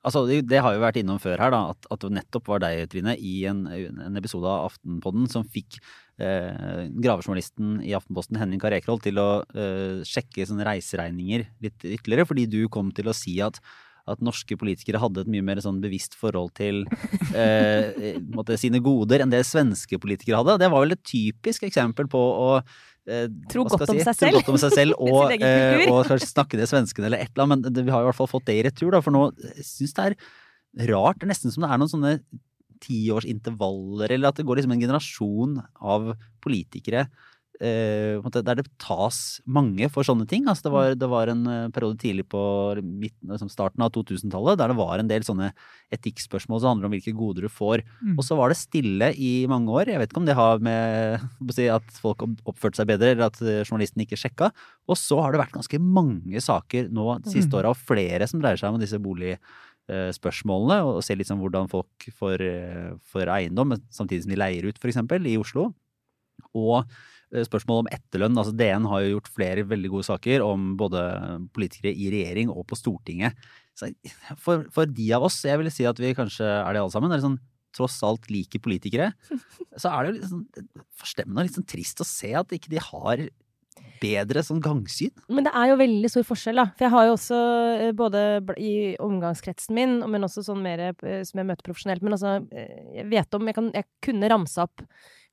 Altså, 0.00 0.22
det, 0.28 0.46
det, 0.48 0.62
har 0.64 0.72
jo 0.72 0.80
vært 0.80 0.96
innom 1.00 1.20
før 1.20 1.42
her, 1.42 1.52
da, 1.52 1.74
at, 1.74 1.88
at 1.92 2.04
det 2.06 2.14
nettopp 2.16 2.46
var 2.48 2.62
deg, 2.64 2.86
Trine, 2.92 3.16
i 3.20 3.42
en, 3.50 3.66
en 3.68 4.16
episode 4.16 4.48
av 4.48 4.70
Aftenpodden 4.70 5.28
som 5.28 5.44
fikk 5.44 5.76
eh, 6.22 6.86
gravejournalisten 7.04 7.82
i 7.84 7.92
Aftenposten 7.98 8.40
Henning 8.40 8.62
Karekroll, 8.62 9.02
til 9.04 9.20
å 9.20 9.28
eh, 9.52 10.00
sjekke 10.08 10.48
sånne 10.48 10.64
reiseregninger 10.70 11.44
litt 11.66 11.84
ytterligere, 11.84 12.28
fordi 12.30 12.48
du 12.48 12.62
kom 12.72 12.94
til 12.96 13.12
å 13.12 13.16
si 13.16 13.36
at 13.44 13.60
at 14.08 14.22
norske 14.24 14.56
politikere 14.58 15.00
hadde 15.00 15.22
et 15.22 15.30
mye 15.30 15.44
mer 15.44 15.60
sånn 15.62 15.80
bevisst 15.82 16.16
forhold 16.18 16.54
til 16.58 16.82
eh, 17.36 18.16
måtte, 18.36 18.56
sine 18.60 18.80
goder 18.82 19.22
enn 19.22 19.32
det 19.32 19.44
svenske 19.46 20.00
politikere 20.02 20.40
hadde. 20.40 20.58
Det 20.62 20.70
var 20.72 20.84
vel 20.84 20.96
et 20.96 21.04
typisk 21.06 21.66
eksempel 21.68 22.08
på 22.10 22.18
å 22.18 22.48
eh, 23.10 23.26
tro 23.50 23.64
godt 23.66 23.86
om, 23.86 23.98
si? 23.98 24.04
tro 24.20 24.30
godt 24.36 24.52
om 24.52 24.60
seg 24.62 24.76
selv. 24.76 25.00
og, 25.06 25.34
eh, 25.34 25.86
og 25.90 26.04
kanskje 26.08 26.30
snakke 26.30 26.60
det 26.60 26.68
svenskene 26.70 27.10
eller 27.10 27.24
et 27.24 27.32
eller 27.32 27.46
annet. 27.46 27.66
Men 27.66 27.74
det, 27.76 27.86
vi 27.86 27.94
har 27.94 28.04
i 28.04 28.08
hvert 28.10 28.18
fall 28.18 28.30
fått 28.30 28.46
det 28.50 28.58
i 28.58 28.62
retur, 28.68 28.92
da. 28.94 29.02
For 29.04 29.14
nå 29.14 29.26
syns 29.66 29.96
det 29.96 30.06
er 30.06 30.20
rart. 30.92 31.20
Det 31.20 31.28
er 31.28 31.32
nesten 31.34 31.54
som 31.54 31.66
det 31.66 31.72
er 31.72 31.82
noen 31.82 31.92
sånne 31.92 32.14
tiårsintervaller, 32.80 34.14
eller 34.14 34.30
at 34.30 34.38
det 34.40 34.46
går 34.48 34.60
liksom 34.60 34.72
en 34.76 34.84
generasjon 34.86 35.58
av 35.84 36.14
politikere 36.40 37.04
eh, 37.60 38.30
der 38.40 38.58
det 38.58 38.66
tas 38.80 39.40
mange 39.44 39.88
for 39.92 40.06
sånne 40.06 40.26
ting. 40.28 40.46
Altså 40.48 40.68
det, 40.68 40.72
var, 40.74 40.94
det 40.98 41.08
var 41.10 41.30
en 41.32 41.42
eh, 41.46 41.68
periode 41.74 42.00
tidlig 42.00 42.26
på 42.32 42.40
midten, 42.80 43.30
liksom 43.30 43.50
starten 43.52 43.84
av 43.84 43.92
2000-tallet 43.94 44.58
der 44.60 44.72
det 44.72 44.78
var 44.78 45.00
en 45.00 45.10
del 45.10 45.24
sånne 45.26 45.50
etikkspørsmål 45.94 46.62
som 46.62 46.72
handler 46.72 46.88
om 46.88 46.94
hvilke 46.96 47.14
goder 47.16 47.46
du 47.46 47.52
får. 47.52 47.84
Mm. 48.00 48.16
Og 48.16 48.24
så 48.26 48.38
var 48.38 48.52
det 48.52 48.60
stille 48.60 49.10
i 49.16 49.32
mange 49.50 49.72
år. 49.74 49.92
Jeg 49.92 50.02
vet 50.02 50.12
ikke 50.12 50.22
om 50.22 50.28
det 50.28 50.38
har 50.38 50.62
med 50.64 51.26
si, 51.54 51.68
at 51.72 52.00
folk 52.00 52.24
oppførte 52.24 52.80
seg 52.80 52.88
bedre, 52.90 53.12
eller 53.14 53.28
at 53.28 53.40
eh, 53.44 53.62
journalisten 53.66 54.04
ikke 54.04 54.18
sjekka. 54.20 54.50
Og 54.90 54.98
så 54.98 55.20
har 55.20 55.34
det 55.34 55.42
vært 55.42 55.56
ganske 55.58 55.82
mange 55.82 56.42
saker 56.44 56.90
nå 56.94 57.20
de 57.24 57.34
siste 57.34 57.52
mm. 57.52 57.60
åra, 57.60 57.74
og 57.74 57.84
flere 57.90 58.28
som 58.30 58.42
dreier 58.42 58.60
seg 58.60 58.72
om 58.72 58.80
disse 58.80 59.00
boligspørsmålene, 59.04 60.80
og 60.86 61.04
ser 61.06 61.20
liksom 61.20 61.42
hvordan 61.44 61.70
folk 61.72 62.10
får, 62.16 62.48
eh, 62.48 62.90
får 63.12 63.34
eiendom 63.36 63.76
samtidig 63.92 64.26
som 64.26 64.34
de 64.34 64.40
leier 64.40 64.68
ut, 64.68 64.80
f.eks. 64.80 65.02
i 65.20 65.38
Oslo. 65.40 65.70
Og 66.56 66.88
Eh, 67.30 67.44
spørsmål 67.46 67.84
om 67.84 67.90
etterlønn. 67.94 68.38
Altså 68.40 68.54
DN 68.58 68.88
har 68.90 69.04
jo 69.04 69.12
gjort 69.14 69.30
flere 69.30 69.66
veldig 69.70 69.90
gode 69.92 70.08
saker 70.08 70.42
om 70.42 70.72
både 70.80 71.02
politikere 71.54 71.92
i 71.94 72.08
regjering 72.10 72.50
og 72.50 72.64
på 72.70 72.78
Stortinget. 72.78 73.38
For, 74.42 74.66
for, 74.74 74.90
de 74.90 75.06
av 75.16 75.24
oss, 75.28 75.38
jeg 75.46 75.60
vil 75.60 75.70
si 75.72 75.86
at 75.88 76.00
vi 76.02 76.10
kanskje 76.16 76.44
er 76.44 76.74
det 76.74 76.82
alle 76.82 76.92
sammen, 76.92 77.12
er 77.12 77.20
det 77.20 77.28
sånn, 77.28 77.38
tross 77.76 78.00
alt 78.02 78.26
liker 78.32 78.58
politikere, 78.60 79.12
så 79.80 79.92
er 79.92 80.02
det 80.02 80.10
jo 80.10 80.16
litt 80.16 80.32
sånn 80.32 80.74
forstemmende 80.98 81.44
og 81.44 81.46
litt 81.46 81.60
sånn 81.60 81.68
trist 81.70 82.02
å 82.02 82.08
se 82.08 82.32
at 82.34 82.56
ikke 82.56 82.72
de 82.72 82.82
har 82.82 83.22
bedre 84.00 84.42
sånn 84.42 84.58
gangsyn. 84.64 85.12
Men 85.30 85.46
det 85.46 85.52
er 85.54 85.70
jo 85.70 85.78
veldig 85.78 86.10
stor 86.10 86.26
forskjell, 86.26 86.58
da. 86.58 86.66
For 86.74 86.88
jeg 86.88 86.94
har 86.96 87.06
jo 87.06 87.14
også, 87.14 87.38
eh, 87.76 87.92
både 87.96 88.24
i 88.58 88.74
omgangskretsen 89.00 89.76
min, 89.76 89.96
men 90.10 90.26
også 90.26 90.42
sånn 90.50 90.60
mer 90.66 90.82
eh, 90.90 91.22
som 91.28 91.40
jeg 91.40 91.48
møter 91.52 91.68
profesjonelt, 91.68 92.02
men 92.02 92.18
altså 92.18 92.40
Jeg 92.50 93.06
vet 93.12 93.38
om 93.38 93.46
Jeg, 93.46 93.54
kan, 93.54 93.70
jeg 93.76 93.86
kunne 94.02 94.32
ramse 94.32 94.66
opp 94.66 94.82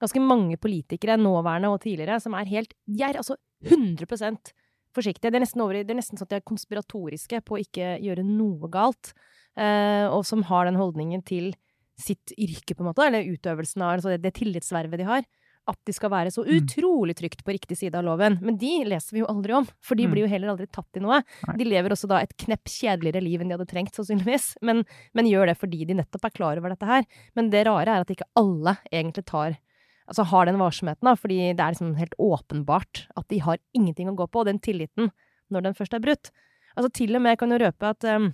ganske 0.02 0.22
mange 0.22 0.58
politikere, 0.62 1.18
nåværende 1.20 1.72
og 1.74 1.82
tidligere, 1.84 2.20
som 2.24 2.36
er 2.38 2.50
helt 2.50 2.74
De 2.86 3.04
er 3.04 3.18
altså 3.18 3.38
100% 3.66 4.54
forsiktige. 4.98 5.32
Det 5.32 5.40
er 5.40 5.46
nesten, 5.46 5.64
over, 5.64 5.80
det 5.82 5.94
er 5.94 6.00
nesten 6.00 6.20
sånn 6.20 6.28
at 6.30 6.36
de 6.36 6.42
er 6.42 6.48
konspiratoriske 6.48 7.42
på 7.46 7.58
å 7.58 7.64
ikke 7.64 7.98
gjøre 8.04 8.26
noe 8.26 8.70
galt. 8.74 9.14
Eh, 9.58 10.06
og 10.12 10.24
som 10.28 10.46
har 10.50 10.68
den 10.68 10.78
holdningen 10.78 11.24
til 11.26 11.52
sitt 11.98 12.34
yrke, 12.38 12.76
på 12.76 12.84
en 12.84 12.92
måte, 12.92 13.06
eller 13.08 13.26
utøvelsen 13.26 13.82
av 13.82 13.96
altså 13.96 14.14
det, 14.14 14.22
det 14.26 14.38
tillitsvervet 14.38 15.02
de 15.02 15.08
har. 15.08 15.28
At 15.68 15.80
de 15.84 15.92
skal 15.92 16.12
være 16.14 16.32
så 16.32 16.46
mm. 16.46 16.52
utrolig 16.62 17.18
trygt 17.20 17.42
på 17.44 17.52
riktig 17.52 17.76
side 17.76 17.98
av 18.00 18.06
loven. 18.08 18.38
Men 18.40 18.56
de 18.62 18.86
leser 18.88 19.18
vi 19.18 19.24
jo 19.24 19.28
aldri 19.28 19.58
om, 19.58 19.66
for 19.84 20.00
de 20.00 20.06
mm. 20.06 20.14
blir 20.14 20.24
jo 20.24 20.32
heller 20.32 20.54
aldri 20.54 20.68
tatt 20.72 21.00
i 21.00 21.04
noe. 21.04 21.20
De 21.60 21.68
lever 21.68 21.92
også 21.92 22.08
da 22.08 22.22
et 22.24 22.36
knepp 22.40 22.72
kjedeligere 22.72 23.24
liv 23.26 23.44
enn 23.44 23.52
de 23.52 23.58
hadde 23.58 23.68
trengt, 23.68 23.98
sannsynligvis. 23.98 24.54
Men, 24.68 24.86
men 25.18 25.28
gjør 25.28 25.52
det 25.52 25.58
fordi 25.60 25.84
de 25.90 25.98
nettopp 26.00 26.30
er 26.30 26.36
klar 26.38 26.62
over 26.62 26.72
dette 26.72 26.88
her. 26.88 27.04
Men 27.36 27.52
det 27.52 27.66
rare 27.68 27.98
er 27.98 28.06
at 28.06 28.14
ikke 28.14 28.30
alle 28.40 28.78
egentlig 28.94 29.26
tar 29.28 29.58
altså 30.08 30.26
har 30.32 30.48
den 30.48 30.60
varsomheten, 30.62 31.06
da, 31.08 31.16
fordi 31.20 31.40
det 31.52 31.64
er 31.64 31.76
liksom 31.76 31.94
helt 32.00 32.18
åpenbart 32.22 33.06
at 33.20 33.28
de 33.32 33.42
har 33.44 33.62
ingenting 33.76 34.10
å 34.12 34.18
gå 34.18 34.28
på, 34.32 34.42
og 34.42 34.50
den 34.50 34.62
tilliten, 34.64 35.12
når 35.54 35.70
den 35.70 35.78
først 35.78 35.96
er 35.96 36.04
brutt. 36.04 36.32
Altså 36.78 36.92
til 36.96 37.18
og 37.18 37.24
med 37.24 37.40
kan 37.40 37.52
jo 37.52 37.60
røpe 37.62 37.90
at 37.90 38.06
um, 38.08 38.30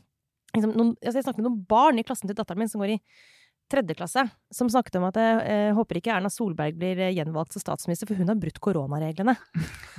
liksom, 0.56 0.74
noen, 0.76 0.96
altså 1.00 1.20
Jeg 1.20 1.26
snakket 1.28 1.42
med 1.42 1.50
noen 1.50 1.64
barn 1.70 2.02
i 2.02 2.06
klassen 2.06 2.30
til 2.30 2.38
datteren 2.38 2.62
min 2.62 2.72
som 2.72 2.84
går 2.84 2.98
i 2.98 3.02
tredje 3.72 3.96
klasse, 3.96 4.22
som 4.54 4.68
snakket 4.70 4.98
om 5.00 5.06
at 5.08 5.16
jeg 5.18 5.38
eh, 5.50 5.70
håper 5.74 5.98
ikke 5.98 6.12
Erna 6.14 6.30
Solberg 6.30 6.76
blir 6.78 7.00
eh, 7.00 7.14
gjenvalgt 7.16 7.56
som 7.56 7.64
statsminister, 7.64 8.06
for 8.10 8.20
hun 8.20 8.30
har 8.30 8.36
brutt 8.38 8.60
koronareglene. 8.62 9.34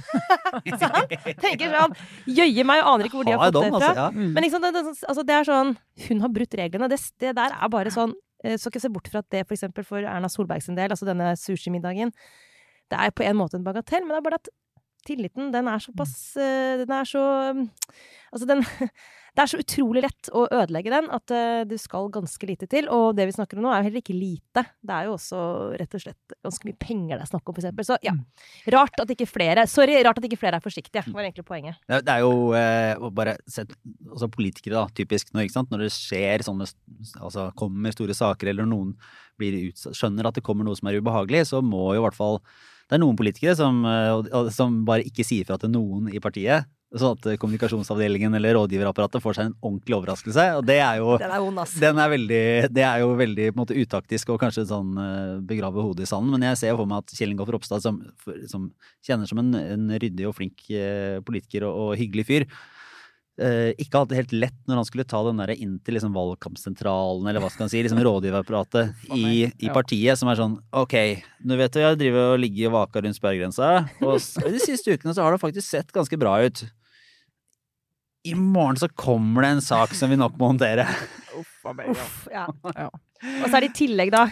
sånn? 0.82 1.08
Tenker 1.40 1.72
sånn 1.72 1.96
Jøye 2.28 2.66
meg, 2.68 2.84
og 2.84 2.92
aner 2.92 3.08
ikke 3.08 3.18
hvor 3.18 3.26
de 3.26 3.34
har 3.34 3.48
fått 3.48 3.56
det 3.56 3.72
fra. 3.72 3.80
Altså, 3.80 3.96
ja. 3.98 4.06
mm. 4.14 4.28
Men 4.36 4.46
liksom, 4.46 4.62
det, 4.62 4.74
det, 4.76 4.84
altså, 5.08 5.24
det, 5.24 5.38
er 5.40 5.48
sånn 5.48 5.74
Hun 6.04 6.22
har 6.22 6.34
brutt 6.36 6.58
reglene. 6.60 6.90
Det, 6.92 7.00
det 7.24 7.34
der 7.40 7.56
er 7.56 7.72
bare 7.72 7.94
sånn 7.94 8.14
Eh, 8.14 8.33
så 8.60 8.70
ikke 8.70 8.82
se 8.82 8.90
bort 8.92 9.08
fra 9.08 9.22
at 9.24 9.30
det 9.32 9.46
for 9.46 9.56
eksempel 9.56 9.86
for 9.86 10.04
Erna 10.04 10.28
Solberg 10.28 10.62
sin 10.62 10.76
del, 10.76 10.92
altså 10.92 11.08
denne 11.08 11.32
sushimiddagen, 11.40 12.12
det 12.92 13.00
er 13.00 13.14
på 13.16 13.24
en 13.24 13.38
måte 13.38 13.56
en 13.56 13.64
bagatell, 13.64 14.04
men 14.04 14.12
det 14.12 14.20
er 14.20 14.28
bare 14.28 14.40
at 14.42 14.52
tilliten, 15.06 15.52
den 15.52 15.68
er 15.68 15.82
såpass 15.84 16.36
eh, 16.40 16.78
Den 16.80 16.92
er 16.92 17.04
så 17.04 17.24
Altså, 18.32 18.46
den 18.48 18.64
Det 19.34 19.42
er 19.42 19.50
så 19.50 19.58
utrolig 19.58 20.04
lett 20.04 20.28
å 20.30 20.44
ødelegge 20.46 20.92
den 20.92 21.08
at 21.14 21.32
uh, 21.34 21.62
du 21.66 21.74
skal 21.80 22.06
ganske 22.14 22.46
lite 22.46 22.68
til. 22.70 22.86
Og 22.92 23.16
det 23.18 23.26
vi 23.26 23.34
snakker 23.34 23.58
om 23.58 23.64
nå, 23.66 23.72
er 23.72 23.82
jo 23.82 23.88
heller 23.88 24.02
ikke 24.04 24.14
lite. 24.14 24.62
Det 24.78 24.94
er 24.94 25.08
jo 25.08 25.16
også 25.16 25.40
rett 25.80 25.96
og 25.98 26.04
slett 26.04 26.36
ganske 26.46 26.68
mye 26.68 26.78
penger 26.78 27.18
det 27.18 27.24
er 27.24 27.30
snakk 27.32 27.50
om, 27.50 27.58
f.eks. 27.58 27.88
Så 27.88 27.98
ja, 28.06 28.14
mm. 28.14 28.22
rart 28.76 29.02
at 29.02 29.14
ikke 29.14 29.26
flere 29.28 29.66
Sorry, 29.70 29.96
rart 30.06 30.20
at 30.20 30.28
ikke 30.28 30.38
flere 30.38 30.60
er 30.60 30.64
forsiktige, 30.64 31.02
var 31.10 31.26
egentlig 31.26 31.46
poenget. 31.48 31.80
Det 31.90 32.14
er 32.14 32.22
jo 32.22 32.52
uh, 32.54 33.08
bare 33.14 33.34
sett 33.50 33.74
altså 34.10 34.30
politikere, 34.30 34.76
da, 34.78 34.86
typisk 34.94 35.34
nå, 35.34 35.42
ikke 35.42 35.56
sant. 35.56 35.74
Når 35.74 35.86
det 35.86 35.94
skjer 35.94 36.46
sånne 36.46 36.70
Altså 37.24 37.48
kommer 37.58 37.92
store 37.94 38.14
saker, 38.16 38.52
eller 38.52 38.66
noen 38.68 38.92
blir 39.40 39.56
utsatt, 39.68 39.96
skjønner 39.98 40.28
at 40.28 40.38
det 40.38 40.44
kommer 40.46 40.66
noe 40.66 40.78
som 40.78 40.88
er 40.90 41.00
ubehagelig, 41.02 41.44
så 41.50 41.60
må 41.64 41.88
jo 41.94 42.02
i 42.02 42.04
hvert 42.04 42.16
fall 42.16 42.40
det 42.84 42.98
er 42.98 43.00
noen 43.00 43.16
politikere 43.16 43.54
som, 43.56 43.80
eh, 43.88 44.50
som 44.52 44.82
bare 44.84 45.06
ikke 45.08 45.24
sier 45.26 45.46
fra 45.48 45.56
til 45.60 45.72
noen 45.72 46.10
i 46.12 46.20
partiet. 46.22 46.68
Sånn 46.94 47.16
at 47.16 47.26
kommunikasjonsavdelingen 47.42 48.36
eller 48.38 48.54
rådgiverapparatet 48.54 49.22
får 49.22 49.34
seg 49.34 49.48
en 49.48 49.56
ordentlig 49.58 49.96
overraskelse. 49.96 50.44
Og 50.60 50.66
det 50.68 50.76
er 50.78 51.00
jo, 51.00 51.16
den 51.18 51.32
er 51.34 51.42
ond, 51.42 51.58
ass. 51.58 51.72
Den 51.82 51.98
er 51.98 52.12
veldig, 52.12 52.42
det 52.70 52.84
er 52.86 53.00
jo 53.02 53.08
veldig 53.18 53.48
på 53.48 53.56
en 53.56 53.62
måte, 53.64 53.78
utaktisk 53.78 54.30
og 54.30 54.38
kanskje 54.42 54.66
sånn 54.70 54.92
eh, 55.02 55.32
begrave 55.48 55.82
hodet 55.82 56.06
i 56.06 56.10
sanden. 56.10 56.36
Men 56.36 56.46
jeg 56.52 56.60
ser 56.60 56.70
jo 56.70 56.78
for 56.82 56.90
meg 56.92 57.02
at 57.02 57.16
Kjell 57.16 57.34
Ingolf 57.34 57.50
Ropstad, 57.50 57.82
som, 57.82 57.98
som 58.50 58.68
kjenner 59.02 59.30
som 59.30 59.42
en, 59.42 59.50
en, 59.58 59.90
ryddig 59.98 60.28
og 60.28 60.36
flink 60.38 60.68
eh, 60.70 61.18
politiker 61.26 61.66
og, 61.66 61.80
og 61.82 61.98
hyggelig 61.98 62.26
fyr, 62.28 62.46
eh, 63.42 63.72
ikke 63.74 63.98
hadde 63.98 64.14
det 64.14 64.20
helt 64.20 64.36
lett 64.44 64.60
når 64.70 64.80
han 64.80 64.88
skulle 64.92 65.08
ta 65.10 65.24
den 65.26 65.42
der 65.42 65.54
inn 65.56 65.74
til 65.82 65.98
liksom 65.98 66.14
valgkampsentralen, 66.14 67.26
eller 67.26 67.42
hva 67.42 67.50
skal 67.50 67.66
han 67.66 67.74
si, 67.74 67.82
liksom 67.82 68.04
rådgiverapparatet 68.06 68.94
i, 69.18 69.48
i, 69.50 69.72
partiet, 69.74 70.20
som 70.20 70.30
er 70.30 70.38
sånn 70.38 70.56
ok, 70.70 70.96
nå 71.42 71.58
vet 71.58 71.74
du 71.74 71.82
jeg 71.82 72.00
driver 72.06 72.36
og 72.36 72.40
ligger 72.46 72.70
og 72.70 72.78
vaker 72.78 73.08
rundt 73.08 73.18
sperregrensa, 73.18 73.74
og 73.98 74.16
de 74.54 74.62
siste 74.62 74.94
ukene 74.94 75.18
så 75.18 75.26
har 75.26 75.34
det 75.34 75.42
faktisk 75.42 75.66
sett 75.66 75.90
ganske 75.94 76.22
bra 76.22 76.38
ut 76.46 76.66
i 78.24 78.34
morgen 78.34 78.78
så 78.80 78.88
kommer 78.88 79.44
det 79.44 79.52
en 79.54 79.62
sak 79.64 79.94
som 79.96 80.10
vi 80.12 80.16
nok 80.20 80.38
må 80.40 80.54
håndtere. 80.54 80.86
Uff, 81.36 81.54
Uff 81.64 82.26
ja. 82.32 82.46
ja. 82.72 82.88
Og 82.88 83.46
så 83.48 83.56
er 83.58 83.66
det 83.66 83.72
i 83.72 83.78
tillegg, 83.84 84.12
da 84.14 84.28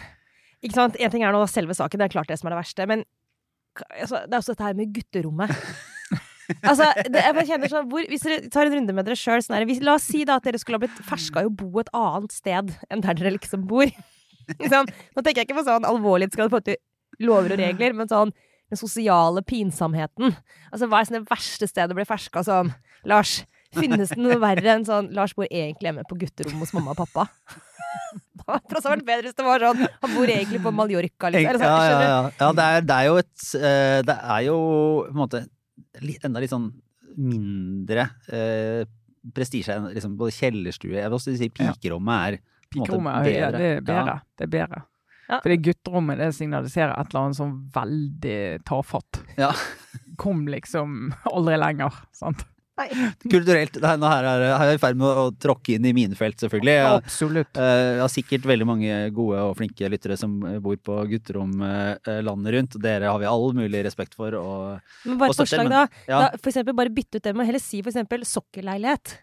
ikke 0.62 0.78
sant? 0.78 0.99
En 1.00 1.11
ting 1.12 1.25
er 1.26 1.34
nå 1.34 1.42
selve 1.50 1.75
saken, 1.76 2.00
det 2.00 2.08
er 2.08 2.14
klart 2.14 2.30
det 2.30 2.38
som 2.38 2.49
er 2.49 2.54
det 2.54 2.61
verste. 2.61 2.87
Men 2.88 3.02
altså, 3.99 4.22
det 4.26 4.37
er 4.37 4.38
også 4.38 4.54
dette 4.54 4.68
her 4.68 4.78
med 4.78 4.94
gutterommet. 4.99 5.56
Altså, 6.66 6.84
det, 7.06 7.20
jeg 7.22 7.32
bare 7.32 7.46
kjenner 7.49 7.70
sånn 7.70 7.87
hvor, 7.88 8.02
Hvis 8.11 8.25
dere 8.26 8.49
tar 8.52 8.66
en 8.66 8.75
runde 8.75 8.92
med 8.92 9.06
dere 9.06 9.14
sjøl 9.16 9.40
sånn 9.40 9.62
La 9.87 9.92
oss 9.94 10.08
si 10.11 10.25
da 10.28 10.34
at 10.37 10.44
dere 10.44 10.58
skulle 10.61 10.76
ha 10.76 10.82
blitt 10.82 10.99
ferska 11.06 11.44
i 11.44 11.46
å 11.49 11.52
bo 11.54 11.70
et 11.80 11.88
annet 11.96 12.34
sted 12.34 12.72
enn 12.92 13.04
der 13.04 13.16
dere 13.16 13.30
liksom 13.37 13.62
bor. 13.70 13.88
Sånn, 14.72 14.90
Nå 14.90 15.22
tenker 15.22 15.38
jeg 15.38 15.46
ikke 15.46 15.56
på 15.61 15.64
sånn 15.64 15.87
alvorlig 15.88 16.28
skal 16.34 16.50
du 16.50 16.56
få 16.56 16.61
til 16.66 16.76
lover 17.22 17.54
og 17.54 17.62
regler, 17.62 17.94
men 17.96 18.11
sånn 18.11 18.34
den 18.34 18.80
sosiale 18.80 19.40
pinsomheten. 19.46 20.34
Altså, 20.75 20.90
hva 20.90 21.00
er 21.00 21.08
sånn 21.08 21.20
det 21.20 21.30
verste 21.30 21.70
stedet 21.70 21.94
å 21.94 22.00
bli 22.00 22.08
ferska 22.11 22.42
sånn? 22.44 22.75
Lars, 23.08 23.38
finnes 23.76 24.12
det 24.12 24.21
noe 24.21 24.38
verre 24.43 24.76
enn 24.76 24.87
sånn 24.88 25.11
Lars 25.17 25.35
bor 25.37 25.49
egentlig 25.49 25.91
hjemme 25.91 26.05
på 26.09 26.19
gutterommet 26.21 26.67
hos 26.67 26.75
mamma 26.76 26.95
og 26.95 27.02
pappa? 27.02 27.29
Det 28.12 28.47
hadde 28.49 28.71
tross 28.73 28.87
vært 28.88 29.05
bedre 29.07 29.29
hvis 29.29 29.37
det 29.38 29.45
var 29.47 29.62
sånn 29.62 29.83
Han 29.87 30.14
bor 30.17 30.31
egentlig 30.33 30.61
på 30.64 30.73
Mallorca, 30.75 31.29
liksom. 31.33 31.50
Eller 31.50 31.61
sånn, 31.62 31.73
ja, 31.73 31.99
du? 31.99 32.07
ja. 32.07 32.23
ja 32.41 32.49
det, 32.59 32.64
er, 32.64 32.87
det 32.88 32.97
er 32.97 33.09
jo 33.09 33.19
et 33.21 33.45
eh, 33.59 33.99
Det 34.09 34.17
er 34.37 34.47
jo 34.49 34.57
på 35.05 35.12
en 35.12 35.21
måte 35.21 35.43
enda 36.26 36.43
litt 36.43 36.52
sånn 36.52 36.71
mindre 37.12 38.07
eh, 38.33 38.83
prestisje 39.37 39.76
enn 39.76 39.91
liksom, 39.93 40.17
både 40.21 40.35
kjellerstue 40.35 40.97
Jeg 40.97 41.05
vil 41.05 41.19
også 41.19 41.35
si 41.37 41.50
pikerommet 41.52 42.25
er 42.33 42.38
på 42.41 42.81
en 42.81 42.83
måte 42.83 42.88
Pikerommet 42.88 43.29
ja, 43.29 43.50
det 43.52 43.69
er 43.69 43.85
bedre. 43.85 44.17
Ja. 44.17 44.17
Det 44.38 44.47
er 44.47 44.52
bedre. 44.57 44.83
Ja. 45.29 45.38
Fordi 45.41 45.59
gutterommet 45.64 46.21
det 46.21 46.31
signaliserer 46.37 46.95
et 46.97 47.12
eller 47.12 47.26
annet 47.26 47.38
sånn 47.38 47.52
veldig 47.73 48.38
tafatt. 48.69 49.21
Ja. 49.37 49.50
Kom 50.21 50.47
liksom 50.50 51.12
aldri 51.29 51.59
lenger. 51.61 52.02
sant? 52.17 52.47
Kulturelt. 53.23 53.75
Det 53.76 53.85
er, 53.85 53.99
nå 54.00 54.09
her 54.09 54.26
er 54.26 54.45
jeg 54.47 54.76
i 54.76 54.81
ferd 54.81 54.99
med 55.00 55.09
å, 55.23 55.25
tråkke 55.43 55.75
inn 55.76 55.87
i 55.88 55.93
minefelt, 55.97 56.38
selvfølgelig. 56.41 56.75
Jeg, 56.79 57.00
Absolutt. 57.02 57.59
eh, 57.61 57.81
jeg 57.97 58.00
har 58.02 58.12
sikkert 58.12 58.47
veldig 58.49 58.69
mange 58.69 59.00
gode 59.17 59.43
og 59.45 59.57
flinke 59.59 59.91
lyttere 59.93 60.17
som 60.21 60.38
bor 60.64 60.79
på 60.81 60.97
gutterom 61.11 61.52
eh, 61.67 62.23
landet 62.25 62.57
rundt. 62.57 62.79
Dere 62.83 63.11
har 63.12 63.21
vi 63.23 63.29
all 63.29 63.52
mulig 63.59 63.85
respekt 63.87 64.17
for. 64.19 64.35
Og, 64.38 64.95
Men 65.05 65.21
bare 65.21 65.35
et 65.35 65.43
forslag, 65.43 65.69
men- 65.69 65.76
da. 65.76 65.83
ja. 66.09 66.23
da. 66.25 66.41
For 66.41 66.52
eksempel 66.52 66.76
bare 66.79 66.95
bytte 66.95 67.21
ut 67.21 67.29
det 67.29 67.35
med 67.37 67.45
å 67.45 67.50
heller 67.50 67.62
si 67.62 67.83
for 67.83 67.93
eksempel 67.93 68.25
sokkelleilighet. 68.29 69.19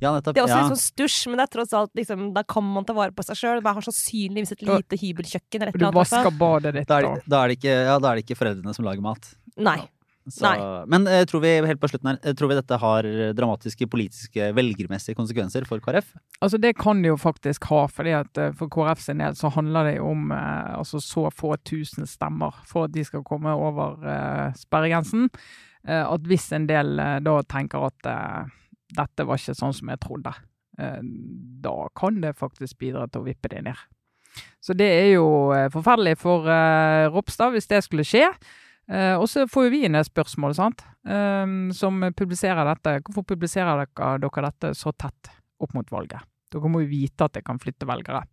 ja, 0.00 0.12
nettopp. 0.12 0.34
Det 0.36 0.40
er 0.40 0.46
også 0.46 0.56
ja. 0.56 0.62
litt 0.62 0.76
sånn 0.76 0.84
stusj, 0.84 1.18
men 1.30 1.40
det 1.40 1.44
er 1.46 1.52
tross 1.56 1.74
alt 1.76 1.92
liksom, 1.96 2.30
da 2.36 2.42
kan 2.48 2.64
man 2.64 2.84
ta 2.88 2.96
vare 2.96 3.14
på 3.16 3.24
seg 3.24 3.38
sjøl. 3.40 3.62
Man 3.64 3.76
har 3.78 3.86
sannsynligvis 3.86 4.56
et 4.56 4.64
lite 4.68 4.98
hybelkjøkken 5.00 5.68
Rett, 5.68 5.78
Du 5.80 5.86
vasker 5.96 6.32
badet 6.36 6.74
ditt. 6.76 6.88
da, 6.88 6.98
er 7.00 7.08
det, 7.08 7.28
da, 7.28 7.42
er 7.42 7.52
det 7.52 7.58
ikke, 7.60 7.76
ja, 7.90 7.98
da 8.00 8.10
er 8.10 8.18
det 8.20 8.26
ikke 8.26 8.40
foreldrene 8.40 8.74
som 8.76 8.88
lager 8.88 9.04
mat. 9.04 9.30
Nei. 9.56 9.78
Så. 10.26 10.50
Men 10.90 11.06
uh, 11.06 11.20
tror 11.28 11.42
vi 11.44 11.52
helt 11.68 11.78
på 11.78 11.90
slutten 11.92 12.10
her, 12.10 12.16
eh, 12.22 12.34
tror 12.34 12.50
vi 12.50 12.56
dette 12.58 12.78
har 12.82 13.06
dramatiske 13.36 13.86
politiske, 13.92 14.48
velgermessige 14.56 15.14
konsekvenser 15.18 15.68
for 15.68 15.82
KrF? 15.84 16.08
Altså 16.42 16.58
Det 16.58 16.72
kan 16.80 17.02
det 17.04 17.12
jo 17.12 17.20
faktisk 17.20 17.68
ha, 17.70 17.84
fordi 17.86 18.16
at 18.18 18.40
eh, 18.42 18.50
for 18.58 18.72
KrF 18.72 19.04
sin 19.04 19.22
del 19.22 19.38
så 19.38 19.52
handler 19.54 19.92
det 19.92 19.94
jo 20.00 20.10
om 20.10 20.32
uh, 20.34 20.80
altså 20.80 20.98
så 21.02 21.28
få 21.30 21.54
tusen 21.62 22.10
stemmer 22.10 22.58
for 22.66 22.88
at 22.88 22.96
de 22.96 23.06
skal 23.06 23.22
komme 23.26 23.54
over 23.54 24.02
uh, 24.02 24.50
sperregrensen. 24.58 25.30
Eh, 25.88 26.02
at 26.02 26.26
hvis 26.26 26.48
en 26.56 26.66
del 26.66 26.98
eh, 26.98 27.18
da 27.22 27.38
tenker 27.46 27.86
at 27.86 28.08
eh, 28.10 28.54
dette 28.96 29.26
var 29.26 29.38
ikke 29.38 29.54
sånn 29.54 29.74
som 29.76 29.92
jeg 29.92 30.02
trodde, 30.02 30.32
eh, 30.82 31.02
da 31.62 31.76
kan 31.98 32.18
det 32.24 32.36
faktisk 32.38 32.80
bidra 32.82 33.06
til 33.06 33.22
å 33.22 33.28
vippe 33.28 33.50
det 33.52 33.62
ned. 33.68 33.84
Så 34.60 34.74
det 34.76 34.88
er 34.90 35.10
jo 35.14 35.28
eh, 35.54 35.68
forferdelig 35.72 36.16
for 36.20 36.48
eh, 36.50 37.06
Ropstad 37.12 37.54
hvis 37.54 37.70
det 37.70 37.84
skulle 37.86 38.06
skje. 38.06 38.26
Eh, 38.86 39.14
og 39.18 39.26
så 39.28 39.48
får 39.50 39.66
jo 39.66 39.72
vi 39.74 39.82
inn 39.86 39.98
et 39.98 40.08
spørsmål, 40.08 40.56
sant, 40.58 40.86
Uh, 41.06 41.70
som 41.70 42.00
publiserer 42.18 42.66
dette. 42.66 42.96
Hvorfor 43.06 43.22
publiserer 43.30 43.78
dere, 43.78 44.06
dere 44.18 44.42
dette 44.48 44.72
så 44.74 44.90
tett 44.90 45.28
opp 45.62 45.76
mot 45.76 45.92
valget? 45.94 46.24
Dere 46.50 46.66
må 46.66 46.80
jo 46.82 46.88
vite 46.90 47.28
at 47.28 47.36
det 47.36 47.44
kan 47.46 47.60
flytte 47.62 47.86
velgere. 47.86 48.24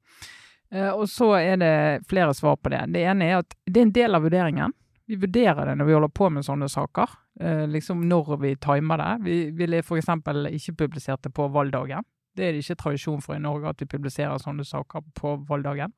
Uh, 0.73 0.89
og 0.89 1.03
så 1.05 1.27
er 1.37 1.59
det 1.61 1.75
flere 2.09 2.33
svar 2.33 2.57
på 2.57 2.71
det. 2.73 2.79
Det 2.95 3.03
ene 3.05 3.27
er 3.27 3.43
at 3.43 3.53
det 3.69 3.77
er 3.77 3.85
en 3.85 3.93
del 3.93 4.17
av 4.17 4.25
vurderingen. 4.25 4.73
Vi 5.05 5.19
vurderer 5.21 5.69
det 5.69 5.75
når 5.77 5.85
vi 5.85 5.93
holder 5.99 6.13
på 6.17 6.31
med 6.33 6.47
sånne 6.47 6.71
saker. 6.71 7.13
Eh, 7.43 7.67
liksom 7.69 8.01
når 8.09 8.33
vi 8.41 8.55
timer 8.57 8.97
det. 8.97 9.11
Vi 9.27 9.37
ville 9.53 9.83
f.eks. 9.83 10.09
ikke 10.09 10.75
publisert 10.79 11.21
det 11.27 11.33
på 11.37 11.45
valgdagen. 11.53 12.01
Det 12.33 12.47
er 12.47 12.55
det 12.55 12.63
ikke 12.63 12.79
tradisjon 12.81 13.21
for 13.21 13.35
i 13.35 13.43
Norge 13.43 13.69
at 13.69 13.83
vi 13.83 13.91
publiserer 13.91 14.41
sånne 14.41 14.65
saker 14.65 15.05
på 15.13 15.35
valgdagen. 15.45 15.93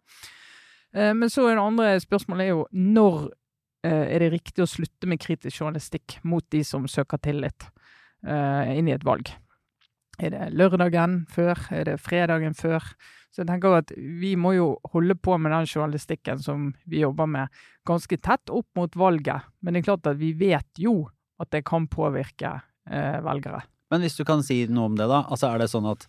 Men 0.91 1.29
så 1.29 1.45
er 1.47 1.55
det 1.55 1.63
andre 1.63 1.93
spørsmålet 2.01 2.43
er 2.43 2.51
jo 2.55 2.65
når 2.71 3.29
er 3.87 4.23
det 4.23 4.31
riktig 4.33 4.63
å 4.63 4.69
slutte 4.69 5.09
med 5.09 5.21
kritisk 5.21 5.61
journalistikk 5.61 6.19
mot 6.23 6.45
de 6.53 6.63
som 6.65 6.87
søker 6.89 7.21
tillit 7.21 7.67
eh, 8.25 8.75
inn 8.77 8.89
i 8.89 8.95
et 8.95 9.05
valg? 9.05 9.31
Er 10.21 10.31
det 10.31 10.47
lørdagen 10.55 11.25
før? 11.31 11.59
Er 11.75 11.89
det 11.89 11.99
fredagen 12.03 12.55
før? 12.55 12.83
Så 13.35 13.43
jeg 13.43 13.49
tenker 13.49 13.81
at 13.81 13.91
vi 13.91 14.31
må 14.39 14.53
jo 14.55 14.67
holde 14.93 15.17
på 15.19 15.35
med 15.41 15.51
den 15.51 15.67
journalistikken 15.67 16.39
som 16.39 16.69
vi 16.87 17.01
jobber 17.01 17.27
med, 17.27 17.51
ganske 17.87 18.17
tett 18.23 18.51
opp 18.53 18.69
mot 18.79 18.95
valget. 18.95 19.49
Men 19.59 19.75
det 19.75 19.81
er 19.81 19.89
klart 19.89 20.07
at 20.07 20.21
vi 20.21 20.31
vet 20.39 20.79
jo 20.79 21.01
at 21.43 21.51
det 21.51 21.65
kan 21.67 21.89
påvirke 21.91 22.53
eh, 22.87 23.17
velgere. 23.25 23.65
Men 23.91 24.05
hvis 24.05 24.15
du 24.15 24.23
kan 24.27 24.43
si 24.43 24.63
noe 24.71 24.87
om 24.87 24.95
det, 24.95 25.09
da. 25.11 25.25
Altså 25.27 25.51
er 25.51 25.61
det 25.61 25.71
sånn 25.73 25.87
at 25.91 26.07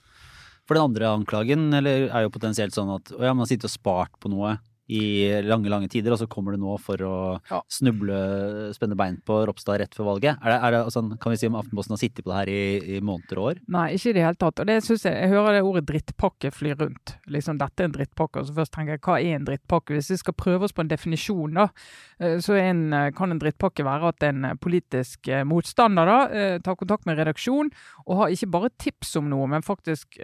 For 0.67 0.75
den 0.75 0.89
andre 0.89 1.11
anklagen 1.15 1.69
eller 1.79 2.09
er 2.09 2.25
jo 2.25 2.33
potensielt 2.35 2.75
sånn 2.75 2.89
at 2.91 3.13
å 3.15 3.21
ja, 3.23 3.31
man 3.35 3.45
har 3.45 3.51
sittet 3.53 3.69
og 3.69 3.75
spart 3.75 4.17
på 4.19 4.31
noe 4.33 4.57
i 4.89 5.03
lange, 5.43 5.67
lange 5.73 5.89
tider, 5.91 6.13
og 6.15 6.19
så 6.21 6.29
kommer 6.31 6.55
du 6.55 6.59
nå 6.63 6.77
for 6.79 6.97
å 7.03 7.17
Ja. 7.51 7.61
snuble, 7.69 8.73
spenne 8.77 8.95
bein 8.97 9.17
på 9.27 9.41
Ropstad 9.49 9.81
rett 9.81 9.95
før 9.95 10.13
valget. 10.15 10.39
Er 10.45 10.53
det, 10.53 10.59
er 10.63 10.71
det 10.77 10.93
sånn, 10.95 11.19
kan 11.19 11.33
vi 11.33 11.37
si 11.41 11.47
om 11.49 11.57
Aftenposten 11.59 11.95
har 11.97 11.99
sittet 11.99 12.25
på 12.25 12.31
det 12.31 12.37
her 12.39 12.49
i, 12.53 12.97
i 12.97 13.01
måneder 13.01 13.39
og 13.41 13.49
år? 13.51 13.61
Nei, 13.69 13.95
ikke 13.97 14.11
i 14.11 14.17
det 14.19 14.23
hele 14.23 14.39
tatt. 14.39 14.61
Og 14.63 14.67
det 14.67 14.77
synes 14.85 15.03
jeg, 15.09 15.15
jeg 15.15 15.31
hører 15.33 15.57
det 15.59 15.63
ordet 15.67 15.87
drittpakke 15.91 16.53
fly 16.55 16.75
rundt. 16.79 17.17
Liksom, 17.27 17.59
dette 17.59 17.83
er 17.83 17.89
en 17.91 17.97
drittpakke. 17.97 18.41
Og 18.41 18.47
så 18.47 18.55
først 18.55 18.73
tenker 18.77 18.95
jeg, 18.97 19.03
hva 19.07 19.17
er 19.19 19.35
en 19.41 19.49
drittpakke? 19.49 19.97
Hvis 19.99 20.11
vi 20.15 20.21
skal 20.23 20.35
prøve 20.39 20.69
oss 20.69 20.73
på 20.77 20.85
en 20.87 20.93
definisjon, 20.93 21.55
da, 21.59 21.69
eh, 22.21 22.37
så 22.39 22.55
en, 22.61 22.93
eh, 22.93 23.11
kan 23.11 23.33
en 23.35 23.41
drittpakke 23.43 23.83
være 23.85 24.09
at 24.15 24.23
en 24.31 24.45
eh, 24.45 24.55
politisk 24.55 25.27
motstander 25.47 26.07
da, 26.07 26.19
tar 26.63 26.77
kontakt 26.79 27.07
med 27.07 27.19
redaksjon 27.19 27.71
og 28.07 28.17
har 28.17 28.29
ikke 28.31 28.51
bare 28.51 28.71
tips 28.79 29.17
om 29.17 29.29
noe, 29.31 29.47
men 29.51 29.63
faktisk 29.63 30.15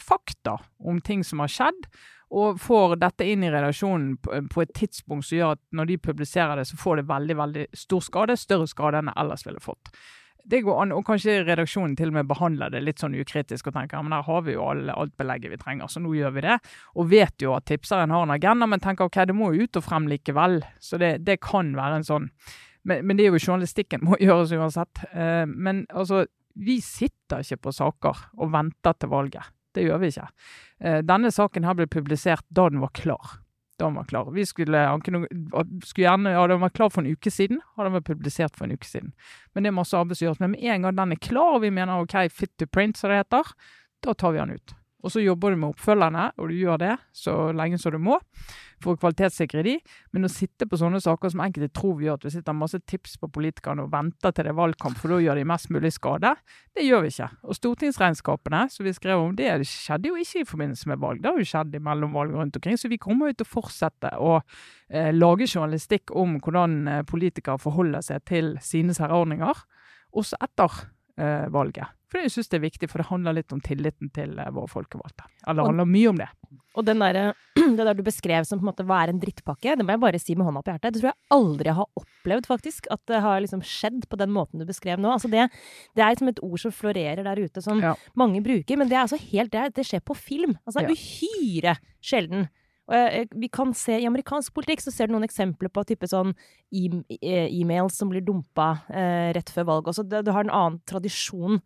fakta 0.00 0.58
om 0.84 1.00
ting 1.00 1.22
som 1.26 1.42
har 1.42 1.48
skjedd. 1.52 1.88
Og 2.30 2.60
får 2.62 2.94
dette 3.02 3.26
inn 3.26 3.42
i 3.42 3.50
redaksjonen 3.50 4.14
på, 4.22 4.62
et 4.62 4.72
tidspunkt 4.76 5.26
som 5.26 5.38
gjør 5.38 5.56
at 5.56 5.62
når 5.74 5.90
de 5.90 5.98
publiserer 5.98 6.60
det, 6.60 6.68
så 6.68 6.78
får 6.78 7.00
det 7.00 7.10
veldig 7.10 7.36
veldig 7.40 7.66
stor 7.74 8.06
skade. 8.06 8.38
Større 8.38 8.68
skade 8.70 9.00
enn 9.00 9.10
det 9.10 9.16
ellers 9.18 9.46
ville 9.48 9.62
fått. 9.62 9.90
Det 10.50 10.62
går 10.64 10.78
an, 10.82 10.94
og 10.96 11.04
kanskje 11.04 11.42
redaksjonen 11.44 11.98
til 11.98 12.12
og 12.12 12.16
med 12.16 12.28
behandler 12.30 12.72
det 12.72 12.80
litt 12.84 13.02
sånn 13.02 13.18
ukritisk 13.18 13.68
og 13.68 13.74
tenker 13.74 13.98
ja, 13.98 14.04
men 14.06 14.14
her 14.16 14.24
har 14.24 14.46
vi 14.46 14.54
jo 14.54 14.64
alle, 14.70 14.94
alt 14.96 15.12
belegget 15.20 15.52
vi 15.52 15.58
trenger, 15.60 15.90
så 15.90 16.00
nå 16.00 16.14
gjør 16.16 16.32
vi 16.38 16.46
det. 16.46 16.56
Og 16.96 17.10
vet 17.10 17.44
jo 17.44 17.52
at 17.58 17.66
tipseren 17.68 18.14
har 18.14 18.24
en 18.24 18.34
agenda, 18.34 18.70
men 18.70 18.80
tenker 18.80 19.10
ok, 19.10 19.20
det 19.28 19.36
må 19.36 19.52
jo 19.52 19.66
ut 19.66 19.80
og 19.82 19.84
frem 19.84 20.08
likevel. 20.10 20.62
Så 20.80 21.02
det, 21.02 21.18
det 21.26 21.42
kan 21.44 21.74
være 21.76 22.00
en 22.00 22.08
sånn 22.08 22.32
men, 22.88 23.04
men 23.04 23.18
det 23.18 23.26
er 23.26 23.34
jo 23.34 23.40
journalistikken 23.42 24.04
må 24.06 24.18
gjøres 24.24 24.54
uansett. 24.56 25.02
Eh, 25.12 25.46
men 25.50 25.84
altså, 25.92 26.24
vi 26.56 26.80
sitter 26.84 27.44
ikke 27.44 27.66
på 27.66 27.74
saker 27.76 28.26
og 28.40 28.52
venter 28.54 28.96
til 28.96 29.12
valget. 29.12 29.52
Det 29.76 29.84
gjør 29.86 30.00
vi 30.02 30.10
ikke. 30.10 30.26
Eh, 30.80 30.98
denne 31.06 31.30
saken 31.34 31.66
her 31.68 31.76
ble 31.78 31.86
publisert 31.90 32.44
da 32.48 32.68
den 32.72 32.82
var 32.82 32.92
klar. 32.96 33.36
Da 33.78 33.86
den 33.88 33.98
var 34.00 34.08
klar. 34.10 34.30
Vi 34.34 34.44
skulle, 34.48 34.82
skulle 35.04 36.06
gjerne, 36.06 36.34
ja, 36.34 36.46
den 36.50 36.64
var 36.64 36.74
klar 36.76 36.90
for 36.92 37.04
en 37.04 37.12
uke 37.14 37.32
siden, 37.32 37.62
og 37.76 37.86
den 37.86 37.96
var 37.96 38.04
publisert 38.06 38.58
for 38.58 38.66
en 38.66 38.74
uke 38.76 38.88
siden. 38.88 39.14
Men 39.54 39.64
det 39.64 39.72
er 39.72 39.78
masse 39.78 39.96
arbeid 39.96 40.18
som 40.18 40.28
gjøres. 40.28 40.42
Men 40.42 40.56
med 40.56 40.66
en 40.66 40.88
gang 40.88 40.98
den 40.98 41.16
er 41.16 41.22
klar, 41.22 41.56
og 41.56 41.64
vi 41.64 41.72
mener 41.74 42.02
ok, 42.02 42.18
fit 42.32 42.52
to 42.58 42.68
print, 42.68 43.00
som 43.00 43.12
det 43.12 43.22
heter, 43.22 43.54
da 44.04 44.14
tar 44.14 44.34
vi 44.34 44.42
den 44.42 44.58
ut. 44.58 44.76
Og 45.00 45.12
så 45.14 45.22
jobber 45.22 45.54
du 45.54 45.60
med 45.60 45.72
oppfølgerne, 45.72 46.30
og 46.36 46.50
du 46.50 46.56
gjør 46.58 46.80
det 46.82 46.96
så 47.16 47.36
lenge 47.56 47.78
som 47.80 47.94
du 47.94 48.00
må 48.02 48.18
for 48.80 48.96
å 48.96 49.00
kvalitetssikre 49.00 49.62
de. 49.64 49.74
Men 50.14 50.26
å 50.26 50.30
sitte 50.32 50.66
på 50.68 50.78
sånne 50.80 51.00
saker 51.04 51.32
som 51.32 51.42
enkelte 51.44 51.70
tror 51.76 51.98
vi 51.98 52.06
gjør, 52.08 52.18
at 52.20 52.26
vi 52.26 52.32
sitter 52.34 52.56
masse 52.56 52.80
tips 52.88 53.18
på 53.20 53.28
politikerne 53.32 53.84
og 53.84 53.92
venter 53.92 54.34
til 54.34 54.48
det 54.48 54.54
er 54.54 54.58
valgkamp, 54.58 54.96
for 55.00 55.12
da 55.12 55.20
gjør 55.20 55.40
de 55.40 55.46
mest 55.48 55.70
mulig 55.74 55.92
skade, 55.96 56.32
det 56.76 56.86
gjør 56.86 57.04
vi 57.04 57.12
ikke. 57.12 57.28
Og 57.44 57.58
stortingsregnskapene 57.58 58.62
som 58.72 58.88
vi 58.88 58.94
skrev 58.96 59.24
om, 59.24 59.36
det 59.36 59.50
skjedde 59.68 60.12
jo 60.12 60.20
ikke 60.20 60.44
i 60.44 60.48
forbindelse 60.48 60.92
med 60.92 61.02
valg. 61.04 61.22
Det 61.22 61.30
har 61.30 61.40
jo 61.40 61.50
skjedd 61.52 61.76
i 61.76 61.84
mellomvalg 61.90 62.36
rundt 62.36 62.60
omkring. 62.60 62.80
Så 62.80 62.92
vi 62.92 63.00
kommer 63.00 63.30
jo 63.30 63.40
til 63.40 63.48
å 63.48 63.52
fortsette 63.52 64.14
å 64.20 64.38
eh, 64.38 65.12
lage 65.12 65.48
journalistikk 65.48 66.14
om 66.16 66.38
hvordan 66.40 66.80
eh, 66.88 67.06
politikere 67.08 67.60
forholder 67.60 68.04
seg 68.06 68.24
til 68.28 68.54
sine 68.64 68.96
særordninger, 68.96 69.64
også 70.16 70.40
etter 70.48 70.84
eh, 71.20 71.48
valget. 71.52 71.99
For 72.10 72.18
jeg 72.24 72.32
synes 72.34 72.48
det 72.50 72.58
er 72.58 72.64
viktig, 72.66 72.88
for 72.90 72.98
det 73.02 73.06
handler 73.10 73.36
litt 73.38 73.52
om 73.54 73.60
tilliten 73.62 74.10
til 74.14 74.32
eh, 74.42 74.50
våre 74.54 74.66
folkevalgte. 74.70 75.28
Eller 75.46 75.62
det 75.62 75.68
handler 75.70 75.86
mye 75.86 76.08
om 76.10 76.18
det. 76.18 76.28
Og 76.78 76.84
den 76.86 76.98
der, 77.02 77.18
det 77.78 77.86
der 77.86 77.94
du 77.98 78.02
beskrev 78.06 78.44
som 78.46 78.58
på 78.58 78.64
en 78.66 78.70
måte 78.72 78.86
hva 78.88 79.00
er 79.04 79.12
en 79.12 79.20
drittpakke, 79.22 79.76
det 79.78 79.86
må 79.86 79.94
jeg 79.94 80.02
bare 80.02 80.20
si 80.22 80.34
med 80.38 80.48
hånda 80.48 80.62
på 80.66 80.74
hjertet. 80.74 80.94
Det 80.96 81.02
tror 81.04 81.10
jeg 81.12 81.20
aldri 81.38 81.70
jeg 81.70 81.78
har 81.78 82.02
opplevd, 82.02 82.48
faktisk. 82.50 82.90
At 82.94 83.02
det 83.10 83.22
har 83.24 83.40
liksom 83.44 83.62
skjedd 83.66 84.06
på 84.10 84.18
den 84.20 84.34
måten 84.34 84.58
du 84.62 84.66
beskrev 84.68 84.98
nå. 85.02 85.12
Altså 85.14 85.30
det, 85.30 85.48
det 85.94 86.02
er 86.04 86.14
liksom 86.16 86.32
et 86.34 86.42
ord 86.46 86.62
som 86.62 86.74
florerer 86.74 87.22
der 87.26 87.42
ute, 87.44 87.62
som 87.62 87.82
Ja. 87.82 87.94
mange 88.18 88.42
bruker. 88.42 88.76
Men 88.80 88.90
det 88.90 88.98
er 88.98 89.04
altså 89.06 89.20
helt 89.30 89.54
det, 89.54 89.68
det 89.78 89.86
skjer 89.86 90.02
på 90.02 90.18
film. 90.18 90.56
Altså 90.66 90.82
det 90.82 90.90
er 90.90 90.98
uhyre 90.98 91.76
sjelden. 92.02 92.48
Og 92.90 93.36
vi 93.38 93.46
kan 93.54 93.70
se 93.78 94.00
I 94.02 94.06
amerikansk 94.08 94.50
politikk 94.56 94.80
så 94.82 94.90
ser 94.90 95.06
du 95.06 95.12
noen 95.14 95.22
eksempler 95.22 95.70
på 95.70 95.84
type 95.86 96.08
sånn 96.10 96.32
e- 96.74 97.04
eh, 97.22 97.46
e-mails 97.54 97.94
som 97.94 98.10
blir 98.10 98.24
dumpa 98.26 98.80
eh, 98.90 99.28
rett 99.36 99.52
før 99.54 99.68
valget 99.68 99.92
Også 99.92 100.02
du 100.10 100.32
har 100.34 100.42
en 100.42 100.50
annen 100.50 100.80
tradisjon, 100.90 101.60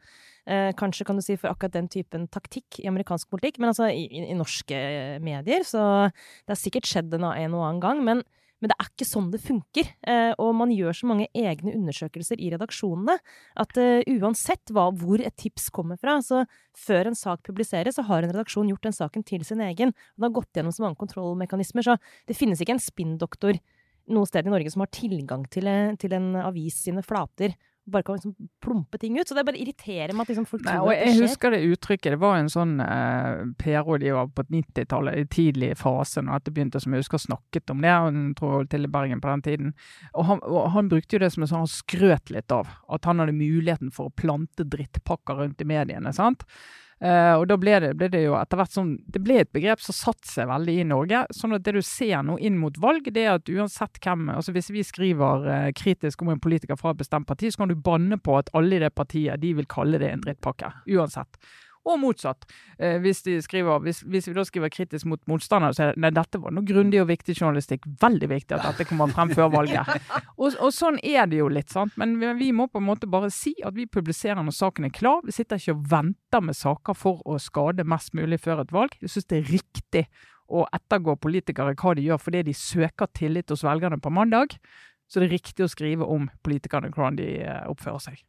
kanskje 0.44 1.06
kan 1.08 1.16
du 1.16 1.22
si, 1.24 1.38
for 1.40 1.48
akkurat 1.48 1.72
den 1.72 1.88
typen 1.88 2.28
taktikk 2.28 2.80
i 2.82 2.88
amerikansk 2.90 3.30
politikk. 3.32 3.58
Men 3.58 3.72
altså 3.72 3.88
i, 3.88 4.04
i, 4.08 4.24
i 4.28 4.36
norske 4.36 4.76
medier, 5.24 5.64
så 5.64 6.08
det 6.12 6.52
har 6.52 6.60
sikkert 6.60 6.88
skjedd 6.90 7.14
en, 7.16 7.24
og 7.30 7.36
annen 7.36 7.80
gang. 7.80 8.02
Men 8.04 8.24
Men 8.62 8.70
det 8.70 8.76
er 8.80 8.86
ikke 8.88 9.04
sånn 9.04 9.26
det 9.32 9.40
funker. 9.44 9.88
Eh, 10.08 10.32
og 10.40 10.54
man 10.56 10.70
gjør 10.72 10.94
så 10.96 11.08
mange 11.10 11.26
egne 11.36 11.74
undersøkelser 11.74 12.40
i 12.40 12.48
redaksjonene 12.54 13.18
at 13.60 13.76
uansett 14.08 14.72
hva, 14.72 14.86
hvor 14.94 15.20
et 15.20 15.36
tips 15.36 15.68
kommer 15.74 15.98
fra, 16.00 16.14
så 16.24 16.46
før 16.72 17.10
en 17.10 17.18
sak 17.18 17.42
publiseres, 17.44 17.98
så 17.98 18.06
har 18.08 18.24
en 18.24 18.32
redaksjon 18.32 18.70
gjort 18.70 18.86
den 18.86 18.96
saken 18.96 19.26
til 19.26 19.44
sin 19.44 19.60
egen. 19.60 19.92
Den 20.16 20.24
har 20.24 20.32
gått 20.32 20.56
gjennom 20.56 20.72
så 20.72 20.86
mange 20.86 20.96
kontrollmekanismer, 20.96 21.84
så 21.84 21.98
det 22.30 22.38
finnes 22.38 22.62
ikke 22.62 22.78
en 22.78 22.80
spinndoktor 22.80 23.60
noe 24.14 24.28
sted 24.28 24.48
i 24.48 24.54
Norge 24.54 24.72
som 24.72 24.86
har 24.86 24.92
tilgang 24.96 25.44
til, 25.52 25.68
eh, 25.68 25.92
til 26.00 26.16
en 26.16 26.32
avis 26.46 26.80
sine 26.86 27.04
flater 27.04 27.52
bare 27.86 28.02
kan 28.02 28.14
liksom 28.14 28.34
plumpe 28.64 28.98
ting 28.98 29.18
ut. 29.18 29.28
Så 29.28 29.34
det 29.34 29.44
bare 29.44 29.60
irriterer 29.60 30.12
meg 30.12 30.24
at 30.24 30.32
liksom 30.32 30.46
folk 30.48 30.64
Nei, 30.64 30.76
tror 30.76 30.86
og 30.86 30.92
at 30.92 31.00
det 31.00 31.08
jeg 31.10 31.22
husker 31.22 31.54
det 31.54 31.60
uttrykket. 31.68 32.14
Det 32.14 32.20
var 32.22 32.38
en 32.38 32.52
sånn 32.52 32.76
eh, 32.84 33.42
PR-rådgiver 33.60 34.30
på 34.36 34.46
90-tallet, 34.54 35.18
i 35.20 35.26
tidlig 35.38 35.72
fase, 35.80 36.24
når 36.24 36.40
dette 36.40 36.54
begynte, 36.56 36.82
som 36.82 36.94
jeg 36.96 37.04
husker 37.04 37.24
snakket 37.24 37.74
om 37.74 37.84
det. 37.84 37.92
og 37.94 38.20
Jeg 38.20 38.36
tror 38.40 38.70
til 38.72 38.88
i 38.88 38.92
Bergen 38.98 39.24
på 39.24 39.32
den 39.32 39.44
tiden. 39.48 39.74
Og 40.14 40.28
han, 40.30 40.44
og 40.48 40.70
han 40.76 40.88
brukte 40.92 41.18
jo 41.18 41.24
det 41.24 41.32
som 41.34 41.44
en 41.44 41.52
sånn, 41.52 41.66
han 41.66 41.74
skrøt 41.74 42.32
litt 42.34 42.54
av. 42.54 42.72
At 42.92 43.10
han 43.10 43.22
hadde 43.22 43.36
muligheten 43.36 43.92
for 43.94 44.10
å 44.10 44.16
plante 44.16 44.64
drittpakker 44.64 45.42
rundt 45.42 45.60
i 45.60 45.68
mediene. 45.68 46.14
sant? 46.16 46.46
Eh, 47.02 47.34
og 47.34 47.48
da 47.50 47.56
ble 47.58 47.74
det, 47.82 47.90
ble 47.98 48.08
det 48.12 48.20
jo 48.22 48.36
etter 48.38 48.60
hvert 48.60 48.70
sånn 48.72 48.92
Det 49.10 49.18
ble 49.20 49.40
et 49.42 49.50
begrep 49.52 49.82
som 49.82 49.96
satte 49.96 50.28
seg 50.30 50.46
veldig 50.48 50.76
i 50.78 50.86
Norge. 50.86 51.24
sånn 51.34 51.56
at 51.56 51.64
det 51.66 51.74
du 51.74 51.82
ser 51.82 52.22
nå 52.22 52.38
inn 52.38 52.56
mot 52.60 52.76
valg, 52.80 53.10
det 53.10 53.24
er 53.24 53.34
at 53.34 53.50
uansett 53.50 53.98
hvem 54.04 54.30
altså 54.36 54.54
Hvis 54.54 54.70
vi 54.70 54.84
skriver 54.86 55.48
uh, 55.48 55.72
kritisk 55.76 56.22
om 56.22 56.30
en 56.32 56.40
politiker 56.40 56.78
fra 56.78 56.94
et 56.94 57.02
bestemt 57.02 57.26
parti, 57.26 57.50
så 57.50 57.62
kan 57.64 57.72
du 57.72 57.76
banne 57.76 58.18
på 58.18 58.38
at 58.38 58.50
alle 58.54 58.78
i 58.78 58.82
det 58.84 58.94
partiet 58.94 59.42
de 59.42 59.52
vil 59.58 59.68
kalle 59.70 59.98
det 60.00 60.12
en 60.12 60.22
drittpakke. 60.24 60.70
Uansett. 60.94 61.38
Og 61.84 61.98
motsatt. 62.00 62.46
Eh, 62.78 62.96
hvis, 63.04 63.20
skriver, 63.44 63.82
hvis, 63.84 64.00
hvis 64.08 64.28
vi 64.30 64.34
da 64.36 64.44
skriver 64.46 64.72
kritisk 64.72 65.08
mot 65.10 65.20
motstandere, 65.28 65.76
så 65.76 65.82
er 65.84 65.92
det 65.92 66.00
nei, 66.04 66.10
dette 66.16 66.40
var 66.40 66.54
noe 66.56 66.64
grundig 66.64 67.02
og 67.02 67.10
viktig 67.10 67.36
journalistikk. 67.36 67.84
Veldig 68.00 68.30
viktig 68.30 68.56
at 68.56 68.64
dette 68.70 68.86
kommer 68.88 69.12
frem 69.12 69.34
før 69.36 69.50
valget. 69.58 69.90
Og, 70.38 70.56
og 70.56 70.70
sånn 70.72 70.96
er 71.04 71.28
det 71.28 71.42
jo 71.42 71.50
litt, 71.52 71.72
sant. 71.74 71.92
Men 72.00 72.16
vi, 72.22 72.32
vi 72.40 72.52
må 72.56 72.70
på 72.72 72.80
en 72.80 72.88
måte 72.88 73.10
bare 73.10 73.28
si 73.34 73.52
at 73.64 73.76
vi 73.76 73.84
publiserer 73.84 74.40
når 74.40 74.56
saken 74.56 74.88
er 74.88 74.94
klar. 74.96 75.20
Vi 75.26 75.36
sitter 75.36 75.60
ikke 75.60 75.76
og 75.76 75.84
venter 75.92 76.46
med 76.48 76.56
saker 76.56 76.96
for 76.96 77.20
å 77.28 77.36
skade 77.42 77.84
mest 77.88 78.16
mulig 78.16 78.40
før 78.44 78.64
et 78.64 78.72
valg. 78.74 78.96
Jeg 79.04 79.12
syns 79.12 79.28
det 79.28 79.42
er 79.42 79.52
riktig 79.52 80.06
å 80.48 80.64
ettergå 80.76 81.16
politikere 81.20 81.76
hva 81.76 81.94
de 81.96 82.04
gjør 82.04 82.20
fordi 82.20 82.44
de 82.48 82.56
søker 82.56 83.08
tillit 83.16 83.52
hos 83.52 83.64
velgerne 83.64 84.00
på 84.00 84.12
mandag. 84.12 84.56
Så 85.08 85.20
det 85.20 85.28
er 85.28 85.36
riktig 85.36 85.66
å 85.66 85.70
skrive 85.70 86.06
om 86.08 86.30
politikerne 86.44 86.90
hvordan 86.92 87.18
de 87.20 87.28
eh, 87.44 87.66
oppfører 87.70 88.02
seg. 88.02 88.22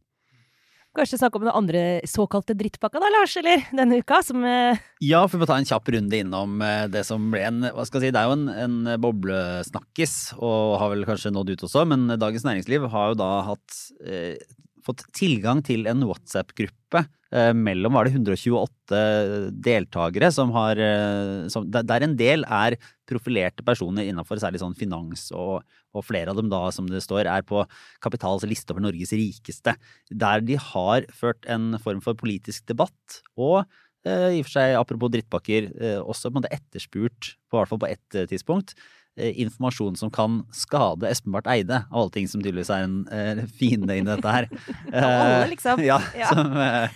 Kanskje 0.95 1.19
snakke 1.19 1.39
om 1.39 1.43
den 1.43 1.55
andre 1.55 1.81
såkalte 2.07 2.55
drittpakka 2.55 3.01
da, 3.03 3.09
Lars, 3.11 3.35
eller? 3.41 3.65
Denne 3.75 3.99
uka, 3.99 4.21
som 4.23 4.45
eh, 4.47 4.79
Ja, 5.03 5.25
for 5.27 5.35
vi 5.35 5.43
må 5.43 5.49
ta 5.49 5.57
en 5.59 5.67
kjapp 5.67 5.91
runde 5.91 6.21
innom 6.23 6.61
eh, 6.63 6.85
det 6.91 7.03
som 7.07 7.25
ble 7.33 7.41
en 7.49 7.65
hva 7.75 7.83
skal 7.87 7.99
jeg 7.99 8.09
si, 8.09 8.15
Det 8.15 8.21
er 8.21 8.29
jo 8.29 8.37
en, 8.37 8.45
en 8.65 9.01
boblesnakkis, 9.03 10.15
og 10.39 10.77
har 10.79 10.93
vel 10.93 11.03
kanskje 11.09 11.33
nådd 11.35 11.51
ut 11.51 11.65
også, 11.67 11.83
men 11.91 12.07
Dagens 12.15 12.47
Næringsliv 12.47 12.87
har 12.93 13.11
jo 13.11 13.19
da 13.19 13.31
hatt 13.49 13.81
eh, 14.07 14.39
fått 14.85 15.05
tilgang 15.15 15.61
til 15.65 15.87
en 15.89 16.03
WhatsApp-gruppe 16.05 17.01
eh, 17.33 17.51
mellom 17.57 17.95
var 17.97 18.07
det 18.07 18.15
128 18.15 18.99
deltakere 19.65 20.29
som 20.33 20.51
har 20.55 20.79
eh, 20.81 21.47
som, 21.51 21.65
der, 21.69 22.05
en 22.05 22.15
del 22.19 22.45
er 22.45 22.77
profilerte 23.09 23.65
personer 23.65 24.07
innenfor 24.09 24.41
særlig 24.41 24.61
sånn 24.61 24.77
finans, 24.77 25.27
og, 25.35 25.63
og 25.95 26.05
flere 26.05 26.33
av 26.33 26.39
dem 26.39 26.51
da, 26.51 26.63
som 26.75 26.89
det 26.89 27.03
står, 27.05 27.29
er 27.31 27.45
på 27.47 27.63
Kapitals 28.03 28.45
liste 28.49 28.73
over 28.73 28.85
Norges 28.85 29.13
rikeste. 29.15 29.75
Der 30.11 30.45
de 30.45 30.59
har 30.71 31.07
ført 31.13 31.49
en 31.51 31.73
form 31.81 32.03
for 32.05 32.17
politisk 32.17 32.67
debatt, 32.71 33.21
og 33.37 33.63
eh, 34.05 34.37
i 34.37 34.43
og 34.43 34.49
for 34.49 34.57
seg, 34.57 34.75
apropos 34.81 35.13
drittpakker, 35.13 35.71
eh, 35.79 35.97
også 36.01 36.29
på 36.29 36.35
en 36.35 36.43
måte 36.43 36.53
etterspurt, 36.55 37.35
på 37.49 37.59
hvert 37.59 37.73
fall 37.73 37.83
på 37.85 37.91
ett 37.93 38.21
tidspunkt, 38.31 38.77
informasjon 39.15 39.95
som 39.95 40.11
kan 40.11 40.41
skade 40.51 41.07
Espen 41.07 41.31
Barth 41.31 41.47
Eide, 41.51 41.83
av 41.87 42.01
alle 42.01 42.11
ting 42.11 42.27
som 42.27 42.41
tydeligvis 42.43 42.69
er 42.75 42.83
en 42.83 42.97
uh, 43.07 43.43
fiende 43.59 43.95
inni 43.95 44.09
dette 44.11 44.33
her. 44.33 44.47
Alle, 44.91 45.47
liksom. 45.53 45.79
Ja, 45.89 46.01
Ja. 46.19 46.29
Som, 46.33 46.51
eh, 46.59 46.89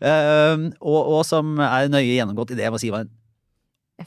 eh, 0.12 0.66
og, 0.80 1.00
og 1.18 1.22
som 1.26 1.56
er 1.58 1.90
nøye 1.90 2.14
gjennomgått 2.14 2.54
i 2.54 2.58
det 2.60 2.66
jeg 2.68 2.74
må 2.74 2.80
si 2.82 2.92
var 2.94 3.06
en 3.06 3.12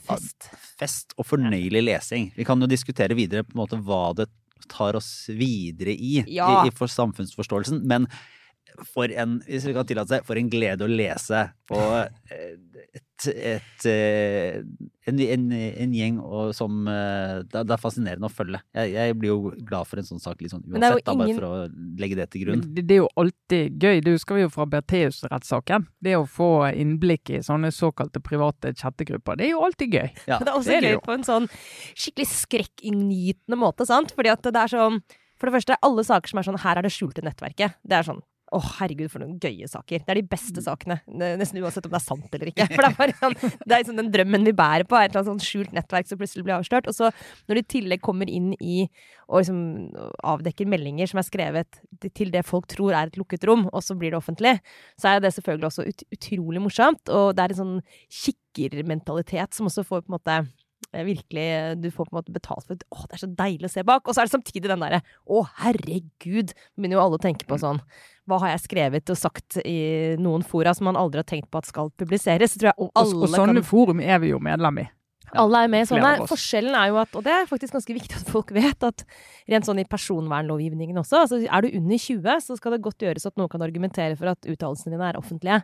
fest. 0.08 0.50
fest 0.80 1.16
og 1.18 1.28
fornøyelig 1.28 1.84
lesing. 1.84 2.32
Vi 2.38 2.46
kan 2.48 2.62
jo 2.62 2.70
diskutere 2.72 3.18
videre 3.18 3.44
på 3.44 3.56
en 3.58 3.64
måte 3.64 3.80
hva 3.84 4.14
det 4.18 4.30
tar 4.70 4.96
oss 5.00 5.28
videre 5.34 5.96
i, 5.96 6.20
Ja. 6.30 6.64
i, 6.64 6.70
i 6.70 6.76
for 6.76 6.92
samfunnsforståelsen, 6.92 7.82
men 7.90 8.06
for 8.94 9.12
en, 9.12 9.40
hvis 9.48 9.66
vi 9.68 9.74
kan 9.76 9.86
tillate 9.90 10.14
seg, 10.16 10.26
for 10.28 10.40
en 10.40 10.50
glede 10.52 10.86
å 10.86 10.90
lese 10.92 11.46
Og 11.76 11.96
eh, 12.32 12.56
et, 12.96 13.26
et, 13.36 13.86
eh, 13.92 14.62
en, 15.10 15.20
en, 15.20 15.44
en 15.52 15.94
gjeng 15.94 16.20
og 16.24 16.54
som 16.56 16.88
eh, 16.88 17.42
det, 17.44 17.58
er- 17.60 17.66
det 17.68 17.74
er 17.76 17.82
fascinerende 17.82 18.30
å 18.30 18.32
følge. 18.32 18.62
Jeg, 18.78 18.94
jeg 18.96 19.18
blir 19.20 19.34
jo 19.34 19.52
glad 19.68 19.90
for 19.90 20.00
en 20.00 20.08
sånn 20.08 20.22
sak 20.24 20.40
liksom, 20.42 20.62
uansett, 20.70 21.04
da, 21.06 21.16
bare 21.20 21.36
for 21.36 21.48
å 21.50 21.52
legge 22.00 22.16
det 22.22 22.30
til 22.32 22.46
grunn. 22.46 22.64
det, 22.78 22.86
det 22.88 22.96
er 22.96 23.02
jo 23.04 23.10
alltid 23.20 23.76
gøy. 23.84 24.00
Det 24.06 24.14
husker 24.16 24.40
vi 24.40 24.46
jo 24.46 24.52
fra 24.54 24.66
Bertheus-rettssaken. 24.72 25.90
Det 26.00 26.16
å 26.18 26.24
få 26.30 26.50
innblikk 26.72 27.34
i 27.36 27.42
sånne 27.46 27.74
såkalte 27.76 28.22
private 28.24 28.72
chattegrupper, 28.80 29.36
det 29.42 29.50
er 29.50 29.54
jo 29.58 29.64
alltid 29.68 30.00
gøy. 30.00 30.08
Ja. 30.30 30.40
Det 30.40 30.48
er 30.48 30.56
også 30.56 30.72
det 30.72 30.80
er 30.80 30.88
gøy 30.94 31.02
på 31.10 31.18
en 31.18 31.28
sånn 31.28 31.50
skikkelig 32.00 32.30
skrekkinngytende 32.38 33.60
måte, 33.60 33.86
sant? 33.90 34.14
Fordi 34.16 34.32
at 34.34 34.46
det 34.48 34.56
er 34.64 34.72
sånn 34.78 35.02
For 35.40 35.48
det 35.48 35.56
første, 35.60 35.76
alle 35.86 36.04
saker 36.04 36.28
som 36.32 36.40
er 36.42 36.48
sånn 36.50 36.58
Her 36.64 36.80
er 36.82 36.84
det 36.88 36.92
skjulte 36.92 37.24
nettverket. 37.24 37.78
Det 37.84 37.96
er 38.00 38.08
sånn 38.08 38.24
å, 38.56 38.60
herregud, 38.80 39.12
for 39.14 39.22
noen 39.22 39.38
gøye 39.42 39.68
saker. 39.70 40.02
Det 40.06 40.14
er 40.14 40.20
de 40.22 40.26
beste 40.32 40.64
sakene. 40.66 41.00
Nesten 41.08 41.62
uansett 41.62 41.86
om 41.86 41.94
det 41.94 42.00
er 42.00 42.06
sant 42.06 42.36
eller 42.38 42.52
ikke. 42.52 42.68
For 42.74 42.82
det 42.82 42.90
er 42.90 42.98
bare 42.98 43.18
sånn, 43.20 43.38
det 43.38 43.76
er 43.76 43.84
liksom 43.84 44.00
den 44.00 44.12
drømmen 44.14 44.48
vi 44.48 44.56
bærer 44.58 44.88
på, 44.90 44.98
er 44.98 45.10
et 45.12 45.18
sånn 45.28 45.42
skjult 45.44 45.74
nettverk 45.76 46.10
som 46.10 46.20
plutselig 46.20 46.48
blir 46.48 46.58
avslørt. 46.58 46.90
Og 46.90 46.98
så 46.98 47.12
når 47.46 47.60
de 47.60 47.64
i 47.64 47.70
tillegg 47.76 48.04
kommer 48.06 48.32
inn 48.32 48.52
i 48.58 48.82
og 49.30 49.44
liksom 49.44 49.60
avdekker 50.26 50.70
meldinger 50.70 51.10
som 51.10 51.22
er 51.22 51.28
skrevet 51.28 51.82
til 52.18 52.32
det 52.34 52.42
folk 52.48 52.66
tror 52.72 52.96
er 52.98 53.12
et 53.12 53.20
lukket 53.20 53.46
rom, 53.46 53.68
og 53.70 53.84
så 53.86 53.98
blir 53.98 54.14
det 54.14 54.20
offentlig, 54.20 54.56
så 55.00 55.14
er 55.14 55.22
det 55.22 55.34
selvfølgelig 55.36 55.70
også 55.70 55.86
ut, 55.86 56.06
utrolig 56.16 56.64
morsomt. 56.64 57.14
Og 57.14 57.36
det 57.38 57.46
er 57.46 57.54
en 57.54 57.62
sånn 57.62 57.78
kikkermentalitet 58.22 59.58
som 59.58 59.70
også 59.70 59.86
får 59.86 60.04
på 60.06 60.10
en 60.10 60.18
måte 60.18 60.38
eh, 60.40 61.06
virkelig 61.06 61.48
Du 61.84 61.90
får 61.94 62.08
på 62.08 62.16
en 62.16 62.20
måte 62.20 62.34
betalt 62.34 62.66
for 62.66 62.74
Å, 62.80 63.06
det 63.06 63.18
er 63.18 63.24
så 63.24 63.32
deilig 63.44 63.70
å 63.70 63.74
se 63.76 63.86
bak. 63.86 64.08
Og 64.08 64.16
så 64.16 64.24
er 64.24 64.30
det 64.30 64.36
samtidig 64.38 64.72
den 64.72 64.86
derre 64.86 65.04
Å, 65.06 65.44
herregud! 65.62 66.56
Begynner 66.74 66.98
jo 66.98 67.04
alle 67.06 67.20
å 67.20 67.26
tenke 67.30 67.46
på 67.50 67.60
sånn 67.62 67.84
Hva 68.30 68.40
har 68.44 68.54
jeg 68.54 68.64
skrevet 68.68 69.12
og 69.12 69.18
sagt 69.18 69.60
i 69.64 69.80
noen 70.22 70.46
fora 70.46 70.76
som 70.78 70.90
man 70.90 71.00
aldri 71.00 71.24
har 71.24 71.28
tenkt 71.30 71.50
på 71.52 71.62
at 71.62 71.70
skal 71.70 71.92
publiseres? 71.98 72.54
Så 72.54 72.62
tror 72.62 72.72
jeg 72.72 72.78
Og, 72.78 72.94
alle 73.00 73.20
og 73.26 73.34
sånne 73.34 73.60
kan 73.60 73.68
forum 73.68 74.02
er 74.04 74.22
vi 74.22 74.32
jo 74.34 74.42
medlem 74.44 74.84
i. 74.84 74.88
alle 75.34 75.64
er 75.64 75.72
med 75.72 75.86
i 75.86 75.90
sånne. 75.90 76.14
Forskjellen 76.30 76.78
er 76.78 76.92
jo 76.92 77.00
at, 77.02 77.18
og 77.18 77.26
det 77.26 77.34
er 77.34 77.50
faktisk 77.50 77.76
ganske 77.78 77.96
viktig 77.98 78.22
at 78.22 78.30
folk 78.30 78.54
vet, 78.56 78.86
at 78.86 79.04
rent 79.50 79.68
sånn 79.68 79.82
i 79.82 79.88
personvernlovgivningen 79.90 80.98
også, 81.02 81.24
altså 81.26 81.42
er 81.46 81.66
du 81.66 81.76
under 81.82 82.02
20, 82.02 82.46
så 82.46 82.58
skal 82.58 82.74
det 82.76 82.82
godt 82.86 83.06
gjøres 83.06 83.28
at 83.30 83.38
noen 83.38 83.52
kan 83.52 83.66
argumentere 83.66 84.18
for 84.18 84.32
at 84.34 84.50
uttalelsene 84.50 84.96
dine 84.96 85.12
er 85.12 85.20
offentlige. 85.22 85.62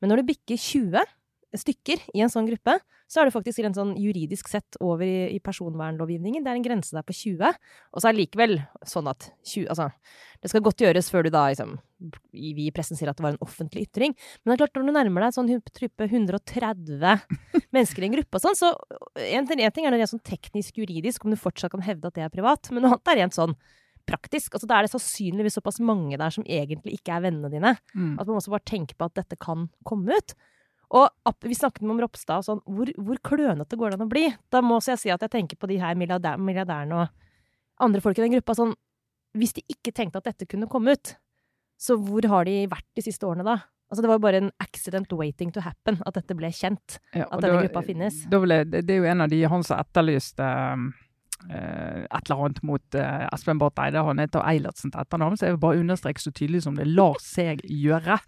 Men 0.00 0.12
når 0.12 0.20
du 0.20 0.32
bikker 0.34 0.60
20 0.60 1.15
stykker 1.54 2.02
i 2.16 2.22
en 2.24 2.30
sånn 2.32 2.48
gruppe, 2.48 2.74
så 3.06 3.20
er 3.20 3.28
det 3.28 3.34
faktisk 3.36 3.62
rent 3.62 3.78
sånn 3.78 3.92
juridisk 4.00 4.48
sett 4.50 4.78
over 4.82 5.06
i, 5.06 5.36
i 5.36 5.38
personvernlovgivningen. 5.44 6.42
Det 6.42 6.50
er 6.50 6.58
en 6.58 6.64
grense 6.64 6.96
der 6.96 7.06
på 7.06 7.14
20. 7.14 7.54
Og 7.94 8.02
så 8.02 8.08
er 8.08 8.16
det 8.16 8.24
likevel 8.24 8.56
sånn 8.86 9.06
at 9.10 9.28
20, 9.46 9.68
altså, 9.70 9.86
det 10.42 10.50
skal 10.50 10.64
godt 10.66 10.82
gjøres 10.82 11.10
før 11.12 11.26
du 11.26 11.30
da 11.34 11.46
liksom 11.52 11.76
Vi 12.34 12.66
i 12.66 12.72
pressen 12.74 12.98
sier 12.98 13.08
at 13.08 13.16
det 13.16 13.24
var 13.24 13.36
en 13.36 13.46
offentlig 13.46 13.86
ytring. 13.86 14.12
Men 14.42 14.50
det 14.52 14.56
er 14.56 14.62
klart, 14.64 14.76
når 14.76 14.90
du 14.90 14.96
nærmer 14.98 15.24
deg 15.24 15.36
sånn 15.38 15.52
type 15.78 16.10
130 16.10 17.06
mennesker 17.76 18.02
i 18.04 18.10
en 18.10 18.18
gruppe 18.18 18.40
og 18.40 18.44
sånn, 18.44 18.58
så 18.58 18.74
en, 19.22 19.46
en 19.46 19.72
ting 19.72 19.86
er 19.86 19.94
det 19.94 20.02
rent 20.02 20.12
sånn 20.12 20.26
teknisk 20.26 20.82
juridisk, 20.82 21.24
om 21.24 21.32
du 21.32 21.40
fortsatt 21.40 21.72
kan 21.72 21.86
hevde 21.86 22.10
at 22.10 22.18
det 22.18 22.26
er 22.26 22.34
privat, 22.34 22.72
men 22.74 22.84
noe 22.84 22.98
annet 22.98 23.14
er 23.14 23.20
rent 23.22 23.38
sånn 23.38 23.56
praktisk. 24.06 24.54
Altså, 24.54 24.68
da 24.70 24.78
er 24.78 24.86
det 24.86 24.92
sannsynligvis 24.92 25.56
såpass 25.58 25.80
mange 25.82 26.18
der 26.18 26.34
som 26.34 26.46
egentlig 26.46 26.98
ikke 27.00 27.16
er 27.16 27.24
vennene 27.26 27.50
dine. 27.52 27.74
Mm. 27.94 28.14
At 28.20 28.28
man 28.28 28.38
også 28.38 28.54
bare 28.54 28.66
tenker 28.68 28.98
på 28.98 29.08
at 29.08 29.16
dette 29.18 29.38
kan 29.40 29.66
komme 29.88 30.14
ut. 30.14 30.36
Og 30.94 31.34
vi 31.42 31.56
snakket 31.58 31.82
om 31.82 31.98
Ropstad 31.98 32.42
og 32.42 32.46
sånn, 32.46 32.60
hvor, 32.62 32.90
hvor 33.02 33.18
klønete 33.26 33.78
går 33.78 33.90
det 33.90 33.98
an 33.98 34.06
å 34.06 34.10
bli? 34.10 34.26
Da 34.54 34.60
må 34.62 34.78
jeg 34.84 35.00
si 35.02 35.10
at 35.10 35.24
jeg 35.24 35.32
tenker 35.32 35.58
på 35.58 35.66
de 35.70 35.80
her 35.82 35.96
milliardær, 35.98 36.38
milliardærene 36.38 37.00
og 37.02 37.08
andre 37.82 38.02
folk 38.04 38.18
i 38.20 38.22
den 38.22 38.36
gruppa. 38.36 38.54
Sånn, 38.54 38.74
hvis 39.36 39.56
de 39.56 39.64
ikke 39.72 39.92
tenkte 39.96 40.22
at 40.22 40.28
dette 40.30 40.46
kunne 40.48 40.68
komme 40.70 40.94
ut, 40.94 41.16
så 41.76 41.98
hvor 42.00 42.24
har 42.30 42.46
de 42.48 42.62
vært 42.70 42.86
de 42.96 43.04
siste 43.04 43.26
årene 43.26 43.44
da? 43.46 43.58
Altså 43.90 44.02
Det 44.02 44.08
var 44.10 44.16
jo 44.18 44.24
bare 44.24 44.38
en 44.42 44.52
accident 44.62 45.12
waiting 45.14 45.52
to 45.54 45.62
happen 45.62 46.00
at 46.06 46.16
dette 46.18 46.34
ble 46.38 46.48
kjent. 46.54 46.98
Ja, 47.14 47.26
At 47.30 47.42
denne 47.42 47.58
da- 47.60 47.66
gruppa 47.66 47.82
finnes. 47.86 48.22
Da 48.30 48.40
ble, 48.42 48.62
det, 48.66 48.84
det 48.86 48.94
er 48.96 49.02
jo 49.02 49.10
en 49.10 49.26
av 49.26 49.30
de 49.30 49.42
han 49.46 49.62
som 49.66 49.78
etterlyste 49.82 50.46
um, 50.74 50.88
et 51.46 52.30
eller 52.30 52.44
annet 52.46 52.62
mot 52.66 52.98
eh, 52.98 53.26
Espen 53.32 53.60
Barth 53.60 53.82
Eide. 53.82 54.02
Han 54.02 54.20
heter 54.22 54.44
Eilertsen 54.46 54.92
til 54.92 55.02
etternavn, 55.02 55.36
så 55.38 55.48
jeg 55.48 55.56
vil 55.56 55.62
bare 55.62 55.80
understreke 55.82 56.22
så 56.22 56.32
tydelig 56.34 56.64
som 56.64 56.78
det 56.78 56.88
lar 56.88 57.18
seg 57.22 57.62
gjøre 57.64 58.18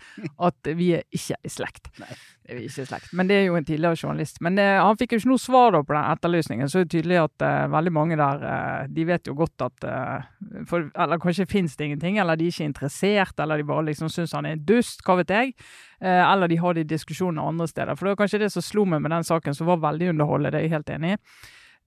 at 0.49 0.71
vi 0.79 0.93
er 0.99 1.07
ikke 1.15 1.39
i 1.43 1.53
slekt. 1.53 1.91
Nei. 2.03 2.11
Vi 2.49 2.55
er 2.57 2.63
ikke 2.65 2.85
i 2.85 2.89
slekt. 2.89 3.11
Men 3.17 3.29
det 3.29 3.37
er 3.37 3.47
jo 3.49 3.57
en 3.59 3.67
tidligere 3.69 3.99
journalist. 4.01 4.41
Men 4.45 4.59
eh, 4.63 4.79
han 4.81 4.97
fikk 5.01 5.15
jo 5.15 5.21
ikke 5.23 5.33
noe 5.33 5.43
svar 5.43 5.75
da 5.75 5.83
på 5.85 5.97
den 5.97 6.07
etterlysningen, 6.15 6.71
så 6.71 6.81
er 6.81 6.87
det 6.87 6.95
tydelig 6.95 7.19
at 7.25 7.45
eh, 7.45 7.67
veldig 7.75 7.95
mange 7.97 8.21
der 8.21 8.47
eh, 8.53 8.87
de 8.95 9.09
vet 9.09 9.29
jo 9.29 9.37
godt 9.39 9.67
at 9.67 9.89
eh, 9.89 10.31
for, 10.69 10.89
Eller 10.95 11.21
kanskje 11.21 11.49
finnes 11.51 11.77
det 11.77 11.91
ingenting, 11.91 12.19
eller 12.23 12.39
de 12.39 12.49
er 12.49 12.55
ikke 12.55 12.71
interessert, 12.71 13.37
eller 13.41 13.61
de 13.61 13.69
bare 13.69 13.89
liksom 13.91 14.13
syns 14.13 14.33
han 14.37 14.49
er 14.49 14.57
en 14.57 14.65
dust, 14.69 15.05
hva 15.05 15.19
vet 15.21 15.35
jeg. 15.35 15.55
Eh, 16.01 16.25
eller 16.25 16.49
de 16.49 16.61
har 16.63 16.77
de 16.79 16.89
diskusjonene 16.89 17.45
andre 17.53 17.69
steder. 17.69 17.99
For 17.99 18.07
det 18.07 18.17
var 18.17 18.23
kanskje 18.25 18.43
det 18.45 18.53
som 18.55 18.65
slo 18.65 18.87
meg 18.89 19.03
med 19.05 19.13
den 19.17 19.27
saken, 19.29 19.57
som 19.57 19.69
var 19.69 19.83
veldig 19.85 20.13
underholdende, 20.15 20.55
det 20.55 20.63
er 20.63 20.69
jeg 20.69 20.77
helt 20.79 20.93
enig 20.97 21.17
i. 21.17 21.23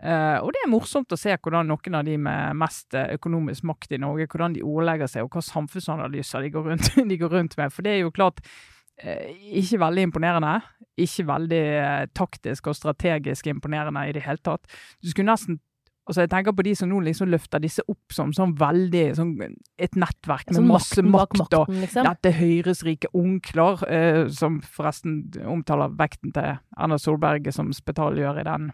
Eh, 0.01 0.37
og 0.41 0.49
det 0.49 0.63
er 0.63 0.71
morsomt 0.71 1.13
å 1.13 1.19
se 1.19 1.33
hvordan 1.35 1.67
noen 1.69 1.97
av 1.99 2.05
de 2.07 2.17
med 2.17 2.57
mest 2.57 2.95
eh, 2.97 3.13
økonomisk 3.19 3.67
makt 3.69 3.93
i 3.93 4.01
Norge, 4.01 4.25
hvordan 4.31 4.55
de 4.55 4.63
ordlegger 4.65 5.11
seg, 5.11 5.27
og 5.27 5.35
hva 5.35 5.45
samfunnsanalyser 5.45 6.41
de 6.41 6.53
går 6.55 6.69
rundt, 6.71 6.93
de 7.11 7.17
går 7.21 7.35
rundt 7.37 7.57
med. 7.59 7.73
For 7.73 7.85
det 7.85 7.93
er 7.95 8.01
jo 8.01 8.13
klart 8.13 8.41
uh, 8.41 9.27
ikke 9.61 9.81
veldig 9.83 10.07
imponerende. 10.09 10.55
Ikke 11.01 11.27
veldig 11.29 11.65
uh, 11.77 12.05
taktisk 12.17 12.71
og 12.71 12.79
strategisk 12.79 13.51
imponerende 13.53 14.07
i 14.09 14.15
det 14.17 14.25
hele 14.25 14.41
tatt. 14.41 14.65
Du 15.01 15.11
skulle 15.11 15.29
nesten 15.33 15.61
Altså 16.09 16.23
jeg 16.25 16.31
tenker 16.31 16.55
på 16.57 16.63
de 16.65 16.71
som 16.75 16.89
nå 16.89 16.97
liksom 17.05 17.29
løfter 17.29 17.61
disse 17.61 17.83
opp 17.87 18.11
som 18.11 18.31
sånn 18.33 18.55
veldig 18.57 19.03
sånn 19.15 19.35
Et 19.79 19.93
nettverk 19.95 20.49
med 20.49 20.65
masse 20.65 20.97
makten 21.05 21.43
makt 21.43 21.55
og 21.59 21.69
liksom. 21.69 22.09
dette 22.09 22.31
Høyres 22.35 22.81
rike 22.83 23.11
onkler, 23.15 23.85
som 24.33 24.57
forresten 24.65 25.21
omtaler 25.45 25.93
vekten 26.01 26.33
til 26.35 26.57
Erna 26.57 26.97
Solberg 26.99 27.51
som 27.53 27.69
spetalgjør 27.77 28.41
i 28.41 28.47
den, 28.49 28.65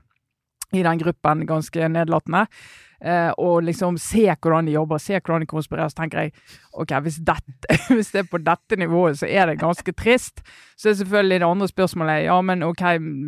i 0.73 0.84
den 0.84 0.99
gruppen, 0.99 1.45
ganske 1.47 1.88
nedlatende. 1.89 2.47
Eh, 2.97 3.30
og 3.38 3.62
liksom 3.62 3.97
se 4.01 4.23
hvordan 4.25 4.65
de 4.65 4.73
jobber, 4.73 4.97
se 4.97 5.19
hvordan 5.19 5.43
de 5.43 5.49
konspirerer. 5.49 5.91
Så 5.93 5.99
tenker 5.99 6.25
jeg 6.25 6.34
ok, 6.73 6.93
hvis, 7.06 7.19
dette, 7.21 7.77
hvis 7.95 8.12
det 8.12 8.23
er 8.23 8.30
på 8.32 8.41
dette 8.41 8.80
nivået, 8.82 9.19
så 9.19 9.30
er 9.30 9.51
det 9.51 9.60
ganske 9.62 9.93
trist. 9.93 10.41
Så 10.75 10.89
er 10.89 10.99
selvfølgelig 11.01 11.39
det 11.39 11.49
andre 11.49 11.67
spørsmålet 11.69 12.23
ja, 12.25 12.38
men 12.41 12.65
ok, 12.65 12.86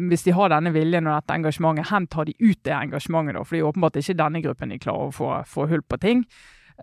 hvis 0.10 0.25
de 0.25 0.34
har 0.36 0.49
denne 0.56 0.73
viljen 0.73 1.08
og 1.08 1.19
dette 1.19 1.38
engasjementet, 1.38 1.89
hvor 1.89 2.08
tar 2.10 2.30
de 2.30 2.38
ut 2.41 2.63
det 2.65 2.73
engasjementet 2.75 3.38
da? 3.38 3.43
For 3.43 3.56
det 3.56 3.62
er 3.62 3.69
åpenbart 3.69 3.99
ikke 4.02 4.17
denne 4.23 4.41
gruppen 4.45 4.73
de 4.73 4.80
klarer 4.82 5.12
å 5.12 5.13
få, 5.15 5.34
få 5.47 5.67
hull 5.69 5.86
på 5.86 6.02
ting. 6.02 6.23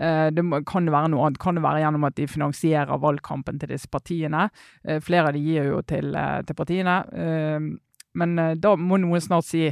Eh, 0.00 0.28
Det 0.30 0.44
kan 0.68 0.86
det 0.86 0.94
være 0.94 1.10
noe 1.10 1.26
annet? 1.26 1.40
Kan 1.42 1.58
det 1.58 1.64
være 1.64 1.82
gjennom 1.82 2.06
at 2.06 2.16
de 2.16 2.28
finansierer 2.30 3.02
valgkampen 3.02 3.58
til 3.58 3.74
disse 3.74 3.90
partiene? 3.90 4.46
Eh, 4.86 5.00
Flere 5.00 5.32
av 5.32 5.34
de 5.34 5.42
gir 5.42 5.72
jo 5.72 5.82
til, 5.82 6.14
eh, 6.14 6.42
til 6.46 6.54
partiene. 6.54 7.00
Men 8.16 8.36
da 8.60 8.70
må 8.80 8.96
noen 8.96 9.20
snart 9.20 9.44
si 9.44 9.66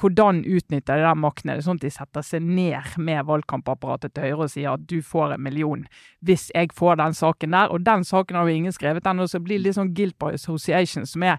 hvordan 0.00 0.42
utnytter 0.42 0.98
de 0.98 1.06
den 1.06 1.20
makten? 1.22 1.50
Er 1.52 1.60
det 1.60 1.66
sånn 1.66 1.78
at 1.78 1.84
de 1.86 1.92
setter 1.94 2.24
seg 2.26 2.42
ned 2.42 2.96
med 2.98 3.26
valgkampapparatet 3.28 4.14
til 4.14 4.26
Høyre 4.26 4.46
og 4.46 4.50
sier 4.50 4.72
at 4.74 4.88
du 4.90 4.98
får 5.04 5.36
en 5.36 5.44
million 5.44 5.84
hvis 6.26 6.48
jeg 6.54 6.72
får 6.74 6.98
den 7.02 7.14
saken 7.14 7.54
der? 7.54 7.70
Og 7.70 7.84
den 7.86 8.06
saken 8.06 8.38
har 8.38 8.48
jo 8.48 8.56
ingen 8.58 8.74
skrevet 8.74 9.06
ennå, 9.06 9.28
så 9.30 9.38
det 9.38 9.46
blir 9.46 9.62
litt 9.62 9.78
sånn 9.78 9.94
guilt 9.94 10.18
by 10.18 10.34
association 10.38 11.06
som 11.06 11.26
er 11.26 11.38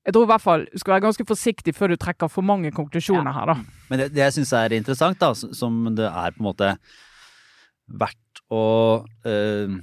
jeg 0.00 0.14
tror 0.16 0.24
i 0.24 0.30
hvert 0.30 0.42
fall 0.42 0.62
du 0.64 0.80
skal 0.80 0.94
være 0.94 1.04
ganske 1.04 1.24
forsiktig 1.28 1.74
før 1.76 1.92
du 1.92 2.00
trekker 2.00 2.30
for 2.32 2.46
mange 2.46 2.72
konklusjoner 2.72 3.34
her, 3.36 3.52
da. 3.52 3.56
Men 3.90 4.00
det, 4.00 4.10
det 4.16 4.24
jeg 4.24 4.38
syns 4.38 4.52
er 4.56 4.74
interessant, 4.76 5.20
da, 5.20 5.34
som 5.36 5.82
det 5.96 6.08
er 6.08 6.36
på 6.36 6.40
en 6.40 6.48
måte 6.48 6.74
verdt 8.00 8.44
å 8.50 8.64
øh, 9.28 9.80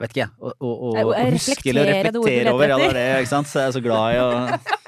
Vet 0.00 0.14
ikke 0.14 0.22
jeg. 0.22 0.32
Å, 0.40 0.50
å, 0.64 0.68
å, 0.88 1.14
huske 1.34 1.74
eller 1.74 1.90
reflektere 1.90 2.54
over. 2.54 2.70
Ja, 2.70 2.78
det 2.80 2.86
er 2.86 2.94
det, 2.96 3.02
ikke 3.20 3.30
sant. 3.34 3.50
Så 3.50 3.58
jeg 3.60 3.68
er 3.68 3.74
så 3.74 3.82
glad 3.84 4.14
i 4.14 4.20
å 4.22 4.28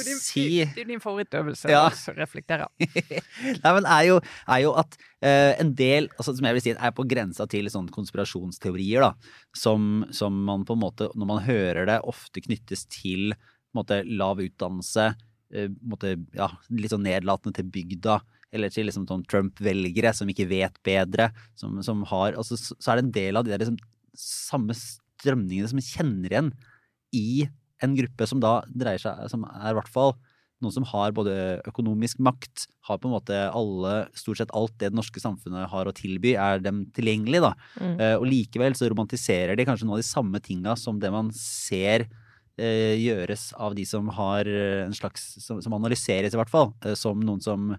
si 0.00 0.44
det 0.62 0.84
er 0.84 0.88
din 0.88 1.02
favorittøvelse. 1.02 1.70
Ja. 1.72 1.86
å 1.88 2.14
reflektere. 2.16 2.68
Nei, 3.62 3.72
men 3.76 3.86
er 3.86 4.06
jo, 4.08 4.18
er 4.46 4.62
jo 4.64 4.74
at 4.80 4.96
uh, 4.96 5.52
en 5.60 5.72
del, 5.78 6.08
altså, 6.16 6.34
som 6.38 6.48
jeg 6.48 6.58
vil 6.58 6.64
si, 6.64 6.74
er 6.74 6.94
på 6.96 7.06
grensa 7.08 7.46
til 7.50 7.70
sånne 7.72 7.94
konspirasjonsteorier, 7.94 9.04
da. 9.04 9.38
Som, 9.56 10.06
som 10.14 10.36
man 10.48 10.66
på 10.68 10.76
en 10.76 10.82
måte, 10.84 11.10
når 11.18 11.30
man 11.34 11.42
hører 11.46 11.88
det, 11.90 11.98
ofte 12.08 12.44
knyttes 12.44 12.86
til 12.92 13.34
måte, 13.76 14.02
lav 14.08 14.40
utdannelse, 14.42 15.12
eh, 15.54 15.70
måte, 15.88 16.16
ja, 16.36 16.50
litt 16.72 16.92
sånn 16.92 17.06
nedlatende 17.06 17.56
til 17.60 17.70
bygda. 17.72 18.20
Eller 18.52 18.72
til 18.72 18.84
liksom 18.88 19.06
sånn 19.08 19.24
Trump-velgere 19.32 20.12
som 20.16 20.28
ikke 20.28 20.48
vet 20.50 20.76
bedre. 20.84 21.30
Som, 21.58 21.80
som 21.84 22.04
har, 22.10 22.36
altså, 22.36 22.58
så, 22.60 22.76
er 22.92 23.00
det 23.00 23.06
en 23.06 23.16
del 23.16 23.40
av 23.40 23.46
de 23.46 23.54
der 23.54 23.64
liksom, 23.64 23.80
samme 24.18 24.76
strømningene 24.76 25.70
som 25.70 25.80
kjenner 25.80 26.34
igjen 26.34 26.52
i 27.16 27.48
en 27.82 27.96
gruppe 27.98 28.28
som 28.28 28.40
da 28.42 28.60
dreier 28.68 29.02
seg 29.02 29.26
Som 29.32 29.46
er 29.48 29.72
i 29.72 29.76
hvert 29.78 29.90
fall 29.92 30.14
noen 30.62 30.74
som 30.74 30.86
har 30.92 31.14
både 31.14 31.34
økonomisk 31.68 32.20
makt, 32.22 32.66
har 32.86 33.00
på 33.02 33.08
en 33.08 33.16
måte 33.16 33.38
alle, 33.50 33.94
stort 34.18 34.38
sett 34.38 34.52
alt 34.56 34.74
det 34.78 34.92
det 34.92 34.98
norske 34.98 35.22
samfunnet 35.22 35.70
har 35.72 35.88
å 35.88 35.94
tilby, 35.96 36.36
er 36.38 36.62
dem 36.62 36.84
tilgjengelig, 36.94 37.42
da. 37.44 37.52
Mm. 37.80 37.94
Eh, 37.96 38.16
og 38.18 38.26
likevel 38.28 38.76
så 38.78 38.90
romantiserer 38.92 39.58
de 39.58 39.66
kanskje 39.66 39.88
noen 39.88 39.98
av 39.98 40.04
de 40.04 40.08
samme 40.10 40.42
tinga 40.44 40.76
som 40.78 41.00
det 41.02 41.10
man 41.14 41.32
ser 41.36 42.06
eh, 42.60 42.94
gjøres 43.00 43.50
av 43.58 43.76
de 43.78 43.86
som 43.88 44.10
har 44.14 44.48
eh, 44.48 44.84
en 44.86 44.96
slags 44.96 45.32
Som, 45.42 45.62
som 45.64 45.74
analyseres, 45.78 46.34
i 46.34 46.40
hvert 46.40 46.52
fall, 46.52 46.72
eh, 46.86 46.96
som 46.98 47.20
noen 47.20 47.42
som 47.42 47.72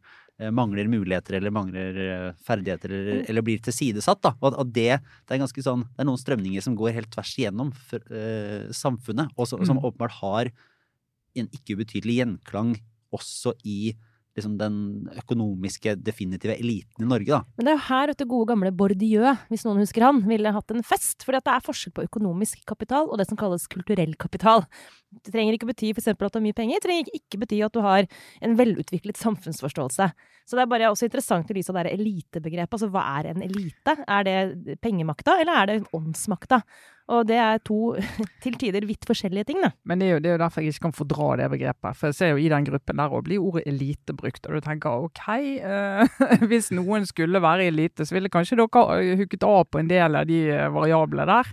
mangler 0.51 0.87
muligheter 0.91 1.37
eller 1.37 1.53
mangler 1.53 1.97
eh, 2.03 2.33
ferdigheter 2.43 2.91
eller, 2.91 3.21
eller 3.29 3.45
blir 3.45 3.61
tilsidesatt. 3.63 4.21
Da. 4.25 4.33
Og 4.41 4.57
at 4.59 4.73
det, 4.73 4.99
det 5.29 5.37
er 5.37 5.63
sånn 5.63 5.85
Det 5.85 6.03
er 6.03 6.09
noen 6.09 6.19
strømninger 6.19 6.63
som 6.65 6.75
går 6.75 6.93
helt 6.97 7.11
tvers 7.13 7.33
igjennom 7.37 7.71
for, 7.71 7.99
eh, 8.11 8.67
samfunnet, 8.71 9.31
og 9.37 9.47
som, 9.47 9.63
som 9.65 9.77
Mm. 9.77 9.85
åpenbart 9.85 10.11
har 10.21 10.51
en 11.35 11.47
ikke 11.49 11.77
ubetydelig 11.77 12.19
gjenklang 12.21 12.75
også 13.13 13.53
i 13.63 13.93
liksom 14.37 14.55
den 14.57 14.75
økonomiske, 15.13 15.95
definitive 16.01 16.55
eliten 16.57 17.05
i 17.05 17.09
Norge, 17.09 17.29
da. 17.29 17.41
Men 17.57 17.67
det 17.67 17.73
er 17.73 17.77
jo 17.77 17.85
her 17.87 18.13
at 18.13 18.21
det 18.21 18.27
gode 18.31 18.49
gamle 18.49 18.71
Bordieu, 18.73 19.27
hvis 19.51 19.65
noen 19.67 19.81
husker 19.83 20.05
han, 20.07 20.23
ville 20.25 20.53
hatt 20.55 20.73
en 20.73 20.85
fest. 20.85 21.21
Fordi 21.25 21.41
det 21.43 21.53
er 21.53 21.65
forskjell 21.67 21.93
på 21.93 22.05
økonomisk 22.07 22.63
kapital 22.69 23.09
og 23.09 23.19
det 23.21 23.27
som 23.29 23.39
kalles 23.39 23.67
kulturell 23.69 24.15
kapital. 24.19 24.65
Det 25.13 25.33
trenger 25.33 25.57
ikke 25.57 25.69
bety 25.69 25.91
eksempel 25.93 26.25
at 26.25 26.33
du 26.33 26.39
har 26.39 26.45
mye 26.47 26.57
penger, 26.57 26.81
det 26.81 26.87
trenger 26.87 27.17
ikke 27.19 27.41
bety 27.43 27.59
at 27.65 27.75
du 27.75 27.83
har 27.85 28.07
en 28.41 28.55
velutviklet 28.57 29.19
samfunnsforståelse. 29.21 30.09
Så 30.43 30.57
det 30.57 30.63
er 30.63 30.71
bare 30.71 30.89
også 30.91 31.07
interessant 31.07 31.51
i 31.51 31.59
lys 31.59 31.69
av 31.69 31.77
det 31.79 31.93
elitebegrepet. 31.93 32.73
Altså 32.73 32.89
hva 32.91 33.05
er 33.19 33.29
en 33.31 33.45
elite? 33.45 33.95
Er 34.07 34.25
det 34.27 34.79
pengemakta, 34.83 35.37
eller 35.43 35.61
er 35.61 35.69
det 35.69 35.93
åndsmakta? 35.93 36.63
Og 37.11 37.25
det 37.27 37.35
er 37.35 37.59
to 37.67 37.95
til 38.43 38.55
tider 38.59 38.85
vidt 38.87 39.07
forskjellige 39.07 39.49
ting, 39.49 39.61
da. 39.63 39.73
Men 39.87 39.99
det 39.99 40.07
er, 40.07 40.13
jo, 40.15 40.21
det 40.23 40.29
er 40.31 40.37
jo 40.37 40.43
derfor 40.45 40.63
jeg 40.63 40.73
ikke 40.73 40.85
kan 40.87 40.95
fordra 40.95 41.29
det 41.41 41.49
begrepet. 41.51 41.97
For 41.99 42.09
jeg 42.09 42.17
ser 42.19 42.33
jo 42.33 42.41
i 42.41 42.49
den 42.51 42.67
gruppen 42.69 43.01
der 43.01 43.15
òg 43.15 43.25
blir 43.27 43.43
ordet 43.43 43.65
elite 43.67 44.15
brukt, 44.15 44.45
og 44.47 44.55
du 44.55 44.63
tenker 44.63 45.07
OK, 45.07 45.23
uh, 45.63 46.21
hvis 46.49 46.71
noen 46.75 47.07
skulle 47.09 47.43
være 47.43 47.67
elite, 47.71 48.07
så 48.07 48.15
ville 48.15 48.31
kanskje 48.31 48.59
dere 48.61 48.85
ha 48.87 49.01
hooket 49.19 49.47
av 49.47 49.65
på 49.67 49.83
en 49.83 49.91
del 49.91 50.19
av 50.19 50.29
de 50.29 50.45
eh, 50.53 50.69
variablene 50.71 51.27
der. 51.27 51.51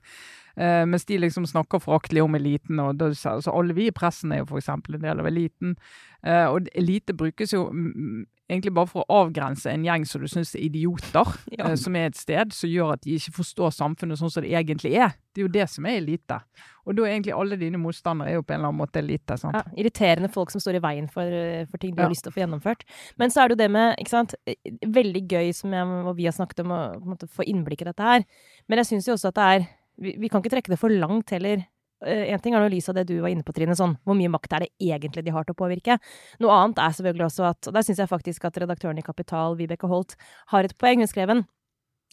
Uh, 0.61 0.85
mens 0.87 1.07
de 1.09 1.19
liksom 1.19 1.47
snakker 1.49 1.83
foraktelig 1.83 2.23
om 2.23 2.35
eliten, 2.37 2.79
og 2.83 2.99
det, 3.01 3.15
altså 3.27 3.55
alle 3.55 3.75
vi 3.75 3.89
i 3.89 3.95
pressen 3.95 4.35
er 4.35 4.43
jo 4.43 4.51
f.eks. 4.51 4.71
en 4.71 5.03
del 5.03 5.23
av 5.23 5.31
eliten. 5.31 5.75
Uh, 6.23 6.47
og 6.53 6.71
elite 6.79 7.17
brukes 7.17 7.55
jo 7.57 7.71
mm, 7.73 8.27
egentlig 8.51 8.73
bare 8.75 8.91
for 8.91 9.05
å 9.07 9.21
avgrense 9.25 9.71
en 9.71 9.85
gjeng 9.87 10.05
som 10.11 10.21
du 10.21 10.29
syns 10.29 10.53
er 10.59 10.65
idioter, 10.67 11.31
Ja. 11.57 11.69
eh, 11.71 11.77
som 11.79 11.95
er 11.97 12.11
et 12.11 12.19
sted 12.19 12.53
som 12.57 12.71
gjør 12.71 12.93
at 12.97 13.05
de 13.07 13.15
ikke 13.17 13.33
forstår 13.39 13.71
samfunnet 13.77 14.19
sånn 14.21 14.33
som 14.35 14.43
det 14.45 14.51
egentlig 14.53 14.93
er. 14.99 15.15
Det 15.33 15.41
er 15.43 15.47
jo 15.47 15.53
det 15.55 15.67
som 15.71 15.87
er 15.87 16.01
elite. 16.01 16.41
Og 16.89 16.97
da 16.99 17.05
er 17.07 17.13
egentlig 17.15 17.35
alle 17.37 17.57
dine 17.61 17.79
motstandere 17.79 18.33
er 18.33 18.39
jo 18.41 18.43
på 18.43 18.55
en 18.55 18.59
eller 18.61 18.73
annen 18.73 18.81
måte 18.83 18.99
elite. 18.99 19.37
sant? 19.39 19.55
Ja, 19.55 19.63
irriterende 19.79 20.31
folk 20.33 20.51
som 20.51 20.61
står 20.65 20.81
i 20.81 20.83
veien 20.83 21.09
for, 21.13 21.23
eh, 21.23 21.65
for 21.71 21.79
ting 21.79 21.95
du 21.95 22.03
har 22.03 22.11
lyst 22.11 22.25
til 22.27 22.33
å 22.33 22.35
få 22.35 22.43
gjennomført. 22.43 22.83
Men 23.21 23.31
så 23.31 23.45
er 23.45 23.49
det 23.49 23.57
jo 23.59 23.63
det 23.65 23.71
med, 23.71 23.97
ikke 24.03 24.11
sant, 24.17 24.35
eh, 24.47 24.57
veldig 24.87 25.23
gøy 25.31 25.53
som 25.55 25.71
jeg, 25.77 25.87
og 26.11 26.17
vi 26.17 26.25
har 26.27 26.33
snakket 26.35 26.65
om, 26.65 26.73
å 26.75 26.81
på 26.99 27.05
en 27.07 27.13
måte, 27.15 27.29
få 27.31 27.47
innblikk 27.47 27.83
i 27.83 27.91
dette 27.93 28.03
her. 28.03 28.25
Men 28.69 28.79
jeg 28.83 28.87
syns 28.91 29.07
jo 29.07 29.15
også 29.15 29.29
at 29.31 29.35
det 29.39 29.47
er 29.55 29.69
vi, 30.01 30.15
vi 30.19 30.29
kan 30.33 30.41
ikke 30.43 30.55
trekke 30.57 30.73
det 30.73 30.79
for 30.81 30.89
langt 30.89 31.31
heller. 31.31 31.67
Eh, 32.07 32.33
En 32.33 32.41
ting 32.41 32.55
er 32.55 32.63
noe 32.63 32.73
lys 32.73 32.89
av 32.89 32.97
det 32.97 33.07
du 33.09 33.17
var 33.21 33.33
inne 33.33 33.45
på, 33.45 33.53
Trine, 33.57 33.77
sånn 33.77 33.97
hvor 34.05 34.17
mye 34.19 34.31
makt 34.33 34.55
er 34.57 34.65
det 34.67 34.71
egentlig 34.81 35.25
de 35.27 35.35
har 35.35 35.45
til 35.45 35.57
å 35.57 35.61
påvirke. 35.61 35.99
Noe 36.41 36.57
annet 36.57 36.81
er 36.81 36.95
selvfølgelig 36.97 37.27
også 37.29 37.49
at, 37.51 37.69
og 37.69 37.77
der 37.77 37.87
syns 37.87 38.01
jeg 38.03 38.11
faktisk 38.11 38.45
at 38.49 38.57
redaktøren 38.63 38.99
i 38.99 39.05
Kapital, 39.07 39.57
Vibeke 39.59 39.91
Holt, 39.91 40.17
har 40.55 40.65
et 40.65 40.77
poeng. 40.81 41.03
Hun 41.05 41.11
skrev 41.11 41.31
en 41.35 41.45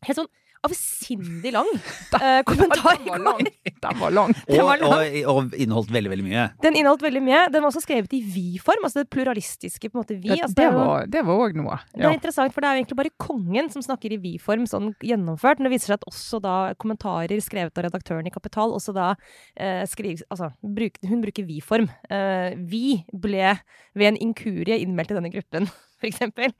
helt 0.08 0.20
sånn 0.20 0.32
avsindig 0.66 1.52
lang 1.54 1.68
eh, 2.22 2.42
kommentar 2.48 2.98
Den 2.98 3.10
var 3.12 3.20
lang. 3.20 3.44
Den 3.82 4.00
var 4.00 4.12
lang. 4.16 4.34
Det 4.48 4.62
var 4.64 4.82
lang. 4.82 4.94
og, 5.28 5.36
og 5.52 5.54
inneholdt 5.58 5.92
veldig, 5.94 6.12
veldig 6.14 6.26
mye. 6.28 6.46
Den 6.64 6.78
inneholdt 6.80 7.04
veldig 7.06 7.22
mye. 7.24 7.42
Den 7.54 7.62
var 7.66 7.70
også 7.72 7.84
skrevet 7.86 8.14
i 8.18 8.22
vi-form, 8.34 8.84
altså 8.88 9.04
det 9.04 9.10
pluralistiske 9.14 9.90
på 9.92 9.98
en 9.98 10.04
måte 10.04 10.18
vi. 10.18 10.30
Det, 10.34 10.40
Altså, 10.48 10.56
det, 10.58 10.70
var- 10.74 11.08
det 11.14 11.24
var 11.28 11.42
òg 11.48 11.58
noe. 11.60 11.78
det 11.94 12.06
er 12.08 12.16
interessant, 12.18 12.54
for 12.56 12.62
det 12.64 12.70
er 12.70 12.78
jo 12.78 12.84
egentlig 12.84 13.00
bare 13.02 13.14
kongen 13.22 13.70
som 13.74 13.84
snakker 13.86 14.14
i 14.16 14.20
vi-form, 14.24 14.66
sånn 14.70 14.92
gjennomført. 15.04 15.60
Men 15.60 15.70
det 15.70 15.76
viser 15.78 15.94
seg 15.94 16.00
at 16.02 16.08
også 16.12 16.42
da 16.44 16.56
kommentarer 16.80 17.42
skrevet 17.44 17.78
av 17.78 17.88
redaktøren 17.88 18.28
i 18.30 18.34
Kapital, 18.34 18.74
også 18.78 18.94
da 18.98 19.12
eh, 19.56 19.84
skrives 19.90 20.24
Altså, 20.32 20.50
bruk, 20.62 20.98
hun 21.08 21.22
bruker 21.24 21.46
vi-form. 21.48 21.88
Eh, 22.10 22.56
vi 22.68 23.04
ble 23.14 23.54
ved 23.98 24.12
en 24.14 24.18
inkurie 24.30 24.80
innmeldt 24.84 25.12
i 25.14 25.18
denne 25.20 25.32
gruppen. 25.34 25.70
Eksempel. 26.06 26.54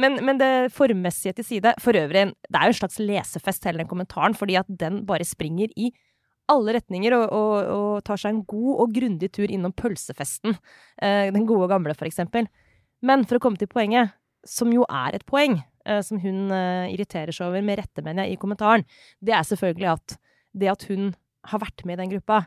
Men, 0.00 0.16
men 0.24 0.38
det 0.40 0.72
formmessige 0.72 1.34
til 1.36 1.44
side 1.44 1.74
For 1.84 1.96
øvrig, 1.98 2.30
det 2.32 2.56
er 2.56 2.68
jo 2.68 2.74
en 2.74 2.78
slags 2.78 3.00
lesefest, 3.02 3.66
hele 3.68 3.82
den 3.82 3.90
kommentaren, 3.90 4.36
fordi 4.36 4.56
at 4.60 4.70
den 4.80 5.02
bare 5.08 5.26
springer 5.28 5.68
i 5.76 5.90
alle 6.48 6.78
retninger 6.78 7.12
og, 7.12 7.26
og, 7.36 7.56
og 7.74 8.04
tar 8.06 8.20
seg 8.20 8.32
en 8.32 8.44
god 8.48 8.84
og 8.84 8.94
grundig 8.96 9.28
tur 9.36 9.50
innom 9.52 9.74
pølsefesten. 9.76 10.56
Eh, 11.02 11.28
den 11.34 11.44
gode 11.44 11.66
og 11.66 11.74
gamle, 11.74 11.92
for 11.98 12.08
eksempel. 12.08 12.48
Men 13.04 13.26
for 13.28 13.36
å 13.36 13.42
komme 13.44 13.60
til 13.60 13.68
poenget, 13.68 14.14
som 14.48 14.72
jo 14.72 14.86
er 14.88 15.18
et 15.18 15.26
poeng, 15.28 15.58
eh, 15.84 16.00
som 16.04 16.20
hun 16.22 16.48
eh, 16.54 16.88
irriterer 16.94 17.34
seg 17.36 17.50
over, 17.50 17.64
med 17.64 17.82
rette, 17.82 18.04
mener 18.04 18.24
jeg, 18.24 18.38
i 18.38 18.40
kommentaren, 18.40 18.86
det 19.20 19.36
er 19.36 19.44
selvfølgelig 19.44 19.90
at 19.92 20.16
det 20.58 20.72
at 20.72 20.86
hun 20.88 21.12
har 21.52 21.62
vært 21.62 21.84
med 21.84 21.98
i 21.98 22.02
den 22.02 22.14
gruppa, 22.16 22.46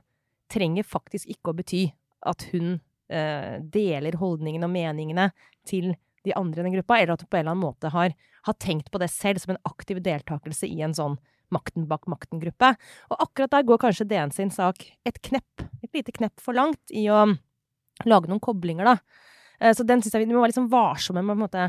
trenger 0.51 0.87
faktisk 0.87 1.29
ikke 1.31 1.53
å 1.53 1.57
bety 1.61 1.83
at 2.27 2.47
hun 2.51 2.79
eh, 3.11 3.59
deler 3.73 4.17
holdningene 4.19 4.67
og 4.67 4.73
meningene 4.73 5.29
til 5.67 5.93
de 6.27 6.35
andre 6.37 6.61
i 6.61 6.65
den 6.67 6.75
gruppa, 6.75 6.99
eller 6.99 7.15
at 7.15 7.23
du 7.23 7.27
på 7.27 7.37
en 7.37 7.45
eller 7.45 7.55
annen 7.55 7.65
måte 7.65 7.91
har, 7.93 8.15
har 8.47 8.57
tenkt 8.61 8.91
på 8.91 9.01
det 9.01 9.09
selv 9.13 9.41
som 9.41 9.55
en 9.55 9.61
aktiv 9.69 10.01
deltakelse 10.03 10.69
i 10.69 10.81
en 10.85 10.95
sånn 10.97 11.17
makten 11.51 11.87
bak 11.89 12.07
makten-gruppe. 12.11 12.73
Og 13.11 13.25
akkurat 13.25 13.51
der 13.55 13.67
går 13.67 13.81
kanskje 13.81 14.07
DN 14.07 14.31
sin 14.35 14.53
sak 14.53 14.85
et 15.07 15.19
knepp, 15.25 15.65
et 15.83 15.91
lite 15.97 16.15
knepp 16.15 16.39
for 16.41 16.55
langt 16.57 16.95
i 16.95 17.07
å 17.11 17.25
lage 18.07 18.31
noen 18.31 18.43
koblinger, 18.43 18.87
da. 18.87 18.97
Eh, 19.59 19.75
så 19.77 19.85
den 19.87 20.01
synes 20.01 20.15
jeg 20.15 20.25
vi, 20.25 20.31
må 20.31 20.39
være 20.39 20.53
litt 20.53 20.57
liksom 20.57 20.71
varsomme 20.71 21.23
med 21.25 21.35
på 21.35 21.37
en 21.37 21.45
måte 21.45 21.67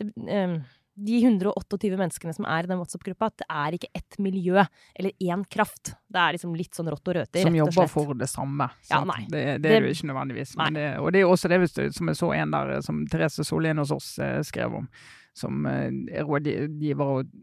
det, 0.00 0.10
eh, 0.28 0.56
de 1.00 1.18
128 1.24 1.96
menneskene 1.96 2.34
som 2.36 2.46
er 2.48 2.66
i 2.66 2.70
den 2.70 2.80
WhatsApp-gruppa, 2.80 3.30
det 3.40 3.46
er 3.48 3.76
ikke 3.76 3.90
ett 3.96 4.18
miljø 4.22 4.60
eller 4.60 5.12
én 5.24 5.44
kraft. 5.48 5.94
Det 6.10 6.20
er 6.20 6.36
liksom 6.36 6.52
litt 6.58 6.76
sånn 6.76 6.90
rått 6.92 7.08
og 7.08 7.16
røter, 7.16 7.40
Som 7.44 7.56
rett 7.56 7.64
og 7.64 7.72
jobber 7.72 7.90
for 7.92 8.20
det 8.20 8.28
samme. 8.30 8.68
Ja, 8.90 9.00
nei. 9.08 9.24
Det, 9.32 9.42
det 9.64 9.72
er 9.72 9.86
det 9.86 9.92
jo 9.92 9.96
ikke 9.96 10.10
nødvendigvis. 10.12 10.54
Men 10.60 10.78
det, 10.78 10.86
og 11.00 11.12
det 11.14 11.22
er 11.22 11.32
også 11.32 11.50
det 11.52 11.60
som 11.96 12.12
jeg 12.12 12.20
så 12.20 12.32
en 12.36 12.54
der 12.56 12.76
eh, 12.76 12.84
som 12.84 13.02
Therese 13.10 13.46
Sollien 13.46 13.80
hos 13.80 13.94
oss 13.94 14.12
eh, 14.20 14.40
skrev 14.46 14.80
om, 14.82 14.88
som 15.36 15.66
eh, 15.70 15.88
er 16.20 16.28
rådgiver 16.28 17.14
og 17.18 17.36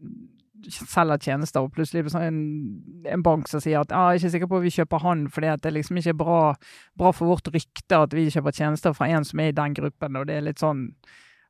selger 0.68 1.22
tjenester, 1.22 1.64
og 1.64 1.74
plutselig 1.76 2.04
er 2.04 2.10
sånn 2.12 2.26
en, 2.28 2.42
en 3.14 3.24
bank 3.26 3.50
som 3.50 3.62
sier 3.64 3.82
at 3.82 3.94
ah, 3.94 4.10
jeg 4.12 4.18
er 4.18 4.22
ikke 4.22 4.34
sikker 4.36 4.50
på 4.52 4.60
at 4.60 4.66
vi 4.66 4.74
kjøper 4.74 5.04
han, 5.04 5.28
for 5.34 5.46
det 5.46 5.70
er 5.70 5.76
liksom 5.76 6.00
ikke 6.02 6.18
bra, 6.18 6.42
bra 6.98 7.14
for 7.16 7.30
vårt 7.30 7.50
rykte 7.54 8.02
at 8.08 8.16
vi 8.18 8.28
kjøper 8.34 8.56
tjenester 8.58 8.96
fra 8.98 9.10
en 9.14 9.28
som 9.28 9.42
er 9.42 9.54
i 9.54 9.58
den 9.58 9.78
gruppen. 9.78 10.18
og 10.18 10.28
det 10.30 10.38
er 10.38 10.48
litt 10.50 10.62
sånn 10.64 10.90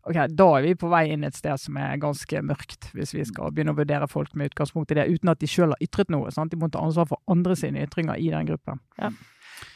Ok, 0.07 0.17
Da 0.31 0.47
er 0.55 0.63
vi 0.63 0.75
på 0.79 0.89
vei 0.91 1.05
inn 1.11 1.25
et 1.27 1.35
sted 1.35 1.59
som 1.59 1.77
er 1.81 1.99
ganske 1.99 2.43
mørkt, 2.45 2.91
hvis 2.95 3.11
vi 3.15 3.25
skal 3.27 3.51
begynne 3.51 3.73
å 3.75 3.79
vurdere 3.79 4.07
folk 4.07 4.35
med 4.39 4.53
utgangspunkt 4.53 4.93
i 4.93 4.99
det, 5.01 5.09
uten 5.11 5.33
at 5.33 5.41
de 5.41 5.49
sjøl 5.51 5.73
har 5.75 5.81
ytret 5.83 6.13
noe. 6.13 6.31
sant? 6.31 6.53
De 6.53 6.59
må 6.59 6.69
ta 6.71 6.83
ansvar 6.83 7.09
for 7.09 7.19
andre 7.27 7.57
sine 7.59 7.83
ytringer 7.83 8.15
i 8.15 8.29
den 8.31 8.47
gruppen. 8.47 8.79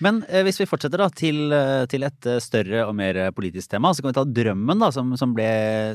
Men 0.02 0.22
eh, 0.30 0.44
hvis 0.46 0.60
vi 0.62 0.68
fortsetter 0.70 1.02
da 1.02 1.08
til, 1.10 1.52
eh, 1.56 1.84
til 1.90 2.06
et 2.06 2.28
eh, 2.30 2.40
større 2.44 2.86
og 2.86 2.94
mer 2.98 3.18
eh, 3.18 3.34
politisk 3.36 3.74
tema, 3.74 3.92
så 3.94 4.04
kan 4.04 4.12
vi 4.12 4.18
ta 4.20 4.26
drømmen 4.40 4.84
da, 4.84 4.92
som, 4.94 5.12
som 5.20 5.34
ble, 5.36 5.50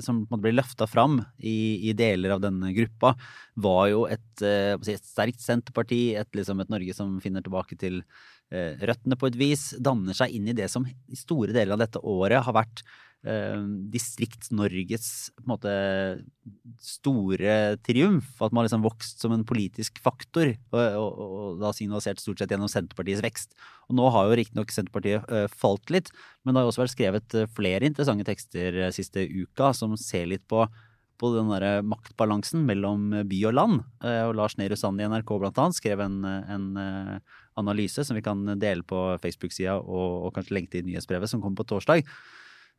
som 0.05 0.25
ble 0.31 0.53
løfta 0.57 0.89
fram 0.91 1.21
i, 1.39 1.89
i 1.89 1.95
deler 1.97 2.35
av 2.35 2.43
denne 2.43 2.73
gruppa, 2.77 3.15
var 3.63 3.89
jo 3.93 4.05
et, 4.11 4.29
eh, 4.43 4.75
et 4.75 5.07
sterkt 5.07 5.43
Senterparti, 5.45 6.01
et, 6.19 6.31
liksom 6.37 6.61
et 6.63 6.73
Norge 6.73 6.99
som 6.99 7.17
finner 7.23 7.47
tilbake 7.47 7.79
til 7.81 8.03
eh, 8.51 8.75
røttene 8.83 9.19
på 9.19 9.31
et 9.31 9.39
vis, 9.39 9.69
danner 9.79 10.19
seg 10.19 10.35
inn 10.35 10.51
i 10.51 10.57
det 10.57 10.69
som 10.73 10.87
i 10.87 11.19
store 11.19 11.55
deler 11.55 11.79
av 11.79 11.87
dette 11.87 12.03
året 12.03 12.45
har 12.47 12.59
vært 12.59 12.85
Distrikts-Norges 13.93 15.09
på 15.37 15.45
en 15.45 15.51
måte 15.51 15.75
store 16.83 17.77
triumf. 17.87 18.29
At 18.41 18.53
man 18.53 18.63
har 18.63 18.69
liksom 18.69 18.85
vokst 18.87 19.23
som 19.23 19.35
en 19.35 19.45
politisk 19.49 20.01
faktor, 20.05 20.53
og, 20.73 20.81
og, 20.81 21.23
og 21.27 21.63
da 21.63 21.73
signalisert 21.77 22.23
stort 22.23 22.43
sett 22.43 22.55
gjennom 22.55 22.71
Senterpartiets 22.71 23.25
vekst. 23.25 23.57
Og 23.91 23.99
nå 23.99 24.11
har 24.15 24.29
jo 24.29 24.41
riktignok 24.41 24.75
Senterpartiet 24.75 25.31
eh, 25.33 25.47
falt 25.51 25.93
litt, 25.95 26.13
men 26.45 26.55
det 26.55 26.61
har 26.61 26.69
jo 26.69 26.75
også 26.75 26.85
vært 26.85 26.97
skrevet 26.97 27.39
eh, 27.39 27.49
flere 27.57 27.89
interessante 27.91 28.29
tekster 28.29 28.83
eh, 28.85 28.95
siste 28.95 29.27
uka 29.27 29.73
som 29.77 29.99
ser 30.01 30.29
litt 30.31 30.47
på 30.51 30.67
på 31.17 31.31
den 31.33 31.49
der 31.49 31.81
maktbalansen 31.87 32.67
mellom 32.69 33.09
by 33.29 33.39
og 33.49 33.55
land. 33.57 33.85
Eh, 34.05 34.23
Og 34.29 34.35
Lars 34.37 34.57
Nehru 34.61 34.77
Sand 34.77 35.01
i 35.01 35.09
NRK 35.09 35.31
blant 35.41 35.61
annet 35.63 35.79
skrev 35.79 36.03
en, 36.05 36.19
en 36.27 36.67
eh, 36.77 37.37
analyse 37.57 38.05
som 38.05 38.19
vi 38.19 38.25
kan 38.25 38.45
dele 38.61 38.85
på 38.87 39.17
Facebook-sida 39.23 39.79
og, 39.81 40.27
og 40.27 40.35
kanskje 40.37 40.59
lenke 40.59 40.75
til 40.75 40.85
nyhetsbrevet 40.89 41.33
som 41.33 41.41
kommer 41.41 41.63
på 41.63 41.71
torsdag. 41.73 42.05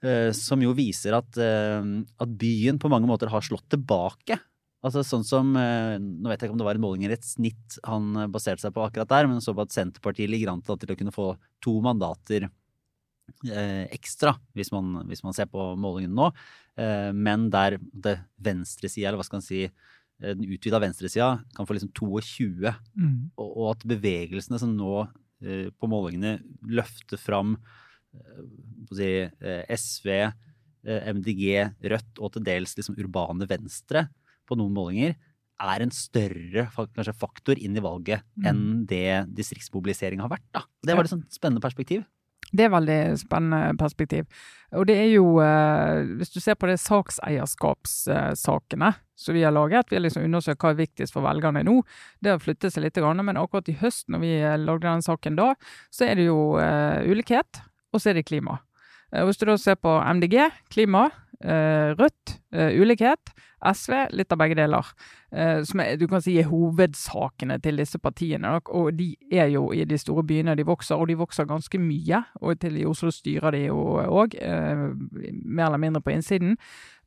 Eh, 0.04 0.30
Som 0.36 0.64
jo 0.64 0.74
viser 0.78 1.18
at, 1.18 1.40
eh, 1.42 1.90
at 2.22 2.38
byen 2.40 2.80
på 2.82 2.92
mange 2.92 3.10
måter 3.10 3.32
har 3.32 3.46
slått 3.46 3.68
tilbake. 3.74 4.40
Altså 4.86 5.02
sånn 5.04 5.26
som, 5.26 5.56
eh, 5.58 5.98
Nå 5.98 6.30
vet 6.30 6.40
jeg 6.40 6.50
ikke 6.50 6.56
om 6.56 6.62
det 6.62 6.68
var 6.68 6.78
en 6.78 6.86
måling 6.86 7.06
eller 7.06 7.18
et 7.18 7.26
snitt 7.26 7.80
han 7.84 8.32
baserte 8.32 8.62
seg 8.62 8.74
på 8.74 8.86
akkurat 8.86 9.10
der, 9.10 9.28
men 9.28 9.42
så 9.42 9.56
på 9.56 9.66
at 9.66 9.74
Senterpartiet 9.74 10.30
ligger 10.30 10.54
an 10.54 10.62
til 10.62 10.76
å 10.78 10.98
kunne 10.98 11.16
få 11.16 11.36
to 11.62 11.82
mandater 11.82 12.50
ekstra, 13.92 14.38
hvis 14.56 14.72
man, 14.72 15.04
hvis 15.10 15.20
man 15.22 15.34
ser 15.36 15.50
på 15.52 15.60
målingen 15.76 16.14
nå. 16.16 16.30
Men 17.12 17.50
der 17.52 17.76
det 17.92 18.14
venstresida, 18.40 19.10
eller 19.10 19.20
hva 19.20 19.26
skal 19.28 19.42
man 19.42 19.44
si, 19.44 19.66
den 20.24 20.46
utvida 20.48 20.80
venstresida 20.80 21.44
kan 21.54 21.68
få 21.68 21.76
liksom 21.76 21.92
22. 21.92 22.72
Og, 23.36 23.50
og 23.50 23.66
at 23.74 23.84
bevegelsene 23.84 24.62
som 24.62 24.72
nå 24.80 25.10
på 25.44 25.92
målingene 25.92 26.38
løfter 26.64 27.20
fram 27.20 27.58
si, 28.96 29.10
eh, 29.28 29.64
SV, 29.70 30.08
eh, 30.88 31.02
MDG, 31.14 31.44
Rødt 31.92 32.16
og 32.22 32.32
til 32.34 32.44
dels 32.48 32.76
liksom 32.78 32.98
urbane 32.98 33.46
venstre 33.50 34.08
på 34.48 34.56
noen 34.60 34.74
målinger, 34.74 35.14
er 35.58 35.82
en 35.82 35.92
større 35.92 36.68
kanskje 36.76 37.16
faktor 37.18 37.58
inn 37.58 37.76
i 37.76 37.82
valget 37.82 38.22
Mm. 38.38 38.46
enn 38.46 38.86
det 38.86 39.26
distriktsmobilisering 39.34 40.20
har 40.22 40.30
vært. 40.30 40.46
Da. 40.54 40.62
Det 40.84 40.96
var 40.96 41.04
et 41.04 41.10
sånn 41.10 41.26
spennende 41.34 41.62
perspektiv. 41.62 42.06
Det 42.54 42.64
er 42.64 42.70
veldig 42.72 43.18
spennende 43.20 43.76
perspektiv. 43.76 44.26
Og 44.72 44.86
det 44.88 44.96
er 44.96 45.10
jo, 45.12 45.40
eh, 45.40 46.04
hvis 46.16 46.32
du 46.32 46.40
ser 46.40 46.56
på 46.56 46.68
det 46.68 46.80
sakseierskapssakene 46.80 48.96
som 49.16 49.34
vi 49.36 49.44
har 49.44 49.52
laget, 49.52 49.90
vi 49.90 49.96
har 49.98 50.04
liksom 50.04 50.24
undersøkt 50.24 50.62
hva 50.62 50.70
er 50.72 50.76
viktigst 50.86 51.14
for 51.14 51.22
velgerne 51.24 51.64
nå. 51.66 51.84
Det 52.22 52.32
har 52.32 52.40
flyttet 52.40 52.72
seg 52.72 52.84
litt, 52.84 52.96
men 52.96 53.36
akkurat 53.36 53.68
i 53.68 53.74
høst 53.82 54.08
når 54.08 54.20
vi 54.20 54.40
eh, 54.40 54.58
lagde 54.58 54.88
den 54.88 55.02
saken 55.02 55.36
da, 55.36 55.56
så 55.92 56.06
er 56.08 56.16
det 56.16 56.26
jo 56.28 56.58
eh, 56.58 57.04
ulikhet, 57.10 57.62
og 57.98 58.04
så 58.04 58.14
er 58.14 58.20
det 58.22 58.28
klima. 58.30 58.60
Eh, 59.14 59.24
hvis 59.26 59.40
du 59.40 59.48
da 59.48 59.58
ser 59.60 59.80
på 59.80 59.98
MDG, 60.04 60.50
klima, 60.74 61.08
eh, 61.42 61.96
Rødt, 61.98 62.40
eh, 62.52 62.76
ulikhet, 62.80 63.34
SV, 63.58 63.94
litt 64.14 64.32
av 64.32 64.38
begge 64.38 64.56
deler. 64.56 64.86
Som 65.66 65.82
er, 65.82 65.98
du 65.98 66.06
kan 66.08 66.22
si 66.22 66.38
er 66.40 66.46
hovedsakene 66.48 67.58
til 67.60 67.82
disse 67.82 67.98
partiene. 68.00 68.62
Og 68.70 68.94
de 68.96 69.18
er 69.34 69.50
jo 69.50 69.74
i 69.74 69.84
de 69.84 69.98
store 69.98 70.24
byene, 70.24 70.56
de 70.56 70.64
vokser, 70.64 70.96
og 70.96 71.10
de 71.10 71.18
vokser 71.18 71.44
ganske 71.50 71.80
mye. 71.82 72.22
Og 72.40 72.60
til 72.62 72.78
i 72.78 72.86
Oslo 72.86 73.10
styrer 73.12 73.52
de 73.52 73.66
jo 73.66 73.98
òg, 74.06 74.38
mer 74.38 75.66
eller 75.66 75.82
mindre 75.82 76.02
på 76.02 76.14
innsiden. 76.14 76.56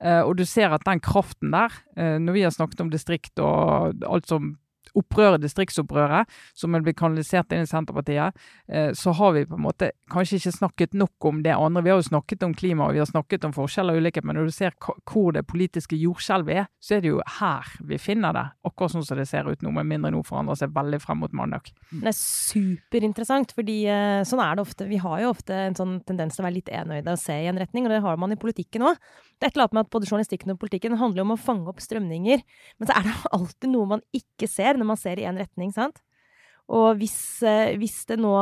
Og 0.02 0.36
du 0.36 0.44
ser 0.44 0.74
at 0.74 0.84
den 0.84 1.00
kraften 1.00 1.54
der, 1.54 1.70
når 2.18 2.32
vi 2.32 2.42
har 2.42 2.50
snakket 2.50 2.80
om 2.80 2.90
distrikt 2.90 3.38
og 3.38 3.94
alt 4.04 4.28
som 4.28 4.58
opprøret, 4.98 5.42
distriktsopprøret, 5.42 6.30
som 6.56 6.74
vil 6.74 6.84
blitt 6.86 6.98
kanalisert 7.00 7.52
inn 7.54 7.66
i 7.66 7.70
Senterpartiet, 7.70 8.36
eh, 8.68 8.90
så 8.96 9.14
har 9.16 9.34
vi 9.36 9.46
på 9.48 9.58
en 9.58 9.64
måte 9.66 9.90
kanskje 10.10 10.40
ikke 10.40 10.54
snakket 10.56 10.96
nok 10.98 11.28
om 11.30 11.42
det 11.44 11.54
andre. 11.54 11.84
Vi 11.86 11.92
har 11.92 12.00
jo 12.00 12.08
snakket 12.08 12.44
om 12.46 12.54
klima 12.56 12.88
og 12.88 12.96
vi 12.96 13.02
har 13.02 13.10
snakket 13.10 13.46
om 13.48 13.54
forskjeller 13.56 13.96
og 13.96 14.04
ulikhet, 14.04 14.26
men 14.26 14.38
når 14.38 14.50
du 14.50 14.54
ser 14.56 14.76
hvor 14.80 15.32
det 15.36 15.46
politiske 15.50 15.98
jordskjelvet 15.98 16.62
er, 16.62 16.68
så 16.82 16.96
er 16.96 17.04
det 17.04 17.12
jo 17.12 17.22
her 17.38 17.70
vi 17.86 18.00
finner 18.00 18.34
det. 18.36 18.46
Akkurat 18.66 18.94
sånn 18.94 19.06
som 19.06 19.20
det 19.20 19.28
ser 19.30 19.48
ut 19.48 19.62
nå, 19.64 19.72
med 19.74 19.88
mindre 19.88 20.12
noe 20.14 20.26
forandrer 20.26 20.58
seg 20.58 20.74
veldig 20.74 21.00
frem 21.02 21.22
mot 21.22 21.34
mandag. 21.36 21.70
Det 21.90 22.10
er 22.10 22.16
superinteressant, 22.16 23.54
fordi 23.56 23.78
eh, 23.90 24.20
sånn 24.28 24.42
er 24.44 24.56
det 24.56 24.66
ofte. 24.66 24.88
Vi 24.90 25.00
har 25.02 25.22
jo 25.22 25.32
ofte 25.34 25.56
en 25.68 25.78
sånn 25.78 25.98
tendens 26.08 26.36
til 26.36 26.44
å 26.44 26.48
være 26.48 26.58
litt 26.58 26.72
enøyde 26.72 27.14
og 27.14 27.20
se 27.20 27.36
i 27.36 27.48
en 27.50 27.60
retning, 27.60 27.86
og 27.86 27.94
det 27.94 28.02
har 28.04 28.20
man 28.20 28.34
i 28.34 28.40
politikken 28.40 28.86
òg. 28.90 28.98
Det 29.40 29.46
er 29.46 29.52
et 29.52 29.56
eller 29.56 29.68
annet 29.68 29.76
med 29.78 29.86
at 29.86 29.92
både 29.94 30.08
journalistikken 30.10 30.52
og 30.52 30.60
politikken 30.60 30.98
handler 31.00 31.24
om 31.24 31.34
å 31.34 31.40
fange 31.40 31.70
opp 31.70 31.80
strømninger, 31.80 32.42
men 32.80 32.88
så 32.88 32.96
er 32.98 33.06
det 33.06 33.14
alltid 33.36 33.72
noe 33.72 33.88
man 33.94 34.04
ikke 34.16 34.48
ser 34.50 34.79
når 34.80 34.88
man 34.94 35.00
ser 35.00 35.20
i 35.20 35.26
én 35.28 35.38
retning, 35.40 35.74
sant? 35.76 36.00
Og 36.70 37.00
hvis, 37.00 37.42
eh, 37.42 37.74
hvis 37.80 38.04
det 38.06 38.20
nå 38.22 38.32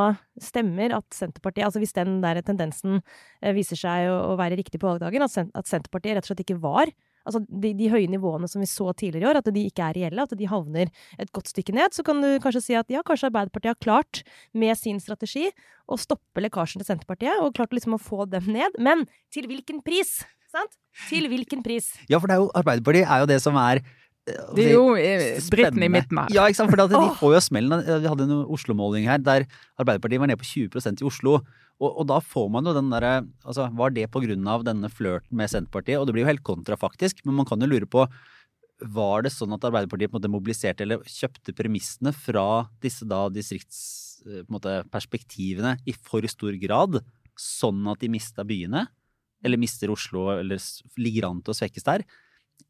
stemmer 0.42 0.92
at 0.98 1.06
Senterpartiet, 1.16 1.64
altså 1.64 1.80
hvis 1.80 1.96
den 1.96 2.18
der 2.20 2.42
tendensen 2.44 2.98
eh, 3.40 3.54
viser 3.56 3.78
seg 3.80 4.10
å, 4.12 4.36
være 4.36 4.58
riktig 4.60 4.80
på 4.82 4.90
valgdagen, 4.90 5.24
at, 5.24 5.32
Sen- 5.32 5.52
at 5.56 5.70
Senterpartiet 5.70 6.18
rett 6.18 6.26
og 6.28 6.34
slett 6.34 6.44
ikke 6.44 6.60
var 6.60 6.92
Altså 7.28 7.42
de, 7.44 7.74
de 7.76 7.90
høye 7.92 8.08
nivåene 8.08 8.48
som 8.48 8.62
vi 8.62 8.68
så 8.70 8.86
tidligere 8.96 9.26
i 9.26 9.28
år, 9.28 9.38
at 9.42 9.50
de 9.52 9.64
ikke 9.68 9.84
er 9.84 9.96
reelle, 9.98 10.24
at 10.24 10.30
de 10.38 10.46
havner 10.48 10.88
et 11.20 11.32
godt 11.36 11.50
stykke 11.50 11.74
ned, 11.76 11.92
så 11.92 12.00
kan 12.06 12.22
du 12.24 12.28
kanskje 12.40 12.62
si 12.64 12.76
at 12.78 12.88
ja, 12.88 13.02
kanskje 13.04 13.28
Arbeiderpartiet 13.28 13.74
har 13.74 13.82
klart 13.84 14.22
med 14.56 14.72
sin 14.80 14.96
strategi 15.02 15.50
å 15.84 15.98
stoppe 16.00 16.40
lekkasjen 16.40 16.80
til 16.80 16.88
Senterpartiet, 16.88 17.42
og 17.44 17.52
klart 17.58 17.76
liksom 17.76 17.98
å 17.98 18.00
få 18.00 18.24
dem 18.32 18.48
ned. 18.54 18.78
Men 18.80 19.04
til 19.34 19.44
hvilken 19.50 19.82
pris? 19.84 20.22
Sant? 20.48 20.78
Til 21.10 21.28
hvilken 21.28 21.60
pris? 21.66 21.90
Ja, 22.08 22.16
for 22.22 22.32
jo, 22.32 22.48
Arbeiderpartiet 22.56 23.04
er 23.04 23.20
jo 23.20 23.28
det 23.28 23.42
som 23.44 23.58
er 23.60 23.82
Det 24.56 24.66
er 24.66 24.74
jo 24.74 24.96
eh, 24.98 25.38
britten 25.52 25.84
i 25.84 25.90
midten 25.92 26.22
her. 26.22 26.34
Ja, 26.34 26.46
ikke 26.48 26.60
sant? 26.60 26.72
For 26.72 26.90
de 26.90 27.02
får 27.20 27.36
jo 27.36 27.44
smellen. 27.44 27.84
Vi 27.86 28.10
hadde 28.10 28.28
en 28.28 28.36
Oslo-måling 28.56 29.08
her 29.08 29.22
der 29.22 29.46
Arbeiderpartiet 29.80 30.22
var 30.22 30.30
nede 30.30 30.40
på 30.40 30.48
20% 30.48 31.02
i 31.02 31.08
Oslo. 31.08 31.38
Og, 31.78 31.90
og 31.92 32.08
da 32.10 32.18
får 32.24 32.48
man 32.50 32.66
jo 32.66 32.74
den 32.74 32.88
derre 32.90 33.12
Altså, 33.46 33.68
var 33.78 33.92
det 33.94 34.08
på 34.10 34.22
grunn 34.24 34.48
av 34.50 34.64
denne 34.66 34.90
flørten 34.90 35.38
med 35.38 35.52
Senterpartiet? 35.52 36.00
Og 36.00 36.06
det 36.06 36.16
blir 36.16 36.26
jo 36.26 36.32
helt 36.32 36.46
kontrafaktisk, 36.46 37.14
men 37.26 37.38
man 37.38 37.48
kan 37.48 37.62
jo 37.62 37.70
lure 37.70 37.88
på 37.90 38.02
var 38.78 39.26
det 39.26 39.32
sånn 39.34 39.50
at 39.56 39.64
Arbeiderpartiet 39.66 40.10
på 40.10 40.16
en 40.16 40.20
måte 40.20 40.30
mobiliserte 40.30 40.82
eller 40.84 40.98
kjøpte 41.02 41.52
premissene 41.56 42.12
fra 42.14 42.70
disse 42.82 43.04
da 43.10 43.28
distriktsperspektivene 43.34 45.72
i 45.82 45.92
for 45.96 46.22
stor 46.30 46.54
grad, 46.62 47.00
sånn 47.38 47.86
at 47.90 48.00
de 48.02 48.08
mista 48.12 48.44
byene? 48.46 48.86
Eller 49.42 49.58
mister 49.58 49.90
Oslo, 49.90 50.28
eller 50.36 50.58
ligger 50.98 51.24
an 51.28 51.42
til 51.42 51.50
å 51.54 51.56
svekkes 51.58 51.84
der? 51.86 52.02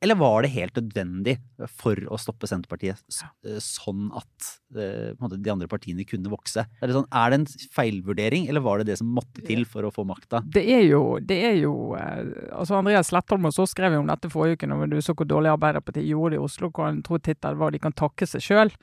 Eller 0.01 0.15
var 0.15 0.45
det 0.45 0.53
helt 0.55 0.77
nødvendig 0.79 1.35
for 1.81 1.99
å 2.07 2.19
stoppe 2.21 2.47
Senterpartiet, 2.47 3.01
eh, 3.47 3.59
sånn 3.63 4.13
at 4.15 4.51
eh, 4.79 5.17
måte, 5.19 5.41
de 5.43 5.51
andre 5.51 5.67
partiene 5.71 6.07
kunne 6.07 6.31
vokse? 6.31 6.63
Er 6.63 6.87
det, 6.87 6.95
sånn, 6.95 7.09
er 7.11 7.33
det 7.33 7.41
en 7.41 7.49
feilvurdering, 7.75 8.47
eller 8.51 8.63
var 8.63 8.79
det 8.79 8.93
det 8.93 9.01
som 9.01 9.11
måtte 9.11 9.43
til 9.49 9.65
for 9.67 9.89
å 9.89 9.93
få 9.95 10.07
makta? 10.07 10.45
Det 10.55 10.63
er 10.63 10.85
jo, 10.87 11.03
det 11.19 11.41
er 11.51 11.59
jo 11.65 11.75
eh, 11.99 12.31
altså 12.55 12.79
Andreas 12.79 13.11
Slettholm 13.11 13.51
og 13.51 13.57
så 13.57 13.67
skrev 13.67 13.97
jo 13.97 14.05
om 14.05 14.11
dette 14.13 14.31
forrige 14.31 14.61
uke, 14.61 14.71
når 14.71 14.95
du 14.95 15.01
så 15.03 15.17
hvor 15.19 15.27
dårlig 15.27 15.57
Arbeiderpartiet 15.57 16.07
gjorde 16.07 16.37
det 16.37 16.41
i 16.41 16.47
Oslo. 16.47 16.71
hvor 16.71 16.91
han 16.91 17.03
tror 17.03 17.19
tittelen 17.19 17.59
var 17.59 17.75
'De 17.75 17.83
kan 17.83 17.97
takke 17.97 18.27
seg 18.27 18.45
sjøl'. 18.45 18.75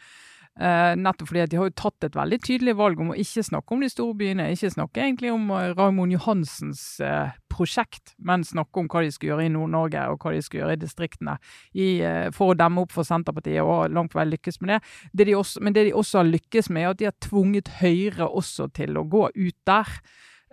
Eh, 0.55 0.93
nettopp 0.95 1.27
fordi 1.27 1.41
at 1.43 1.51
de 1.51 1.57
har 1.59 1.67
jo 1.67 1.75
tatt 1.75 2.05
et 2.07 2.13
veldig 2.15 2.37
tydelig 2.39 2.77
valg 2.79 2.99
om 3.03 3.09
å 3.11 3.17
ikke 3.19 3.43
snakke 3.43 3.75
om 3.75 3.81
de 3.83 3.89
store 3.91 4.15
byene. 4.21 4.47
Ikke 4.55 4.71
snakke 4.71 5.01
egentlig 5.03 5.33
om 5.33 5.49
eh, 5.51 5.73
Raymond 5.75 6.15
Johansens 6.15 6.83
uh, 7.03 7.33
prosjekt, 7.51 8.13
men 8.23 8.45
snakke 8.47 8.79
om 8.79 8.87
hva 8.91 9.03
de 9.03 9.11
skal 9.11 9.33
gjøre 9.33 9.47
i 9.49 9.51
Nord-Norge 9.51 10.05
og 10.11 10.23
hva 10.23 10.31
de 10.31 10.43
skal 10.45 10.61
gjøre 10.61 10.77
i 10.77 10.79
distriktene 10.79 11.35
i, 11.71 11.87
for 12.35 12.51
å 12.51 12.57
demme 12.59 12.83
opp 12.83 12.95
for 12.95 13.07
Senterpartiet, 13.07 13.63
og 13.63 13.91
langt 13.95 14.13
på 14.13 14.19
vei 14.19 14.27
lykkes 14.29 14.59
med 14.61 14.73
det. 14.73 14.79
det 15.11 15.27
de 15.29 15.37
også, 15.39 15.63
men 15.63 15.75
det 15.75 15.85
de 15.89 15.95
også 15.95 16.21
har 16.21 16.29
lykkes 16.29 16.71
med, 16.71 16.83
er 16.83 16.95
at 16.95 17.01
de 17.01 17.09
har 17.09 17.17
tvunget 17.23 17.71
Høyre 17.79 18.27
også 18.27 18.69
til 18.75 18.99
å 18.99 19.05
gå 19.07 19.27
ut 19.35 19.57
der. 19.67 19.91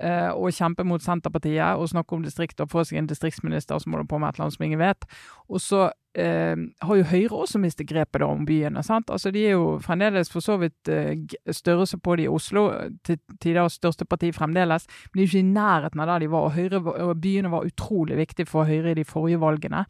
Eh, 0.02 0.30
og 0.34 0.52
kjempe 0.54 0.84
mot 0.86 1.02
Senterpartiet 1.02 1.78
og 1.78 1.90
snakke 1.92 2.16
om 2.16 2.26
distrikt 2.26 2.60
og 2.62 2.70
få 2.72 2.84
seg 2.86 3.00
en 3.00 3.10
distriktsminister 3.10 3.80
som 3.82 3.94
holder 3.94 4.10
på 4.10 4.20
med 4.20 4.28
et 4.28 4.38
eller 4.38 4.48
annet 4.48 4.58
som 4.58 4.66
ingen 4.66 4.82
vet. 4.82 5.06
Og 5.48 5.62
så 5.62 5.82
eh, 6.18 6.56
har 6.82 6.98
jo 6.98 7.08
Høyre 7.08 7.40
også 7.44 7.60
mistet 7.62 7.88
grepet 7.88 8.22
da 8.22 8.28
om 8.30 8.46
byene. 8.48 8.82
sant? 8.82 9.10
Altså 9.10 9.30
De 9.30 9.44
er 9.46 9.56
jo 9.56 9.78
fremdeles 9.82 10.30
for 10.32 10.44
så 10.44 10.58
vidt 10.60 10.88
eh, 10.92 11.14
størrelse 11.50 11.98
på 11.98 12.16
de 12.16 12.26
i 12.26 12.32
Oslo, 12.32 12.68
til 13.04 13.20
tider 13.40 13.68
største 13.72 14.04
parti 14.04 14.32
fremdeles, 14.32 14.86
men 15.12 15.20
de 15.20 15.24
er 15.24 15.30
ikke 15.30 15.44
i 15.44 15.52
nærheten 15.52 16.02
av 16.02 16.12
der 16.12 16.24
de 16.24 16.32
var. 16.32 16.48
og 16.48 16.52
Høyre, 16.52 17.14
Byene 17.14 17.52
var 17.52 17.68
utrolig 17.68 18.18
viktig 18.18 18.48
for 18.48 18.68
Høyre 18.68 18.92
i 18.92 18.98
de 19.00 19.04
forrige 19.08 19.40
valgene. 19.40 19.86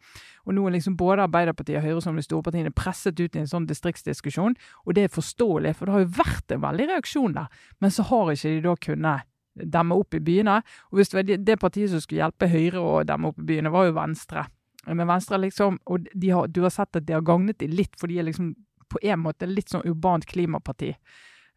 Og 0.47 0.55
nå 0.55 0.67
er 0.67 0.75
liksom 0.77 0.97
både 0.99 1.23
Arbeiderpartiet 1.29 1.79
og 1.79 1.87
Høyre 1.87 2.03
som 2.03 2.17
de 2.19 2.23
store 2.23 2.43
partiene 2.43 2.75
presset 2.75 3.21
ut 3.21 3.37
i 3.37 3.43
en 3.43 3.51
sånn 3.51 3.67
distriktsdiskusjon, 3.69 4.57
og 4.87 4.97
det 4.97 5.07
er 5.07 5.15
forståelig, 5.15 5.77
for 5.77 5.87
det 5.87 5.95
har 5.95 6.07
jo 6.07 6.15
vært 6.19 6.55
en 6.55 6.65
veldig 6.65 6.89
reaksjon 6.91 7.37
der. 7.37 7.63
Men 7.81 7.95
så 7.95 8.07
har 8.11 8.33
ikke 8.33 8.57
de 8.57 8.65
da 8.67 8.75
kunnet 8.89 9.29
demme 9.55 9.97
opp 9.99 10.15
i 10.17 10.23
byene. 10.25 10.61
Og 10.91 11.01
hvis 11.01 11.13
det 11.13 11.19
var 11.19 11.45
det 11.51 11.59
partiet 11.61 11.93
som 11.93 12.03
skulle 12.03 12.23
hjelpe 12.23 12.51
Høyre 12.51 12.83
å 12.83 12.93
demme 13.09 13.33
opp 13.33 13.41
i 13.43 13.49
byene, 13.53 13.73
var 13.73 13.89
jo 13.89 13.97
Venstre. 13.97 14.47
Men 14.89 15.07
Venstre 15.07 15.39
liksom, 15.39 15.79
og 15.87 16.09
har, 16.25 16.49
du 16.49 16.63
har 16.65 16.75
sett 16.75 16.99
at 16.99 17.07
de 17.07 17.15
har 17.15 17.27
gagnet 17.27 17.61
dem 17.63 17.75
litt, 17.77 17.95
for 18.01 18.11
de 18.11 18.19
er 18.19 18.27
liksom 18.27 18.55
på 18.93 19.01
en 19.09 19.23
måte 19.23 19.49
litt 19.49 19.73
sånn 19.73 19.87
urbant 19.89 20.27
klimaparti. 20.29 20.91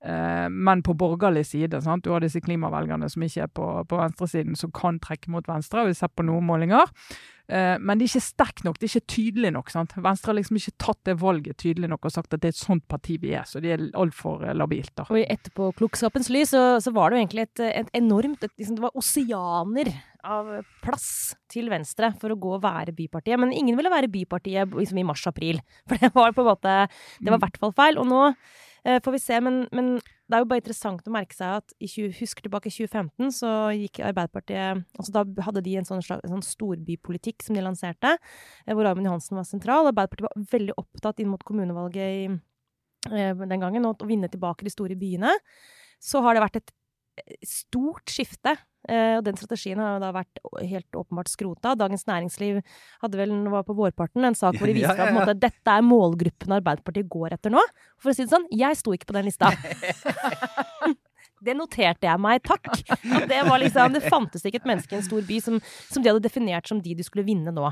Eh, 0.06 0.48
men 0.50 0.84
på 0.86 0.94
borgerlig 0.94 1.46
side. 1.50 1.82
Sant? 1.84 2.06
Du 2.06 2.14
har 2.14 2.24
disse 2.24 2.42
klimavelgerne 2.44 3.10
som 3.12 3.24
ikke 3.26 3.48
er 3.48 3.52
på, 3.52 3.70
på 3.90 4.00
venstresiden, 4.00 4.56
som 4.60 4.74
kan 4.76 5.00
trekke 5.04 5.32
mot 5.34 5.48
venstre. 5.50 5.88
Vi 5.90 5.98
ser 5.98 6.14
på 6.14 6.26
noen 6.28 6.46
målinger. 6.46 6.92
Eh, 7.46 7.76
men 7.78 8.00
det 8.00 8.08
er 8.08 8.14
ikke 8.16 8.26
sterkt 8.26 8.64
nok, 8.66 8.80
det 8.80 8.88
er 8.88 8.96
ikke 8.96 9.14
tydelig 9.14 9.52
nok. 9.54 9.70
Sant? 9.74 9.94
Venstre 10.02 10.32
har 10.32 10.40
liksom 10.40 10.58
ikke 10.60 10.76
tatt 10.82 11.02
det 11.06 11.18
valget 11.22 11.60
tydelig 11.62 11.90
nok 11.92 12.08
og 12.08 12.16
sagt 12.16 12.34
at 12.34 12.42
det 12.42 12.50
er 12.50 12.56
et 12.56 12.62
sånt 12.62 12.86
parti 12.90 13.20
vi 13.22 13.36
er. 13.38 13.46
Så 13.50 13.62
de 13.64 13.74
er 13.76 13.86
altfor 13.94 14.48
eh, 14.48 14.56
labilt. 14.58 14.94
da. 14.98 15.08
Og 15.12 15.22
i 15.22 15.28
etterpåklokskapens 15.30 16.32
lys 16.34 16.56
så, 16.56 16.66
så, 16.82 16.94
var 16.96 17.12
det 17.12 17.20
jo 17.20 17.26
egentlig 17.26 17.48
et, 17.48 17.64
et 17.84 17.96
enormt 18.02 18.46
et, 18.46 18.54
liksom, 18.58 18.80
Det 18.80 18.86
var 18.88 18.98
oseaner 18.98 19.94
av 20.26 20.52
plass 20.82 21.10
til 21.52 21.70
Venstre 21.70 22.10
for 22.22 22.34
å 22.34 22.40
gå 22.42 22.56
og 22.58 22.64
være 22.64 22.96
bypartiet. 22.98 23.40
Men 23.42 23.54
ingen 23.54 23.78
ville 23.78 23.94
være 23.94 24.10
bypartiet 24.12 24.74
liksom, 24.74 25.02
i 25.02 25.08
mars-april. 25.08 25.62
For 25.90 26.02
det 26.02 26.14
var 26.16 26.34
på 26.34 26.42
en 26.42 26.50
måte 26.50 26.78
Det 26.90 27.30
var 27.30 27.38
i 27.38 27.46
hvert 27.46 27.62
fall 27.62 27.76
feil. 27.78 28.02
Og 28.02 28.10
nå 28.10 28.24
Eh, 28.86 29.02
får 29.02 29.12
vi 29.12 29.20
se. 29.20 29.40
Men, 29.42 29.64
men, 29.74 29.96
det 30.26 30.38
er 30.38 30.42
jo 30.42 30.50
bare 30.50 30.62
interessant 30.62 31.08
å 31.10 31.14
merke 31.14 31.38
seg 31.38 31.60
at 31.60 31.74
i 31.82 31.90
20, 31.90 32.16
husker 32.20 32.46
tilbake 32.46 32.70
i 32.70 32.74
2015 32.74 33.34
så 33.36 33.50
gikk 33.78 34.00
Arbeiderpartiet 34.02 34.82
altså 34.98 35.14
Da 35.14 35.46
hadde 35.46 35.62
de 35.66 35.76
en 35.78 35.86
sånn, 35.86 36.02
slags, 36.06 36.26
en 36.26 36.34
sånn 36.34 36.46
storbypolitikk 36.46 37.46
som 37.46 37.58
de 37.58 37.66
lanserte, 37.66 38.16
eh, 38.66 38.74
hvor 38.74 38.90
Armin 38.90 39.10
Johansen 39.10 39.38
var 39.38 39.48
sentral. 39.50 39.90
Arbeiderpartiet 39.92 40.30
var 40.30 40.50
veldig 40.54 40.78
opptatt 40.82 41.22
inn 41.22 41.32
mot 41.34 41.46
kommunevalget 41.46 42.20
i, 42.22 42.24
eh, 43.12 43.34
den 43.34 43.66
gangen, 43.66 43.90
å 43.90 43.96
vinne 44.06 44.30
tilbake 44.30 44.66
de 44.66 44.74
store 44.74 44.98
byene. 44.98 45.34
Så 46.02 46.22
har 46.26 46.34
det 46.34 46.46
vært 46.46 46.62
et 46.62 46.74
stort 47.46 48.12
skifte 48.12 48.54
Eh, 48.54 48.75
og 48.86 49.24
den 49.26 49.38
strategien 49.40 49.80
har 49.82 49.98
da 50.04 50.12
vært 50.14 50.42
helt 50.62 50.98
åpenbart 50.98 51.32
skrota. 51.32 51.74
Dagens 51.80 52.06
Næringsliv 52.10 52.60
hadde 53.02 53.20
vel, 53.20 53.34
var 53.54 53.66
på 53.66 53.76
vårparten, 53.78 54.26
en 54.28 54.38
sak 54.38 54.60
hvor 54.60 54.70
de 54.70 54.76
viste 54.80 54.94
ja, 54.94 55.10
ja, 55.10 55.16
ja. 55.16 55.26
at 55.34 55.42
dette 55.42 55.78
er 55.78 55.86
målgruppen 55.86 56.58
Arbeiderpartiet 56.60 57.10
går 57.12 57.38
etter 57.38 57.54
nå. 57.54 57.64
For 58.02 58.12
å 58.12 58.16
si 58.16 58.26
det 58.26 58.34
sånn, 58.34 58.48
jeg 58.54 58.78
sto 58.80 58.94
ikke 58.96 59.10
på 59.10 59.18
den 59.18 59.30
lista. 59.30 59.52
det 61.46 61.56
noterte 61.58 62.08
jeg 62.08 62.22
meg, 62.22 62.42
takk. 62.46 62.72
Det, 63.30 63.42
var 63.48 63.62
liksom, 63.62 63.96
det 63.96 64.04
fantes 64.06 64.46
ikke 64.46 64.62
et 64.64 64.70
menneske 64.70 64.96
i 64.96 65.00
en 65.00 65.08
stor 65.08 65.26
by 65.28 65.40
som, 65.44 65.62
som 65.90 66.04
de 66.04 66.12
hadde 66.12 66.26
definert 66.26 66.70
som 66.70 66.82
de 66.82 66.98
du 66.98 67.04
skulle 67.06 67.26
vinne 67.28 67.54
nå. 67.56 67.72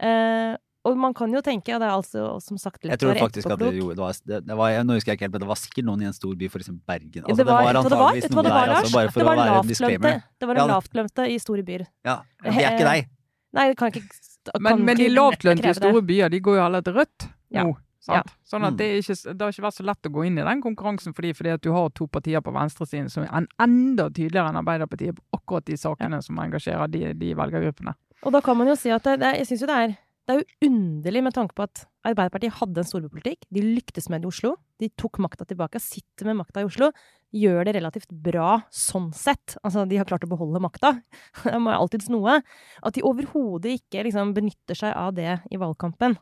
Uh, 0.00 0.56
og 0.80 0.96
man 0.96 1.12
kan 1.12 1.32
jo 1.34 1.42
tenke, 1.44 1.74
og 1.76 1.82
det 1.82 1.88
er 1.90 1.92
altså 1.92 2.22
som 2.40 2.56
sagt 2.60 2.86
lett 2.88 3.02
å 3.04 3.10
være 3.10 3.26
etterpåklok 3.26 3.60
det, 3.60 3.72
det, 3.76 3.98
var, 3.98 4.14
det, 4.24 4.38
det 4.48 4.56
var, 4.56 4.76
Nå 4.88 4.96
husker 4.96 5.12
jeg 5.12 5.18
ikke 5.18 5.26
helt, 5.26 5.34
men 5.34 5.42
det 5.42 5.50
var 5.50 5.60
sikkert 5.60 5.86
noen 5.90 6.04
i 6.06 6.08
en 6.08 6.16
stor 6.16 6.32
by, 6.40 6.48
f.eks. 6.48 6.70
Bergen. 6.88 7.26
Altså, 7.26 7.36
det, 7.36 7.46
var, 7.50 7.60
det 7.60 7.66
var 7.66 7.80
antageligvis 7.82 8.32
noen 8.32 8.48
der, 8.48 8.72
altså, 8.78 8.94
bare 8.94 9.12
for 9.12 9.24
å 9.24 9.28
være 9.28 9.44
en 9.58 9.68
disclaimer. 9.68 10.24
Det 10.40 10.48
var 10.48 10.62
en 10.62 10.72
lavtlønte 10.72 11.28
i 11.28 11.36
store 11.42 11.66
byer. 11.68 11.84
Ja, 12.08 12.16
Det 12.40 12.56
er 12.56 12.72
ikke 12.72 12.88
deg. 12.88 13.12
Nei, 13.58 13.68
det 13.72 13.76
kan 13.76 13.92
ikke 13.92 14.06
kan 14.06 14.64
Men, 14.64 14.82
men 14.88 14.96
de 14.96 15.10
lavtlønte 15.12 15.68
i 15.68 15.76
store 15.76 16.02
byer, 16.06 16.32
de 16.32 16.40
går 16.48 16.60
jo 16.60 16.64
alle 16.64 16.80
etter 16.80 16.96
rødt 16.96 17.28
ja. 17.52 17.66
nå. 17.66 17.76
Ja. 18.08 18.22
Sånn 18.48 18.64
at 18.64 18.72
mm. 18.72 18.78
det, 18.80 18.86
ikke, 19.02 19.14
det, 19.28 19.36
har 19.44 19.52
ikke 19.52 19.64
vært 19.66 19.76
så 19.76 19.84
lett 19.84 20.08
å 20.08 20.10
gå 20.14 20.22
inn 20.26 20.38
i 20.40 20.44
den 20.46 20.62
konkurransen 20.64 21.12
fordi, 21.14 21.34
fordi 21.36 21.52
at 21.52 21.62
du 21.62 21.68
har 21.74 21.90
to 21.94 22.06
partier 22.10 22.40
på 22.42 22.54
venstresiden 22.54 23.10
som 23.12 23.26
er 23.26 23.48
enda 23.60 24.08
tydeligere 24.08 24.48
enn 24.48 24.60
Arbeiderpartiet 24.62 25.18
på 25.18 25.36
akkurat 25.36 25.66
de 25.68 25.76
sakene 25.78 26.18
ja. 26.18 26.24
som 26.24 26.40
engasjerer 26.40 26.88
de, 26.90 27.10
de 27.20 27.34
velgergruppene. 27.36 27.92
Og 28.24 28.32
da 28.32 28.40
kan 28.44 28.56
man 28.56 28.72
jo 28.72 28.78
si 28.80 28.92
at 28.92 29.04
det, 29.20 29.34
jeg 29.42 29.50
syns 29.50 29.66
jo 29.66 29.68
det 29.68 29.82
er 29.84 29.94
det 30.30 30.36
er 30.36 30.44
jo 30.44 30.68
underlig 30.70 31.22
med 31.26 31.34
tanke 31.34 31.56
på 31.58 31.64
at 31.66 31.82
Arbeiderpartiet 32.06 32.54
hadde 32.60 32.80
en 32.80 32.86
storbypolitikk. 32.86 33.42
De 33.52 33.62
lyktes 33.64 34.06
med 34.08 34.22
det 34.22 34.28
i 34.28 34.30
Oslo. 34.30 34.54
De 34.80 34.88
tok 35.00 35.18
makta 35.20 35.44
tilbake, 35.48 35.82
sitter 35.82 36.30
med 36.30 36.38
makta 36.38 36.62
i 36.62 36.68
Oslo. 36.68 36.90
Gjør 37.34 37.66
det 37.66 37.74
relativt 37.76 38.14
bra 38.24 38.60
sånn 38.72 39.10
sett. 39.16 39.58
Altså, 39.64 39.84
de 39.90 39.98
har 39.98 40.08
klart 40.08 40.24
å 40.24 40.30
beholde 40.30 40.62
makta. 40.62 40.94
Det 41.42 41.52
er 41.52 41.68
alltids 41.74 42.08
noe. 42.12 42.38
At 42.80 42.96
de 42.96 43.04
overhodet 43.06 43.80
ikke 43.80 44.06
liksom, 44.06 44.32
benytter 44.36 44.78
seg 44.78 44.94
av 44.94 45.12
det 45.18 45.40
i 45.50 45.60
valgkampen. 45.60 46.16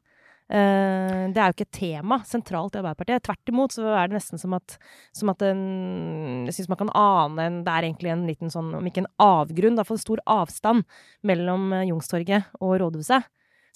Uh, 0.48 1.28
det 1.28 1.36
er 1.36 1.50
jo 1.50 1.54
ikke 1.58 1.66
et 1.66 1.76
tema 1.76 2.22
sentralt 2.24 2.72
i 2.72 2.80
Arbeiderpartiet. 2.80 3.26
Tvert 3.28 3.52
imot 3.52 3.74
så 3.76 3.90
er 3.92 4.08
det 4.08 4.16
nesten 4.16 4.40
som 4.40 4.56
at, 4.56 4.78
som 5.12 5.28
at 5.28 5.44
en, 5.44 6.46
Jeg 6.48 6.56
syns 6.56 6.70
man 6.72 6.80
kan 6.80 6.92
ane 6.96 7.44
en 7.44 7.58
Det 7.66 7.74
er 7.74 7.84
egentlig 7.90 8.14
en 8.14 8.24
liten 8.24 8.52
sånn, 8.52 8.72
om 8.78 8.88
ikke 8.88 9.04
en 9.04 9.12
avgrunn, 9.20 9.76
da 9.76 9.84
for 9.84 10.00
stor 10.00 10.24
avstand 10.24 10.88
mellom 11.28 11.74
Youngstorget 11.84 12.48
og 12.62 12.78
rådhuset. 12.80 13.28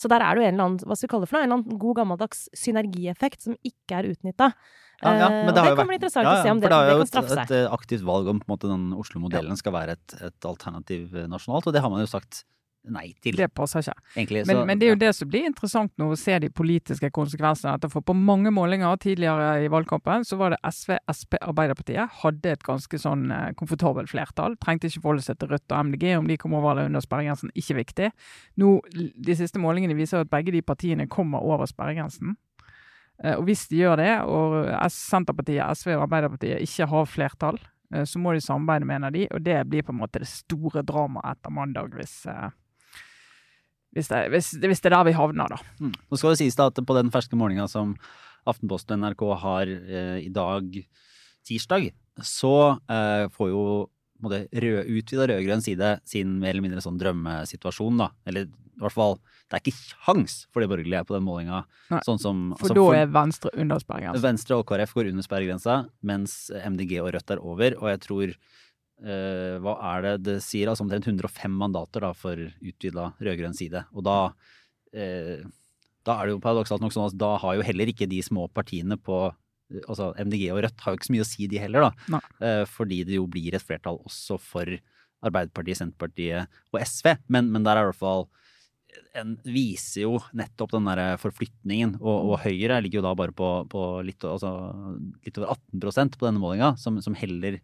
Så 0.03 0.11
der 0.11 0.25
er 0.25 0.35
det 0.35 0.43
jo 0.43 0.49
en 0.49 0.57
eller 0.57 0.69
annen 0.69 0.87
hva 0.89 0.97
skal 0.99 1.07
vi 1.07 1.13
kalle 1.13 1.27
det 1.27 1.31
for 1.31 1.39
noe, 1.39 1.47
en 1.47 1.51
eller 1.51 1.61
annen 1.61 1.83
god 1.83 1.99
gammeldags 2.01 2.47
synergieffekt 2.59 3.45
som 3.47 3.59
ikke 3.63 4.01
er 4.01 4.09
utnytta. 4.11 4.49
Ja, 5.03 5.13
ja, 5.19 5.29
det, 5.49 5.55
det, 5.57 5.75
kan 5.79 5.89
bli 5.91 5.99
interessant 5.99 6.29
ja, 6.29 6.33
å 6.39 6.43
se 6.47 6.51
om 6.53 6.61
det, 6.63 6.71
det, 6.71 6.81
det 6.87 6.97
kan 7.01 7.09
straffe 7.11 7.35
seg. 7.35 7.49
Det 7.51 7.57
er 7.57 7.65
jo 7.65 7.69
et, 7.69 7.75
aktivt 7.75 8.05
valg 8.07 8.31
om 8.31 8.41
måte, 8.51 8.71
den 8.71 8.93
Oslo-modellen 8.95 9.59
skal 9.59 9.75
være 9.75 9.97
et, 9.99 10.15
et, 10.29 10.47
alternativ 10.47 11.17
nasjonalt, 11.31 11.67
og 11.67 11.75
det 11.75 11.83
har 11.83 11.91
man 11.91 12.05
jo 12.05 12.11
sagt 12.11 12.45
nei 12.91 13.13
til. 13.23 13.37
Det 13.39 13.49
passer 13.55 13.85
ikke. 13.85 13.95
Egentlig, 14.17 14.43
men, 14.49 14.57
så, 14.57 14.65
men, 14.67 14.81
det 14.81 14.87
er 14.87 14.93
jo 14.93 14.97
ja. 14.97 15.01
det 15.05 15.13
som 15.17 15.31
blir 15.31 15.47
interessant 15.47 15.93
nå, 16.01 16.09
å 16.13 16.19
se 16.19 16.39
de 16.43 16.51
politiske 16.51 17.11
konsekvensene 17.15 17.77
av 17.77 17.93
For 17.93 18.05
på 18.05 18.17
mange 18.17 18.51
målinger 18.55 18.99
tidligere 19.03 19.65
i 19.65 19.71
valgkampen 19.73 20.27
så 20.27 20.39
var 20.41 20.55
det 20.55 20.61
SV, 20.67 20.97
Sp, 21.15 21.39
Arbeiderpartiet 21.41 22.23
hadde 22.23 22.55
et 22.57 22.65
ganske 22.67 23.03
sånn 23.05 23.29
eh, 23.35 23.51
komfortabelt 23.59 24.11
flertall. 24.11 24.57
Trengte 24.63 24.91
ikke 24.91 25.05
forholde 25.05 25.27
seg 25.27 25.39
til 25.41 25.53
Rødt 25.53 25.75
og 25.75 25.91
MDG 25.91 26.09
om 26.19 26.31
de 26.31 26.39
kom 26.41 26.57
over 26.59 26.75
eller 26.75 26.91
under 26.91 27.05
sperregrensen. 27.05 27.53
Ikke 27.59 27.79
viktig. 27.79 28.13
Nå, 28.63 28.79
De 28.93 29.37
siste 29.39 29.63
målingene 29.63 29.97
viser 29.99 30.25
at 30.25 30.33
begge 30.33 30.55
de 30.55 30.65
partiene 30.67 31.09
kommer 31.11 31.45
over 31.45 31.71
sperregrensen. 31.71 32.35
Eh, 33.23 33.37
og 33.37 33.47
hvis 33.47 33.69
de 33.71 33.83
gjør 33.85 34.01
det, 34.03 34.15
og 34.27 34.57
Senterpartiet, 34.91 35.63
SV 35.79 35.95
og 35.97 36.09
Arbeiderpartiet 36.09 36.65
ikke 36.67 36.89
har 36.91 37.07
flertall, 37.11 37.61
eh, 37.95 38.07
så 38.09 38.19
må 38.19 38.35
de 38.35 38.43
samarbeide, 38.43 38.89
mener 38.89 39.15
de. 39.15 39.29
Og 39.31 39.45
det 39.45 39.61
blir 39.71 39.87
på 39.87 39.95
en 39.95 40.01
måte 40.03 40.23
det 40.23 40.31
store 40.31 40.83
dramaet 40.87 41.37
etter 41.37 41.55
mandag, 41.55 41.95
hvis 41.95 42.23
hvis 43.93 44.09
det, 44.09 44.21
hvis, 44.33 44.53
hvis 44.57 44.81
det, 44.81 44.91
er 44.91 44.97
der 44.97 45.09
vi 45.11 45.17
havner, 45.17 45.53
da. 45.53 45.59
Mm. 45.83 45.93
Nå 45.93 46.19
skal 46.19 46.33
det 46.33 46.41
sies 46.41 46.57
da 46.59 46.71
at 46.71 46.81
på 46.81 46.97
den 46.97 47.13
ferske 47.13 47.39
målinga 47.39 47.69
som 47.71 47.97
Aftenposten 48.49 48.97
og 48.97 49.03
NRK 49.05 49.25
har 49.43 49.71
eh, 49.71 50.17
i 50.25 50.31
dag, 50.33 50.79
tirsdag, 51.47 51.93
så 52.27 52.55
eh, 52.91 53.29
får 53.35 53.53
jo 53.53 53.63
måtte, 54.23 54.47
rød, 54.51 54.89
utvida 54.97 55.29
rød-grønn 55.31 55.63
side 55.65 55.93
sin 56.09 56.39
mer 56.41 56.55
eller 56.55 56.67
mindre 56.67 56.83
sånn 56.83 56.99
drømmesituasjon, 57.01 58.01
da. 58.03 58.11
Eller 58.29 58.49
i 58.49 58.83
hvert 58.83 58.95
fall, 58.97 59.19
det 59.51 59.59
er 59.59 59.63
ikke 59.63 59.77
kjangs 60.07 60.37
for 60.51 60.65
de 60.65 60.71
borgerlige 60.71 61.05
på 61.07 61.15
den 61.15 61.27
målinga. 61.27 61.63
Sånn 62.07 62.19
som, 62.23 62.43
for 62.57 62.73
altså, 62.73 62.79
da 62.79 63.03
er 63.03 63.13
Venstre 63.15 63.53
under 63.61 63.83
sperregrensa? 63.83 64.25
Venstre 64.25 64.59
og 64.59 64.67
KrF 64.71 64.95
går 64.97 65.11
under 65.13 65.27
sperregrensa, 65.27 65.79
mens 66.09 66.37
MDG 66.57 66.97
og 67.03 67.13
Rødt 67.15 67.35
er 67.35 67.43
over. 67.45 67.77
Og 67.83 67.93
jeg 67.93 68.03
tror 68.07 68.35
eh, 69.05 69.59
hva 69.63 69.77
er 69.93 70.07
det 70.07 70.15
det 70.29 70.39
sier? 70.45 70.71
Altså 70.71 70.87
omtrent 70.87 71.09
105 71.11 71.59
mandater 71.59 72.07
da, 72.07 72.13
for 72.17 72.39
utvida 72.39 73.11
rød-grønn 73.19 73.57
side. 73.57 73.85
Og 73.93 74.07
da, 74.07 74.17
eh, 74.95 75.45
da 76.07 76.17
er 76.19 76.29
det 76.29 76.37
jo 76.37 76.43
paradoksalt 76.45 76.85
nok 76.85 76.95
sånn 76.95 77.11
at 77.11 77.21
da 77.21 77.35
har 77.43 77.59
jo 77.59 77.67
heller 77.67 77.93
ikke 77.93 78.11
de 78.11 78.23
små 78.25 78.49
partiene 78.55 78.99
på 78.99 79.29
altså 79.89 80.11
MDG 80.21 80.51
og 80.53 80.63
Rødt 80.65 80.85
har 80.85 80.93
jo 80.93 80.99
ikke 80.99 81.09
så 81.09 81.15
mye 81.15 81.25
å 81.25 81.29
si, 81.29 81.49
de 81.49 81.61
heller, 81.63 81.87
da. 81.89 82.21
Eh, 82.45 82.65
fordi 82.69 83.03
det 83.09 83.17
jo 83.17 83.29
blir 83.31 83.57
et 83.57 83.65
flertall 83.65 84.01
også 84.05 84.39
for 84.43 84.69
Arbeiderpartiet, 85.23 85.79
Senterpartiet 85.79 86.63
og 86.73 86.81
SV. 86.83 87.15
Men, 87.33 87.51
men 87.55 87.67
der 87.67 87.79
er 87.79 87.87
i 87.87 87.93
hvert 87.93 88.03
fall 88.03 88.27
en 89.17 89.37
viser 89.45 90.05
jo 90.05 90.19
nettopp 90.37 90.75
den 90.75 90.89
der 90.89 91.17
forflytningen. 91.21 91.97
Og, 92.01 92.33
og 92.33 92.43
Høyre 92.45 92.81
ligger 92.83 93.01
jo 93.01 93.07
da 93.07 93.15
bare 93.17 93.35
på, 93.37 93.49
på 93.73 93.87
litt, 94.07 94.25
altså, 94.29 94.53
litt, 95.25 95.39
over 95.41 95.55
18% 95.55 96.19
på 96.19 96.29
denne 96.29 96.43
målinga, 96.43 96.75
som, 96.81 96.99
som 97.05 97.17
heller 97.17 97.61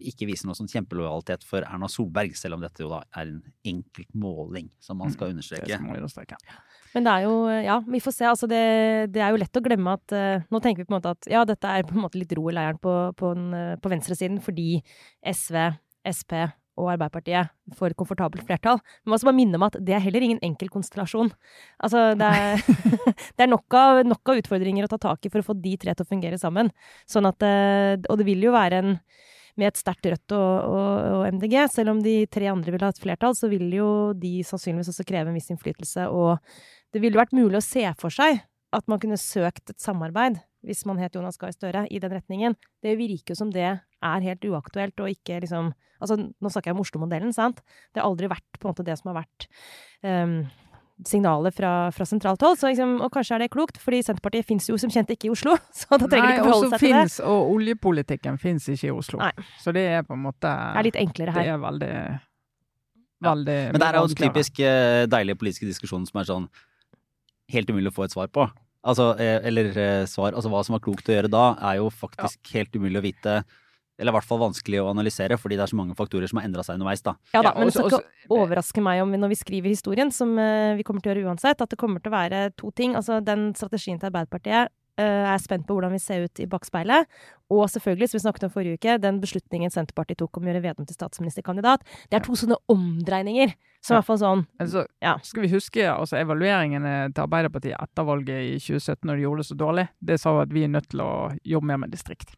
ikke 0.00 0.28
vise 0.28 0.48
noe 0.48 0.56
sånn 0.58 0.70
kjempelojalitet 0.70 1.44
for 1.46 1.66
Erna 1.66 1.88
Solberg, 1.90 2.34
selv 2.38 2.58
om 2.58 2.64
dette 2.64 2.82
jo 2.82 2.90
da 2.92 3.02
er 3.14 3.28
en 3.28 3.42
enkelt 3.74 4.10
måling, 4.18 4.70
som 4.82 4.98
man 5.00 5.12
skal 5.14 5.30
mm, 5.30 5.36
understreke. 5.36 5.78
understreke. 5.84 6.38
Men 6.94 7.06
det 7.06 7.12
er 7.12 7.24
jo 7.26 7.36
Ja, 7.64 7.78
vi 7.86 8.00
får 8.02 8.14
se. 8.14 8.26
Altså 8.30 8.48
det, 8.50 8.64
det 9.14 9.22
er 9.22 9.32
jo 9.34 9.40
lett 9.42 9.58
å 9.58 9.62
glemme 9.64 9.96
at 9.98 10.14
uh, 10.14 10.44
Nå 10.50 10.60
tenker 10.62 10.84
vi 10.84 10.88
på 10.88 10.94
en 10.94 11.00
måte 11.00 11.14
at 11.16 11.30
ja, 11.30 11.42
dette 11.48 11.70
er 11.70 11.86
på 11.86 11.96
en 11.96 12.04
måte 12.04 12.20
litt 12.20 12.34
ro 12.38 12.46
i 12.50 12.54
leiren 12.54 12.78
på, 12.82 12.92
på, 13.18 13.32
uh, 13.34 13.74
på 13.82 13.90
venstresiden 13.92 14.38
fordi 14.44 14.78
SV, 15.26 15.58
Sp 16.14 16.44
og 16.74 16.88
Arbeiderpartiet 16.90 17.52
får 17.78 17.92
et 17.92 17.98
komfortabelt 17.98 18.42
flertall. 18.46 18.80
Men 19.02 19.12
man 19.12 19.18
også 19.18 19.28
bare 19.28 19.38
minne 19.38 19.58
om 19.58 19.66
at 19.66 19.76
det 19.78 19.94
er 19.94 20.02
heller 20.02 20.24
ingen 20.26 20.40
enkel 20.42 20.70
konstellasjon. 20.72 21.30
Altså, 21.78 22.06
det 22.18 22.30
er, 22.30 22.64
det 23.36 23.46
er 23.46 23.50
nok, 23.50 23.66
av, 23.78 24.02
nok, 24.06 24.22
av, 24.32 24.40
utfordringer 24.42 24.86
å 24.86 24.90
ta 24.90 24.98
tak 25.06 25.26
i 25.26 25.30
for 25.32 25.42
å 25.42 25.48
få 25.50 25.56
de 25.58 25.76
tre 25.80 25.94
til 25.94 26.06
å 26.06 26.10
fungere 26.10 26.40
sammen. 26.40 26.72
Sånn 27.10 27.30
at, 27.30 27.46
uh, 27.46 27.94
og 28.10 28.18
det 28.20 28.26
vil 28.26 28.48
jo 28.48 28.54
være 28.54 28.82
en 28.82 28.96
med 29.60 29.70
et 29.70 29.78
sterkt 29.78 30.06
Rødt 30.10 30.34
og, 30.36 30.70
og, 30.70 30.88
og, 31.18 31.26
MDG. 31.36 31.56
Selv 31.72 31.94
om 31.94 32.00
de 32.04 32.16
tre 32.30 32.48
andre 32.50 32.74
ville 32.74 32.86
ha 32.86 32.94
et 32.94 33.02
flertall, 33.02 33.36
så 33.38 33.50
vil 33.52 33.68
jo 33.76 33.88
de 34.18 34.38
sannsynligvis 34.46 34.90
også 34.92 35.06
kreve 35.08 35.30
en 35.30 35.38
viss 35.38 35.52
innflytelse. 35.54 36.08
Og 36.10 36.40
det 36.94 37.02
ville 37.02 37.20
vært 37.20 37.36
mulig 37.36 37.60
å 37.60 37.64
se 37.64 37.86
for 38.00 38.14
seg 38.14 38.42
at 38.74 38.90
man 38.90 38.98
kunne 39.02 39.20
søkt 39.20 39.70
et 39.70 39.78
samarbeid, 39.82 40.40
hvis 40.66 40.82
man 40.88 40.98
het 40.98 41.14
Jonas 41.14 41.38
Gahr 41.38 41.54
Støre, 41.54 41.84
i 41.86 42.00
den 42.02 42.14
retningen. 42.16 42.56
Det 42.82 42.96
virker 42.98 43.34
jo 43.34 43.38
som 43.44 43.52
det 43.54 43.68
er 43.70 44.26
helt 44.26 44.46
uaktuelt 44.50 44.98
og 45.02 45.12
ikke 45.14 45.42
liksom 45.44 45.72
Altså, 46.02 46.18
nå 46.18 46.50
snakker 46.50 46.68
jeg 46.68 46.74
om 46.74 46.82
Oslo-modellen, 46.82 47.30
sant? 47.32 47.62
Det 47.94 48.02
har 48.02 48.10
aldri 48.10 48.28
vært 48.28 48.58
på 48.58 48.66
en 48.66 48.74
måte 48.74 48.84
det 48.84 48.96
som 48.98 49.08
har 49.08 49.22
vært 49.22 49.46
um, 50.02 50.34
signaler 51.06 51.50
fra, 51.54 51.90
fra 51.92 52.06
sentralt 52.06 52.42
hold. 52.44 52.58
Så 52.60 52.70
liksom, 52.70 52.96
og 53.02 53.10
kanskje 53.14 53.36
er 53.36 53.44
det 53.44 53.50
klokt, 53.54 53.80
fordi 53.82 54.02
Senterpartiet 54.06 54.46
fins 54.46 54.68
jo 54.70 54.76
som 54.80 54.92
kjent 54.92 55.10
ikke 55.14 55.28
i 55.28 55.32
Oslo. 55.34 55.56
Så 55.78 55.88
da 55.90 56.06
trenger 56.06 56.28
Nei, 56.28 56.34
de 56.34 56.36
ikke 56.36 56.50
forholde 56.50 56.70
seg 56.70 56.76
til 56.78 56.86
finnes, 56.88 57.16
det. 57.18 57.30
Og 57.30 57.54
oljepolitikken 57.56 58.38
fins 58.42 58.68
ikke 58.70 58.90
i 58.90 58.94
Oslo. 58.94 59.22
Nei. 59.22 59.32
Så 59.62 59.74
det 59.74 59.86
er 59.96 60.06
på 60.06 60.16
en 60.16 60.22
måte 60.26 60.52
Det 60.52 60.82
er 60.82 60.88
litt 60.90 61.00
enklere 61.02 61.34
her. 61.34 61.48
Det 61.48 61.56
er 61.56 61.64
veldig, 61.64 61.94
veldig 63.30 63.58
ja. 63.58 63.72
Men 63.74 63.82
det 63.82 63.88
er 63.88 63.98
jo 63.98 64.06
en 64.10 64.20
typisk 64.22 64.60
deilige 64.62 65.10
deilig 65.16 65.38
politisk 65.40 65.68
diskusjon 65.72 66.06
som 66.10 66.22
er 66.22 66.30
sånn 66.30 66.52
helt 67.52 67.70
umulig 67.70 67.90
å 67.90 67.96
få 67.98 68.06
et 68.06 68.14
svar 68.14 68.30
på. 68.32 68.46
Altså, 68.84 69.10
eh, 69.20 69.38
eller 69.48 69.70
eh, 69.80 70.06
svar 70.08 70.34
Altså 70.36 70.50
hva 70.52 70.60
som 70.66 70.76
var 70.76 70.82
klokt 70.84 71.08
å 71.08 71.14
gjøre 71.14 71.30
da, 71.32 71.44
er 71.70 71.78
jo 71.80 71.88
faktisk 71.92 72.50
ja. 72.50 72.58
helt 72.58 72.76
umulig 72.76 73.00
å 73.00 73.04
vite. 73.04 73.36
Eller 73.98 74.10
i 74.10 74.16
hvert 74.16 74.26
fall 74.26 74.40
vanskelig 74.42 74.80
å 74.82 74.88
analysere, 74.90 75.38
fordi 75.38 75.58
det 75.58 75.66
er 75.66 75.70
så 75.70 75.78
mange 75.78 75.94
faktorer 75.98 76.30
som 76.30 76.40
har 76.40 76.48
endra 76.48 76.64
seg 76.66 76.78
underveis. 76.78 77.02
da. 77.04 77.14
Ja 77.34 77.44
da, 77.46 77.54
men 77.54 77.70
det 77.70 77.76
skal 77.76 77.92
ikke 77.92 78.34
overraske 78.34 78.82
meg 78.82 79.02
om 79.04 79.12
vi, 79.14 79.20
når 79.22 79.34
vi 79.34 79.38
skriver 79.38 79.70
historien, 79.70 80.10
som 80.14 80.32
uh, 80.38 80.74
vi 80.78 80.86
kommer 80.86 81.04
til 81.04 81.12
å 81.12 81.14
gjøre 81.14 81.28
uansett, 81.30 81.62
at 81.62 81.70
det 81.70 81.78
kommer 81.78 82.02
til 82.02 82.10
å 82.10 82.16
være 82.16 82.48
to 82.58 82.72
ting. 82.74 82.96
Altså 82.98 83.20
den 83.22 83.52
strategien 83.58 84.00
til 84.02 84.10
Arbeiderpartiet 84.10 84.72
uh, 84.98 85.30
er 85.30 85.38
spent 85.42 85.66
på 85.68 85.76
hvordan 85.76 85.94
vi 85.94 86.02
ser 86.02 86.26
ut 86.26 86.42
i 86.42 86.48
bakspeilet. 86.50 87.06
Og 87.54 87.68
selvfølgelig, 87.70 88.10
som 88.10 88.18
vi 88.18 88.24
snakket 88.24 88.48
om 88.48 88.54
forrige 88.56 88.80
uke, 88.80 88.98
den 88.98 89.20
beslutningen 89.22 89.70
Senterpartiet 89.70 90.18
tok 90.22 90.40
om 90.40 90.46
å 90.46 90.50
gjøre 90.50 90.64
Vedum 90.64 90.88
til 90.88 90.98
statsministerkandidat. 90.98 91.86
Det 92.10 92.18
er 92.18 92.26
to 92.26 92.34
sånne 92.38 92.58
omdreininger. 92.72 93.54
Så 93.84 93.92
i 93.92 93.98
hvert 93.98 94.06
fall 94.08 94.16
sånn 94.16 94.46
altså, 94.62 94.86
ja. 95.04 95.18
Skal 95.28 95.44
vi 95.44 95.50
huske 95.52 95.84
altså 95.90 96.16
evalueringene 96.16 96.94
til 97.12 97.26
Arbeiderpartiet 97.26 97.76
etter 97.76 98.06
valget 98.08 98.46
i 98.46 98.54
2017, 98.56 99.04
når 99.04 99.18
de 99.20 99.26
gjorde 99.26 99.44
det 99.44 99.48
så 99.50 99.58
dårlig? 99.60 99.84
Det 100.00 100.16
sa 100.22 100.32
at 100.40 100.56
vi 100.56 100.64
er 100.64 100.72
nødt 100.72 100.88
til 100.94 101.04
å 101.04 101.12
jobbe 101.44 101.68
mer 101.68 101.84
med 101.84 101.92
distrikt. 101.92 102.32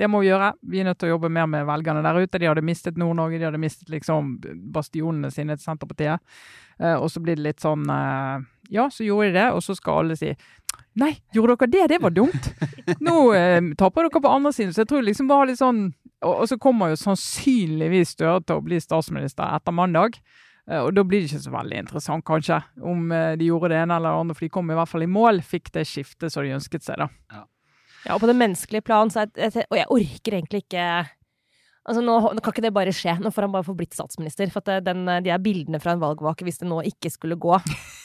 Det 0.00 0.08
må 0.08 0.22
vi 0.22 0.30
gjøre. 0.30 0.54
Vi 0.72 0.80
er 0.80 0.88
nødt 0.88 1.00
til 1.02 1.10
å 1.10 1.14
jobbe 1.16 1.28
mer 1.32 1.48
med 1.50 1.66
velgerne 1.68 2.00
der 2.06 2.22
ute. 2.22 2.40
De 2.40 2.48
hadde 2.48 2.64
mistet 2.64 2.96
Nord-Norge, 3.00 3.36
de 3.36 3.48
hadde 3.50 3.60
mistet 3.60 3.92
liksom 3.92 4.38
bastionene 4.72 5.28
sine 5.34 5.58
til 5.58 5.66
Senterpartiet. 5.68 6.24
Eh, 6.80 6.96
og 6.96 7.10
så 7.12 7.20
blir 7.20 7.36
det 7.36 7.44
litt 7.44 7.60
sånn 7.60 7.84
eh, 7.92 8.48
Ja, 8.72 8.88
så 8.88 9.04
gjorde 9.04 9.28
de 9.28 9.36
det, 9.36 9.46
og 9.52 9.60
så 9.66 9.76
skal 9.76 10.04
alle 10.04 10.16
si 10.16 10.32
Nei, 10.98 11.12
gjorde 11.34 11.54
dere 11.60 11.70
det? 11.70 11.86
Det 11.92 11.98
var 12.02 12.14
dumt. 12.14 12.48
Nå 13.06 13.16
eh, 13.36 13.60
taper 13.78 14.08
dere 14.08 14.22
på 14.24 14.32
andre 14.32 14.52
siden. 14.56 14.72
Så 14.74 14.82
jeg 14.82 14.90
tror 14.90 15.04
liksom 15.04 15.28
bare 15.30 15.52
litt 15.52 15.60
sånn 15.60 15.90
og, 16.20 16.34
og 16.34 16.46
så 16.50 16.58
kommer 16.60 16.92
jo 16.92 17.00
sannsynligvis 17.00 18.16
Støre 18.16 18.42
til 18.44 18.58
å 18.58 18.64
bli 18.64 18.80
statsminister 18.82 19.54
etter 19.56 19.76
mandag. 19.76 20.18
Eh, 20.70 20.80
og 20.80 20.92
da 20.96 21.04
blir 21.06 21.22
det 21.22 21.30
ikke 21.30 21.44
så 21.46 21.54
veldig 21.54 21.84
interessant, 21.84 22.26
kanskje, 22.26 22.60
om 22.86 23.10
eh, 23.14 23.36
de 23.40 23.48
gjorde 23.48 23.72
det 23.72 23.80
ene 23.80 23.96
eller 23.96 24.12
det 24.12 24.24
andre, 24.24 24.36
for 24.36 24.46
de 24.46 24.52
kom 24.56 24.70
i 24.70 24.76
hvert 24.78 24.90
fall 24.90 25.06
i 25.06 25.10
mål, 25.10 25.40
fikk 25.46 25.72
det 25.74 25.86
skiftet 25.88 26.32
som 26.32 26.46
de 26.46 26.54
ønsket 26.58 26.86
seg, 26.86 27.00
da. 27.00 27.08
Ja. 27.32 27.46
Ja, 28.06 28.16
og 28.16 28.22
på 28.22 28.28
det 28.30 28.36
menneskelige 28.38 28.84
plan, 28.86 29.10
så 29.12 29.26
jeg, 29.26 29.34
jeg, 29.36 29.66
og 29.68 29.78
jeg 29.80 29.90
orker 29.96 30.38
egentlig 30.38 30.64
ikke 30.64 30.84
Altså 31.88 32.02
nå, 32.04 32.14
nå, 32.36 32.42
kan 32.44 32.52
ikke 32.52 32.62
det 32.62 32.70
bare 32.76 32.92
skje. 32.94 33.14
Nå 33.24 33.30
får 33.32 33.46
han 33.46 33.52
bare 33.54 33.64
få 33.66 33.72
blitt 33.74 33.96
statsminister. 33.96 34.50
For 34.52 34.60
at 34.62 34.84
den, 34.84 35.08
de 35.24 35.32
er 35.32 35.40
bildene 35.42 35.80
fra 35.82 35.94
en 35.96 36.02
valgvake 36.02 36.44
hvis 36.46 36.60
det 36.60 36.68
nå 36.68 36.82
ikke 36.86 37.10
skulle 37.10 37.38
gå. 37.40 37.56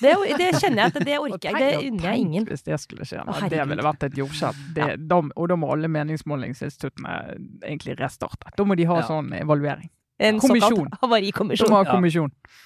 Det, 0.01 0.11
det 0.39 0.47
kjenner 0.57 0.81
jeg 0.81 0.91
at 0.91 1.05
det 1.07 1.17
orker 1.19 1.51
jeg. 1.51 1.59
Det 1.59 1.89
unner 1.91 2.07
jeg 2.09 2.23
ingen. 2.23 2.47
Hvis 2.49 2.65
det 2.65 2.79
skulle 2.81 3.05
skje. 3.07 3.21
Å, 3.21 3.35
det 3.51 3.61
ville 3.69 3.85
vært 3.85 4.07
et 4.07 4.17
jordskjelv. 4.19 4.63
Ja. 4.79 5.19
Og 5.35 5.51
da 5.51 5.57
må 5.59 5.69
alle 5.75 5.91
meningsmålingsinstituttene 5.91 7.13
egentlig 7.63 7.95
restarte. 7.99 8.51
Da 8.57 8.65
må 8.67 8.75
de 8.79 8.87
ha 8.89 8.97
ja. 8.99 9.05
sånn 9.07 9.31
evaluering. 9.37 9.91
En 10.23 10.39
kommisjon. 10.43 10.79
såkalt 10.81 11.03
havarikommisjon. 11.03 11.67
Da 11.67 11.75
må 11.75 11.79
ha 11.83 11.87
kommisjon. 11.91 12.31
Ja. 12.31 12.61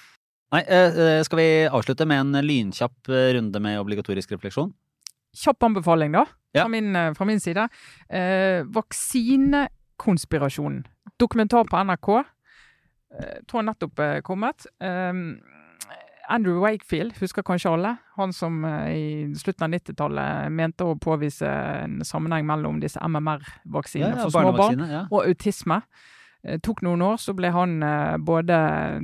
Nei, 0.50 0.64
eh, 0.66 1.20
skal 1.26 1.38
vi 1.38 1.50
avslutte 1.70 2.06
med 2.10 2.24
en 2.24 2.46
lynkjapp 2.46 3.10
eh, 3.10 3.28
runde 3.36 3.62
med 3.62 3.78
obligatorisk 3.78 4.34
refleksjon? 4.34 4.72
Kjapp 5.36 5.62
anbefaling, 5.62 6.12
da, 6.16 6.24
fra, 6.56 6.68
min, 6.68 6.96
eh, 6.96 7.14
fra 7.14 7.24
min, 7.28 7.40
side. 7.40 7.68
Eh, 8.08 8.64
vaksinekonspirasjonen. 8.66 10.86
Dokumentar 11.20 11.64
på 11.70 11.84
NRK. 11.84 12.08
Eh, 12.18 12.24
tror 13.46 13.58
jeg 13.60 13.68
nettopp 13.70 13.98
er 14.04 14.20
kommet. 14.26 14.66
Eh, 14.80 15.12
Andrew 16.30 16.60
Wakefield 16.62 17.16
husker 17.18 17.42
kanskje 17.42 17.72
alle. 17.74 17.96
Han 18.16 18.32
som 18.32 18.64
eh, 18.64 18.92
i 18.94 19.34
slutten 19.38 19.66
av 19.66 19.74
90-tallet 19.74 20.54
mente 20.54 20.86
å 20.86 20.94
påvise 21.00 21.50
en 21.84 22.00
sammenheng 22.06 22.46
mellom 22.46 22.78
disse 22.82 23.02
MMR-vaksinene 23.02 24.14
ja, 24.14 24.20
ja, 24.20 24.28
for 24.28 24.36
små 24.36 24.54
barn 24.58 24.84
ja. 24.86 25.02
og 25.10 25.26
autisme. 25.26 25.80
Eh, 26.42 26.56
tok 26.64 26.80
noen 26.86 27.02
år, 27.04 27.18
så 27.20 27.34
ble 27.36 27.50
han 27.52 27.82
eh, 27.84 28.16
både 28.24 28.56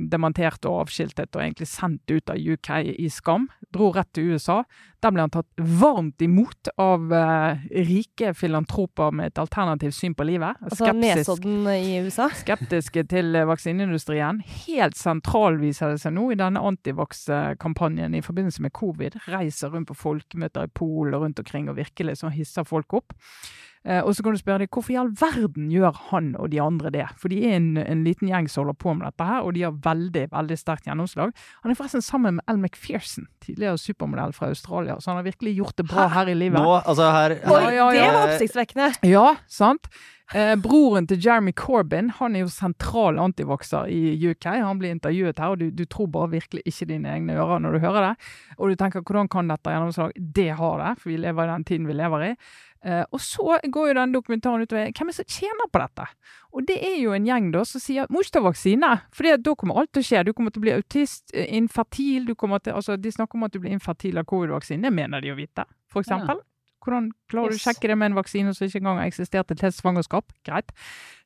dementert 0.09 0.65
og 0.65 0.87
avskiltet 0.87 1.35
og 1.35 1.43
egentlig 1.43 1.69
sendt 1.69 2.09
ut 2.09 2.33
av 2.33 2.37
UK 2.41 2.71
i 2.97 3.09
skam. 3.13 3.45
Dro 3.73 3.91
rett 3.93 4.09
til 4.17 4.33
USA. 4.33 4.63
Der 5.05 5.13
ble 5.13 5.27
han 5.27 5.33
tatt 5.33 5.49
varmt 5.77 6.23
imot 6.25 6.71
av 6.81 7.11
uh, 7.13 7.59
rike 7.85 8.31
filantroper 8.33 9.11
med 9.13 9.29
et 9.29 9.41
alternativt 9.43 9.93
syn 9.93 10.15
på 10.17 10.25
livet. 10.25 10.57
Altså 10.65 10.89
Nesodden 10.97 11.67
i 11.69 11.99
USA? 12.01 12.25
skeptiske 12.41 13.03
til 13.11 13.37
vaksineindustrien. 13.45 14.41
Helt 14.63 14.97
sentral 14.97 15.59
viser 15.61 15.93
det 15.93 16.01
seg 16.01 16.15
nå 16.17 16.31
i 16.33 16.39
denne 16.39 16.63
antivax-kampanjen 16.71 18.17
i 18.17 18.23
forbindelse 18.25 18.65
med 18.65 18.73
covid. 18.73 19.19
Reiser 19.29 19.75
rundt 19.75 19.91
på 19.91 19.99
folkemøter 20.01 20.65
i 20.65 20.73
Polen 20.73 21.13
og 21.13 21.27
rundt 21.27 21.45
omkring 21.45 21.69
og 21.69 21.77
virkelig 21.77 22.17
så 22.23 22.33
hisser 22.33 22.65
folk 22.65 22.97
opp. 22.97 23.13
Eh, 23.85 24.01
og 24.01 24.15
så 24.15 24.23
kan 24.23 24.35
du 24.35 24.41
spørre 24.41 24.63
deg 24.63 24.73
hvorfor 24.73 24.95
i 24.95 24.99
all 24.99 25.11
verden 25.19 25.69
gjør 25.71 25.95
han 26.09 26.33
og 26.39 26.49
de 26.53 26.61
andre 26.63 26.91
det? 26.93 27.05
For 27.21 27.31
de 27.33 27.43
er 27.45 27.57
en, 27.59 27.69
en 27.81 28.03
liten 28.07 28.31
gjeng 28.31 28.49
som 28.51 28.65
holder 28.65 28.79
på 28.81 28.95
med 28.97 29.07
dette 29.09 29.29
her, 29.29 29.45
og 29.45 29.55
de 29.57 29.63
har 29.67 29.77
veldig 29.85 30.27
veldig 30.33 30.59
sterkt 30.59 30.89
gjennomslag. 30.89 31.31
Han 31.63 31.71
er 31.71 31.79
forresten 31.79 32.05
sammen 32.05 32.39
med 32.39 32.51
Al 32.51 32.59
McPherson, 32.59 33.29
tidligere 33.45 33.79
supermodell 33.81 34.35
fra 34.35 34.51
Australia, 34.51 34.99
så 34.99 35.11
han 35.13 35.21
har 35.21 35.29
virkelig 35.29 35.57
gjort 35.61 35.79
det 35.79 35.87
bra 35.89 36.09
her 36.17 36.33
i 36.33 36.37
livet. 36.37 36.59
Nå, 36.59 36.77
altså 36.83 37.09
her, 37.13 37.39
Oi, 37.47 37.63
ja, 37.63 37.71
ja, 37.77 37.89
det 37.95 38.13
var 38.13 38.21
oppsiktsvekkende! 38.27 38.91
Ja, 39.07 39.27
sant? 39.51 39.91
Eh, 40.35 40.57
broren 40.59 41.05
til 41.07 41.21
Jeremy 41.23 41.53
Corbyn 41.55 42.09
han 42.17 42.33
er 42.35 42.41
jo 42.41 42.49
sentral 42.51 43.15
antivokser 43.23 43.87
i 43.87 44.17
UK. 44.27 44.49
Han 44.59 44.79
blir 44.81 44.91
intervjuet 44.91 45.39
her, 45.39 45.53
og 45.53 45.61
du, 45.61 45.69
du, 45.71 45.85
tror 45.87 46.09
bare 46.11 46.33
virkelig 46.33 46.65
ikke 46.67 46.89
dine 46.89 47.13
egne 47.13 47.37
ører 47.39 47.61
når 47.63 47.77
du 47.77 47.79
hører 47.85 48.09
det. 48.09 48.31
Og 48.57 48.67
du 48.67 48.75
tenker 48.75 49.05
hvordan 49.07 49.31
kan 49.31 49.47
dette 49.47 49.71
gjennomslag? 49.71 50.11
Det 50.17 50.49
har 50.59 50.83
det, 50.83 50.91
for 50.99 51.13
vi 51.13 51.21
lever 51.23 51.47
i 51.47 51.53
den 51.53 51.67
tiden 51.69 51.87
vi 51.87 51.95
lever 51.95 52.25
i. 52.27 52.33
Uh, 52.85 53.03
og 53.11 53.21
så 53.23 53.57
går 53.63 53.89
jo 53.89 53.95
den 53.97 54.13
dokumentaren 54.13 54.65
utover 54.65 54.91
hvem 54.91 55.09
er 55.09 55.15
det 55.15 55.17
som 55.17 55.29
tjener 55.37 55.71
på 55.73 55.81
dette. 55.81 56.05
Og 56.53 56.67
det 56.67 56.77
er 56.85 56.97
jo 57.01 57.15
en 57.15 57.25
gjeng 57.27 57.49
da 57.53 57.63
som 57.67 57.81
sier 57.81 58.09
må 58.13 58.21
ikke 58.23 58.37
ta 58.37 58.43
vaksine, 58.45 58.91
for 59.13 59.39
da 59.45 59.55
kommer 59.55 59.81
alt 59.81 59.93
til 59.95 60.05
å 60.05 60.09
skje. 60.09 60.25
Du 60.27 60.33
kommer 60.37 60.53
til 60.53 60.61
å 60.61 60.67
bli 60.67 60.75
autist, 60.75 61.25
eh, 61.33 61.49
infertil, 61.57 62.29
til, 62.29 62.73
altså 62.73 62.97
De 62.97 63.11
snakker 63.11 63.37
om 63.37 63.47
at 63.47 63.53
du 63.53 63.59
blir 63.59 63.73
infertil 63.73 64.17
av 64.17 64.25
covid-vaksinen. 64.29 64.87
Det 64.87 64.93
mener 64.93 65.21
de 65.21 65.33
å 65.33 65.39
vite, 65.39 65.65
eksempel. 65.93 66.37
Ja. 66.37 66.47
Hvordan 66.87 67.09
klarer 67.27 67.51
du 67.51 67.57
å 67.57 67.59
sjekke 67.59 67.89
det 67.91 67.97
med 67.99 68.11
en 68.11 68.15
vaksine 68.15 68.53
som 68.55 68.63
ikke 68.63 68.79
engang 68.79 69.01
har 69.01 69.09
eksistert 69.09 69.51
et 69.51 69.63
helt 69.65 69.75
svangerskap? 69.75 70.31
Greit. 70.47 70.71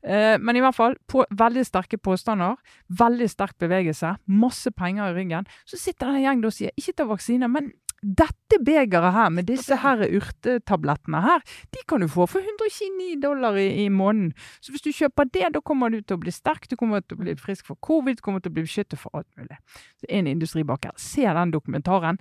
Uh, 0.02 0.39
men 0.41 0.58
i 0.58 0.64
hvert 0.64 0.74
fall, 0.74 0.95
på 1.12 1.22
veldig 1.38 1.66
sterke 1.68 1.99
påstander, 2.02 2.58
veldig 2.97 3.28
sterk 3.30 3.60
bevegelse, 3.62 4.16
masse 4.26 4.72
penger 4.74 5.12
i 5.12 5.20
ryggen, 5.20 5.49
så 5.70 5.78
sitter 5.78 6.10
det 6.10 6.16
en 6.16 6.26
gjeng 6.26 6.45
og 6.49 6.56
sier 6.56 6.74
ikke 6.82 6.95
ta 6.97 7.06
vaksine, 7.12 7.52
men 7.52 7.70
dette 8.02 8.58
begeret 8.66 9.14
her, 9.14 9.30
med 9.30 9.45
disse 9.45 9.76
her 9.84 10.02
urtetablettene 10.08 11.22
her, 11.22 11.43
de 11.74 11.84
kan 11.88 12.02
du 12.02 12.10
få 12.10 12.26
for 12.30 12.41
129 12.41 13.20
dollar 13.22 13.58
i, 13.62 13.68
i, 13.86 13.89
måneden. 13.89 14.34
Så 14.62 14.74
hvis 14.74 14.86
du 14.86 14.89
kjøper 14.89 15.30
det, 15.30 15.52
da 15.54 15.62
kommer 15.62 15.93
du 15.93 15.99
til 16.02 16.18
å 16.18 16.22
bli 16.24 16.34
sterk, 16.34 16.66
du 16.70 16.76
kommer 16.80 17.06
til 17.06 17.20
å 17.20 17.22
bli 17.22 17.36
frisk 17.38 17.70
for 17.70 17.78
covid, 17.78 18.18
du 18.18 18.26
kommer 18.26 18.41
til 18.41 18.54
å 18.54 18.58
bli 18.58 18.66
beskyttet 18.66 18.99
for 18.99 19.14
alt 19.18 19.30
mulig. 19.38 19.60
Så 20.02 20.10
en 20.10 20.32
industribaker. 20.32 20.97
Se 20.97 21.28
den 21.28 21.54
dokumentaren. 21.54 22.18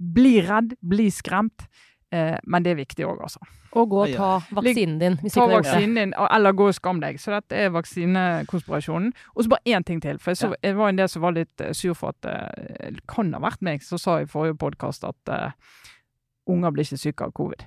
Bli 0.00 0.38
redd, 0.46 0.72
bli 0.80 1.10
skremt. 1.12 1.68
Eh, 2.12 2.36
men 2.42 2.64
det 2.64 2.72
er 2.72 2.78
viktig 2.80 3.06
òg, 3.06 3.20
altså. 3.22 3.38
Og 3.78 3.90
gå 3.90 3.98
og 4.02 4.14
ta 4.18 4.30
vaksinen 4.56 4.98
din. 4.98 5.16
Hvis 5.22 5.36
ta 5.36 5.46
vaksinen 5.46 5.98
din, 5.98 6.14
eller 6.18 6.54
gå 6.58 6.66
og 6.72 6.74
skam 6.74 6.98
deg. 7.02 7.20
Så 7.22 7.30
dette 7.36 7.54
er 7.54 7.70
vaksinekonspirasjonen. 7.70 9.12
Og 9.36 9.46
så 9.46 9.52
bare 9.52 9.76
én 9.76 9.86
ting 9.86 10.02
til. 10.02 10.18
For 10.18 10.34
jeg, 10.34 10.40
så, 10.40 10.54
jeg 10.62 10.78
var 10.78 10.90
en 10.90 10.98
del 10.98 11.08
som 11.08 11.22
var 11.22 11.36
litt 11.38 11.62
uh, 11.62 11.70
sur 11.76 11.94
for 11.94 12.16
at 12.16 12.18
det 12.26 12.96
uh, 12.96 13.02
kan 13.10 13.30
ha 13.36 13.42
vært 13.44 13.62
meg 13.62 13.86
som 13.86 14.00
sa 14.02 14.18
i 14.20 14.26
forrige 14.30 14.58
podkast 14.58 15.06
at 15.06 15.30
uh, 15.30 15.52
unger 16.50 16.74
blir 16.74 16.88
ikke 16.88 16.98
syke 16.98 17.28
av 17.30 17.36
covid. 17.36 17.62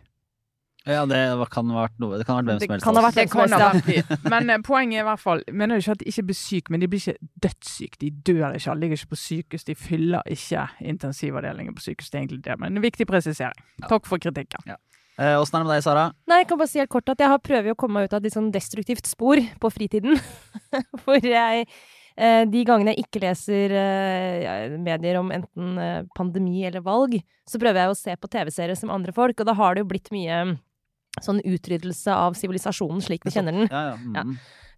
Ja, 0.84 1.06
det 1.08 1.18
kan 1.54 1.70
ha 1.72 1.86
vært 1.86 2.00
noe. 2.04 2.18
Det 2.20 2.26
kan 2.28 2.36
ha 2.36 2.42
vært 2.44 2.50
hvem 2.50 2.60
som 2.60 2.74
helst. 2.74 2.84
Kan 2.84 2.98
ha 3.00 3.04
vært 3.06 3.20
det 3.22 3.30
kan 3.32 3.54
ha 3.56 3.68
vært 3.72 4.26
Men 4.28 4.52
uh, 4.52 4.58
poenget 4.68 5.00
er 5.00 5.06
i 5.06 5.08
hvert 5.08 5.22
fall 5.22 5.44
Mener 5.48 5.80
ikke 5.80 5.96
at 5.96 6.02
de 6.02 6.10
ikke 6.12 6.26
blir 6.28 6.36
syke, 6.38 6.74
men 6.74 6.84
de 6.84 6.90
blir 6.92 7.00
ikke 7.00 7.30
dødssyke. 7.46 8.00
De 8.02 8.10
dør 8.12 8.58
ikke, 8.58 8.74
de 8.74 8.84
ligger 8.84 9.00
ikke 9.00 9.14
på 9.14 9.20
sykehus. 9.22 9.64
De 9.70 9.76
fyller 9.80 10.34
ikke 10.36 10.66
intensivavdelinger 10.94 11.78
på 11.78 11.86
sykehus. 11.86 12.12
Det 12.12 12.20
er 12.20 12.26
egentlig 12.26 12.42
det. 12.50 12.58
Men 12.60 12.76
en 12.76 12.84
viktig 12.84 13.08
presisering. 13.08 13.64
Takk 13.88 14.10
for 14.10 14.20
kritikken. 14.20 14.68
Ja. 14.68 14.76
Eh, 15.14 15.38
er 15.38 15.40
det 15.40 15.62
med 15.62 15.72
deg, 15.72 15.86
Sara? 15.86 16.04
Nei, 16.28 16.42
Jeg 16.42 16.50
kan 16.52 16.60
bare 16.60 16.74
si 16.74 16.84
helt 16.84 16.92
kort 16.92 17.14
at 17.14 17.24
jeg 17.24 17.32
har 17.32 17.40
prøver 17.40 17.72
å 17.72 17.80
komme 17.80 18.02
meg 18.02 18.10
ut 18.10 18.18
av 18.18 18.20
et 18.20 18.28
litt 18.28 18.36
sånn 18.36 18.52
destruktivt 18.52 19.08
spor 19.08 19.40
på 19.40 19.72
fritiden. 19.72 20.20
For 21.06 21.24
jeg 21.24 21.64
eh, 21.64 22.44
de 22.50 22.66
gangene 22.68 22.98
jeg 22.98 23.06
ikke 23.08 23.24
leser 23.24 23.78
medier 24.84 25.22
om 25.22 25.32
enten 25.32 25.80
pandemi 26.18 26.68
eller 26.68 26.84
valg, 26.84 27.16
så 27.48 27.62
prøver 27.62 27.86
jeg 27.86 27.96
å 27.96 27.98
se 28.02 28.20
på 28.20 28.32
TV-serier 28.36 28.76
som 28.80 28.92
andre 28.92 29.16
folk, 29.16 29.40
og 29.40 29.48
da 29.48 29.56
har 29.56 29.76
det 29.78 29.86
jo 29.86 29.92
blitt 29.94 30.12
mye 30.12 30.44
sånn 31.22 31.42
utryddelse 31.46 32.14
av 32.16 32.38
sivilisasjonen 32.38 33.04
slik 33.04 33.26
vi 33.28 33.34
kjenner 33.36 33.56
den. 33.56 33.68
Ja, 33.70 33.84
ja. 33.92 33.98
Mm. 34.00 34.16
ja. 34.18 34.26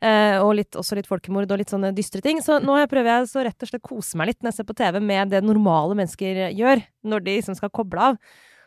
Eh, 0.05 0.38
og 0.43 0.51
litt, 0.59 0.75
også 0.75 0.97
litt 0.97 1.07
folkemord 1.07 1.49
og 1.49 1.61
litt 1.61 1.71
sånne 1.71 1.93
dystre 1.95 2.21
ting. 2.23 2.41
Så 2.43 2.59
nå 2.63 2.75
prøver 2.91 3.11
jeg 3.11 3.29
så 3.31 3.45
rett 3.45 3.63
og 3.63 3.71
slett 3.71 3.86
kose 3.86 4.19
meg 4.19 4.31
litt 4.31 4.41
når 4.43 4.51
jeg 4.51 4.59
ser 4.59 4.67
på 4.67 4.77
TV 4.77 4.99
med 5.03 5.31
det 5.33 5.41
normale 5.45 5.95
mennesker 5.97 6.49
gjør, 6.51 6.83
når 7.07 7.25
de 7.25 7.38
liksom 7.39 7.57
skal 7.57 7.71
koble 7.73 8.11
av. 8.11 8.19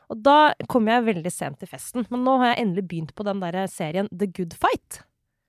Og 0.08 0.22
da 0.24 0.38
kom 0.72 0.88
jeg 0.88 1.04
veldig 1.04 1.32
sent 1.32 1.60
til 1.60 1.68
festen. 1.68 2.06
Men 2.08 2.24
nå 2.24 2.38
har 2.40 2.54
jeg 2.54 2.64
endelig 2.64 2.86
begynt 2.88 3.14
på 3.16 3.26
den 3.28 3.44
der 3.44 3.60
serien 3.70 4.08
The 4.08 4.30
Good 4.30 4.56
Fight. 4.56 5.02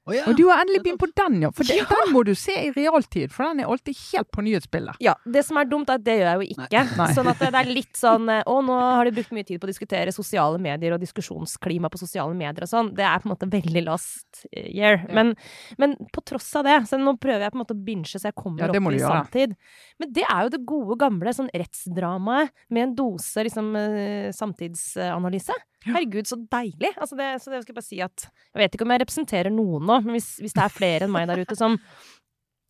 Å 0.08 0.14
ja. 0.16 0.24
Og 0.32 0.38
du 0.40 0.46
har 0.48 0.64
endelig 0.64 0.80
begynt 0.86 1.02
på 1.02 1.10
den, 1.12 1.36
ja. 1.44 1.50
For 1.54 1.68
det, 1.68 1.76
den 1.90 2.12
må 2.16 2.24
du 2.26 2.32
se 2.38 2.56
i 2.56 2.70
realtid, 2.74 3.34
for 3.34 3.46
den 3.46 3.62
er 3.62 3.70
alltid 3.70 3.98
helt 4.14 4.30
på 4.34 4.42
nyhetsbildet. 4.46 4.98
Ja, 5.04 5.14
Det 5.28 5.44
som 5.46 5.60
er 5.62 5.68
dumt, 5.70 5.92
er 5.92 6.00
at 6.00 6.06
det 6.08 6.16
gjør 6.18 6.30
jeg 6.30 6.40
jo 6.40 6.56
ikke. 6.56 6.84
Nei. 6.98 7.08
Sånn 7.18 7.30
at 7.30 7.44
det 7.44 7.50
er 7.60 7.70
litt 7.70 8.00
sånn 8.00 8.32
eh, 8.32 8.42
Å, 8.50 8.56
nå 8.66 8.78
har 8.80 9.10
de 9.10 9.14
brukt 9.20 9.36
mye 9.36 9.46
tid 9.46 9.60
på 9.62 9.68
å 9.68 9.72
diskutere 9.72 10.14
sosiale 10.16 10.58
medier 10.62 10.96
og 10.96 11.04
diskusjonsklima 11.04 11.92
på 11.94 12.02
sosiale 12.02 12.34
medier 12.38 12.66
og 12.66 12.72
sånn. 12.72 12.94
Det 12.98 13.06
er 13.06 13.22
på 13.22 13.30
en 13.30 13.34
måte 13.36 13.50
veldig 13.52 13.86
last 13.86 14.46
year. 14.50 15.04
Men, 15.14 15.36
men 15.82 15.98
på 16.16 16.24
tross 16.26 16.50
av 16.58 16.66
det, 16.66 16.80
så 16.90 16.98
nå 16.98 17.18
prøver 17.22 17.46
jeg 17.46 17.54
på 17.54 17.60
en 17.60 17.64
måte 17.66 17.78
å 17.78 17.84
binche 17.92 18.18
så 18.18 18.32
jeg 18.32 18.38
kommer 18.40 18.66
Ja, 18.66 18.72
opp 18.74 18.94
i 18.96 19.04
samtid. 19.04 19.58
Men 20.02 20.14
det 20.16 20.26
er 20.26 20.48
jo 20.48 20.54
det 20.56 20.64
gode, 20.70 20.98
gamle 21.04 21.36
sånn 21.36 21.52
rettsdramaet 21.54 22.56
med 22.74 22.88
en 22.88 22.96
dose 22.98 23.46
liksom 23.46 23.76
eh, 23.78 24.30
samtidsanalyse. 24.36 25.54
Herregud, 25.88 26.28
så 26.28 26.36
deilig! 26.52 26.92
Altså 27.00 27.16
det, 27.16 27.28
så 27.44 27.54
det 27.54 27.62
skal 27.64 27.72
jeg 27.72 27.78
bare 27.78 27.88
si 27.88 28.00
at 28.04 28.26
Jeg 28.28 28.62
vet 28.62 28.74
ikke 28.76 28.88
om 28.88 28.94
jeg 28.94 29.02
representerer 29.06 29.54
noen 29.54 29.86
nå, 29.88 30.00
men 30.04 30.18
hvis, 30.18 30.34
hvis 30.44 30.56
det 30.58 30.64
er 30.66 30.74
flere 30.76 31.08
enn 31.08 31.14
meg 31.14 31.30
der 31.30 31.44
ute 31.46 31.56
som 31.58 31.78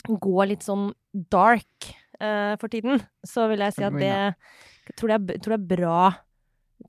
går 0.09 0.51
litt 0.53 0.63
sånn 0.63 0.91
dark 1.33 1.89
uh, 2.21 2.55
for 2.61 2.69
tiden, 2.71 3.01
så 3.25 3.49
vil 3.51 3.65
jeg 3.65 3.75
si 3.75 3.85
at 3.87 3.97
det 3.97 4.13
jeg 4.89 4.95
tror 4.97 5.11
det, 5.11 5.17
er, 5.19 5.41
tror 5.43 5.53
det 5.55 5.59
er 5.59 5.69
bra 5.75 5.97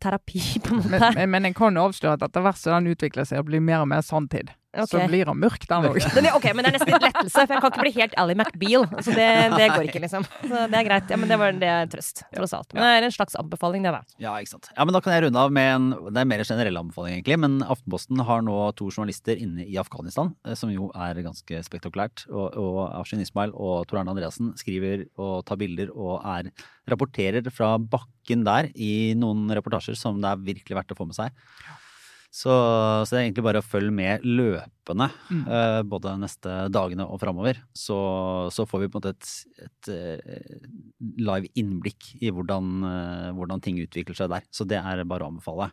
terapi, 0.01 0.41
på 0.65 0.77
en 0.77 0.85
Men, 0.85 0.95
måte. 0.95 1.11
men, 1.19 1.33
men 1.35 1.49
jeg 1.49 1.57
kan 1.59 1.81
avsløre 1.81 2.17
at 2.17 2.29
etter 2.29 2.45
hvert 2.45 2.61
som 2.61 2.77
den 2.79 2.95
utvikler 2.95 3.27
seg 3.29 3.43
og 3.43 3.51
blir 3.51 3.65
mer 3.65 3.83
og 3.85 3.91
mer 3.91 4.05
sanntid, 4.07 4.53
så 4.87 5.01
blir 5.11 5.27
han 5.27 5.39
mørk, 5.41 5.65
den 5.67 5.87
òg. 5.89 5.97
Ok, 6.37 6.47
men 6.55 6.63
det 6.65 6.71
er 6.71 6.77
nesten 6.79 6.93
litt 6.93 7.07
lettelse, 7.09 7.35
for 7.43 7.55
jeg 7.57 7.63
kan 7.65 7.73
ikke 7.73 7.85
bli 7.85 7.93
helt 7.97 8.15
Ally 8.23 8.37
McBeal. 8.37 8.87
Så 9.03 9.15
det, 9.17 9.27
det 9.57 9.67
går 9.73 9.89
ikke, 9.89 10.03
liksom. 10.05 10.27
Så 10.45 10.67
det 10.71 10.79
er 10.79 10.87
greit. 10.87 11.11
Ja, 11.11 11.19
men 11.21 11.33
det 11.33 11.39
var 11.41 11.57
det 11.59 11.71
er 11.71 11.91
trøst, 11.91 12.23
tross 12.37 12.55
alt. 12.57 12.71
Men 12.77 12.87
det 12.87 12.93
er 13.01 13.09
en 13.09 13.15
slags 13.15 13.39
anbefaling, 13.41 13.87
det, 13.87 13.95
da. 13.97 14.03
Ja, 14.23 14.37
ikke 14.39 14.55
sant. 14.55 14.71
Ja, 14.77 14.87
men 14.87 14.95
Da 14.95 15.03
kan 15.05 15.17
jeg 15.17 15.27
runde 15.27 15.43
av 15.43 15.55
med 15.55 15.71
en 15.75 15.89
det 16.11 16.23
er 16.23 16.29
mer 16.31 16.45
en 16.45 16.51
generell 16.53 16.81
anbefaling, 16.83 17.19
egentlig. 17.19 17.39
Men 17.43 17.59
Aftenposten 17.67 18.23
har 18.31 18.45
nå 18.47 18.57
to 18.79 18.91
journalister 18.93 19.41
inne 19.43 19.67
i 19.67 19.79
Afghanistan, 19.81 20.33
eh, 20.47 20.55
som 20.59 20.71
jo 20.73 20.91
er 20.95 21.19
ganske 21.27 21.63
spektakulært. 21.67 22.27
Og, 22.31 22.55
og 22.61 22.81
Afshin 23.01 23.23
Ismail 23.25 23.55
og 23.57 23.89
Tor 23.91 24.03
Arne 24.03 24.15
Andreassen 24.15 24.55
skriver 24.61 25.07
og 25.21 25.43
tar 25.51 25.59
bilder 25.61 25.91
og 25.97 26.21
er 26.23 26.53
rapporterer 26.91 27.47
fra 27.55 27.75
bakken 27.79 28.47
der 28.47 28.71
i 28.75 29.13
noen 29.19 29.51
reportasjer 29.55 29.99
som 29.99 30.19
det 30.23 30.31
er 30.31 30.43
virkelig 30.51 30.79
verdt 30.79 30.95
å 30.95 30.99
få 30.99 31.07
med 31.11 31.19
seg. 31.19 31.35
Så, 32.31 32.51
så 32.51 33.11
det 33.11 33.19
er 33.19 33.25
egentlig 33.27 33.43
bare 33.49 33.59
å 33.63 33.67
følge 33.67 33.91
med 33.95 34.23
løpende, 34.27 35.09
Mm. 35.31 35.41
eh, 35.51 35.81
både 35.87 36.13
neste 36.19 36.53
dagene 36.71 37.05
og 37.11 37.19
framover. 37.23 37.59
Så, 37.75 37.97
så 38.55 38.67
får 38.71 38.85
vi 38.85 38.89
på 38.91 38.99
en 38.99 39.03
måte 39.03 39.15
et, 39.17 39.33
et 39.67 39.91
eh, 39.95 40.69
live 41.19 41.51
innblikk 41.59 42.13
i 42.23 42.31
hvordan, 42.31 42.71
eh, 42.87 43.31
hvordan 43.35 43.63
ting 43.63 43.79
utvikler 43.83 44.15
seg 44.19 44.31
der. 44.31 44.47
Så 44.55 44.67
det 44.67 44.79
er 44.79 45.03
bare 45.05 45.27
å 45.27 45.33
anbefale. 45.35 45.71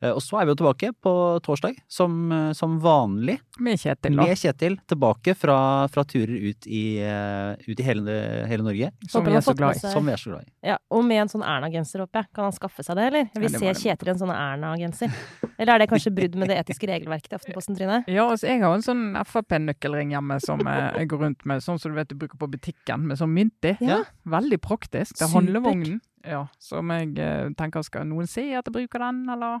Eh, 0.00 0.12
Og 0.14 0.20
så 0.22 0.38
er 0.40 0.46
vi 0.46 0.52
jo 0.54 0.58
tilbake 0.60 0.92
på 1.02 1.12
torsdag, 1.42 1.78
som, 1.90 2.30
eh, 2.32 2.52
som 2.52 2.78
vanlig. 2.80 3.38
Med 3.58 3.78
Kjetil, 3.80 4.14
da. 4.16 4.22
Med 4.28 4.36
Kjetil 4.38 4.76
tilbake 4.86 5.34
fra, 5.36 5.88
fra 5.88 6.04
turer 6.04 6.36
ut 6.50 6.66
i, 6.66 6.98
eh, 7.02 7.56
ut 7.66 7.80
i 7.80 7.82
hele, 7.82 8.46
hele 8.46 8.62
Norge. 8.62 8.92
Som 9.08 9.24
vi 9.24 9.32
er 9.34 9.40
så 9.42 9.54
glad 9.56 9.76
i. 9.76 9.78
Som 9.80 10.06
vi 10.06 10.12
er 10.12 10.16
så 10.16 10.30
glad 10.30 10.46
i. 10.46 10.50
Ja, 10.70 10.76
og 10.90 11.04
med 11.04 11.22
en 11.22 11.28
sånn 11.28 11.42
Erna-genser, 11.42 12.04
håper 12.04 12.22
jeg. 12.22 12.26
Kan 12.34 12.44
han 12.44 12.52
skaffe 12.52 12.84
seg 12.86 12.94
det, 12.96 13.06
eller? 13.10 13.30
Jeg 13.34 13.42
vil 13.42 13.50
se. 13.58 13.74
Kjetil 13.88 14.08
i 14.08 14.10
en 14.14 14.22
sånn 14.22 14.34
Erna-genser. 14.34 15.14
Eller 15.58 15.74
er 15.74 15.78
det 15.78 15.88
kanskje 15.90 16.14
brudd 16.14 16.36
med 16.38 16.48
det 16.48 16.58
etiske 16.62 16.86
regelverket 16.86 17.32
i 17.32 17.38
Aftenposten, 17.40 17.76
Trine? 17.76 18.04
Ja, 18.06 18.28
altså 18.30 18.46
jeg 18.46 18.62
har 18.62 18.74
en 18.74 18.82
sånn 18.86 19.16
Frp-nøkkelring 19.26 20.12
hjemme 20.14 20.38
som 20.44 20.60
jeg 20.62 21.08
går 21.10 21.18
rundt 21.24 21.44
med, 21.44 21.60
sånn 21.64 21.80
som 21.80 21.90
du 21.90 21.96
vet 21.98 22.08
du 22.08 22.14
bruker 22.14 22.38
på 22.38 22.46
butikken, 22.50 23.06
med 23.08 23.18
sånn 23.18 23.34
mynt 23.34 23.66
i. 23.66 23.74
Ja. 23.82 24.04
Veldig 24.26 24.60
praktisk. 24.62 25.18
Det 25.18 25.26
er 25.26 25.34
handlevognen. 25.34 26.00
Ja, 26.24 26.46
som 26.58 26.88
jeg 26.90 27.14
tenker 27.56 27.82
skal 27.82 28.04
noen 28.06 28.28
se 28.28 28.52
at 28.54 28.66
jeg 28.68 28.74
bruker 28.74 28.98
den, 29.02 29.28
eller 29.30 29.60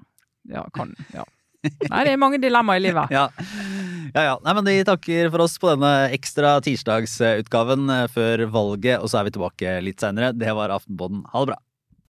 Ja, 0.52 0.64
kan. 0.74 0.94
Ja. 1.14 1.26
Nei, 1.90 2.02
det 2.06 2.12
er 2.14 2.20
mange 2.20 2.38
dilemmaer 2.40 2.80
i 2.80 2.84
livet. 2.86 3.10
Ja. 3.18 3.28
ja, 4.14 4.22
ja. 4.30 4.34
Nei, 4.44 4.54
men 4.56 4.68
Vi 4.68 4.76
takker 4.88 5.30
for 5.34 5.44
oss 5.44 5.58
på 5.60 5.72
denne 5.72 5.92
ekstra 6.16 6.56
tirsdagsutgaven 6.64 7.88
eh, 7.92 8.04
før 8.12 8.46
valget, 8.54 9.02
og 9.02 9.10
så 9.10 9.20
er 9.20 9.28
vi 9.28 9.34
tilbake 9.36 9.78
litt 9.84 10.04
seinere. 10.04 10.32
Det 10.36 10.54
var 10.56 10.72
Aftenpåden. 10.78 11.24
Ha 11.32 11.42
det 11.44 11.52
bra. 11.52 11.58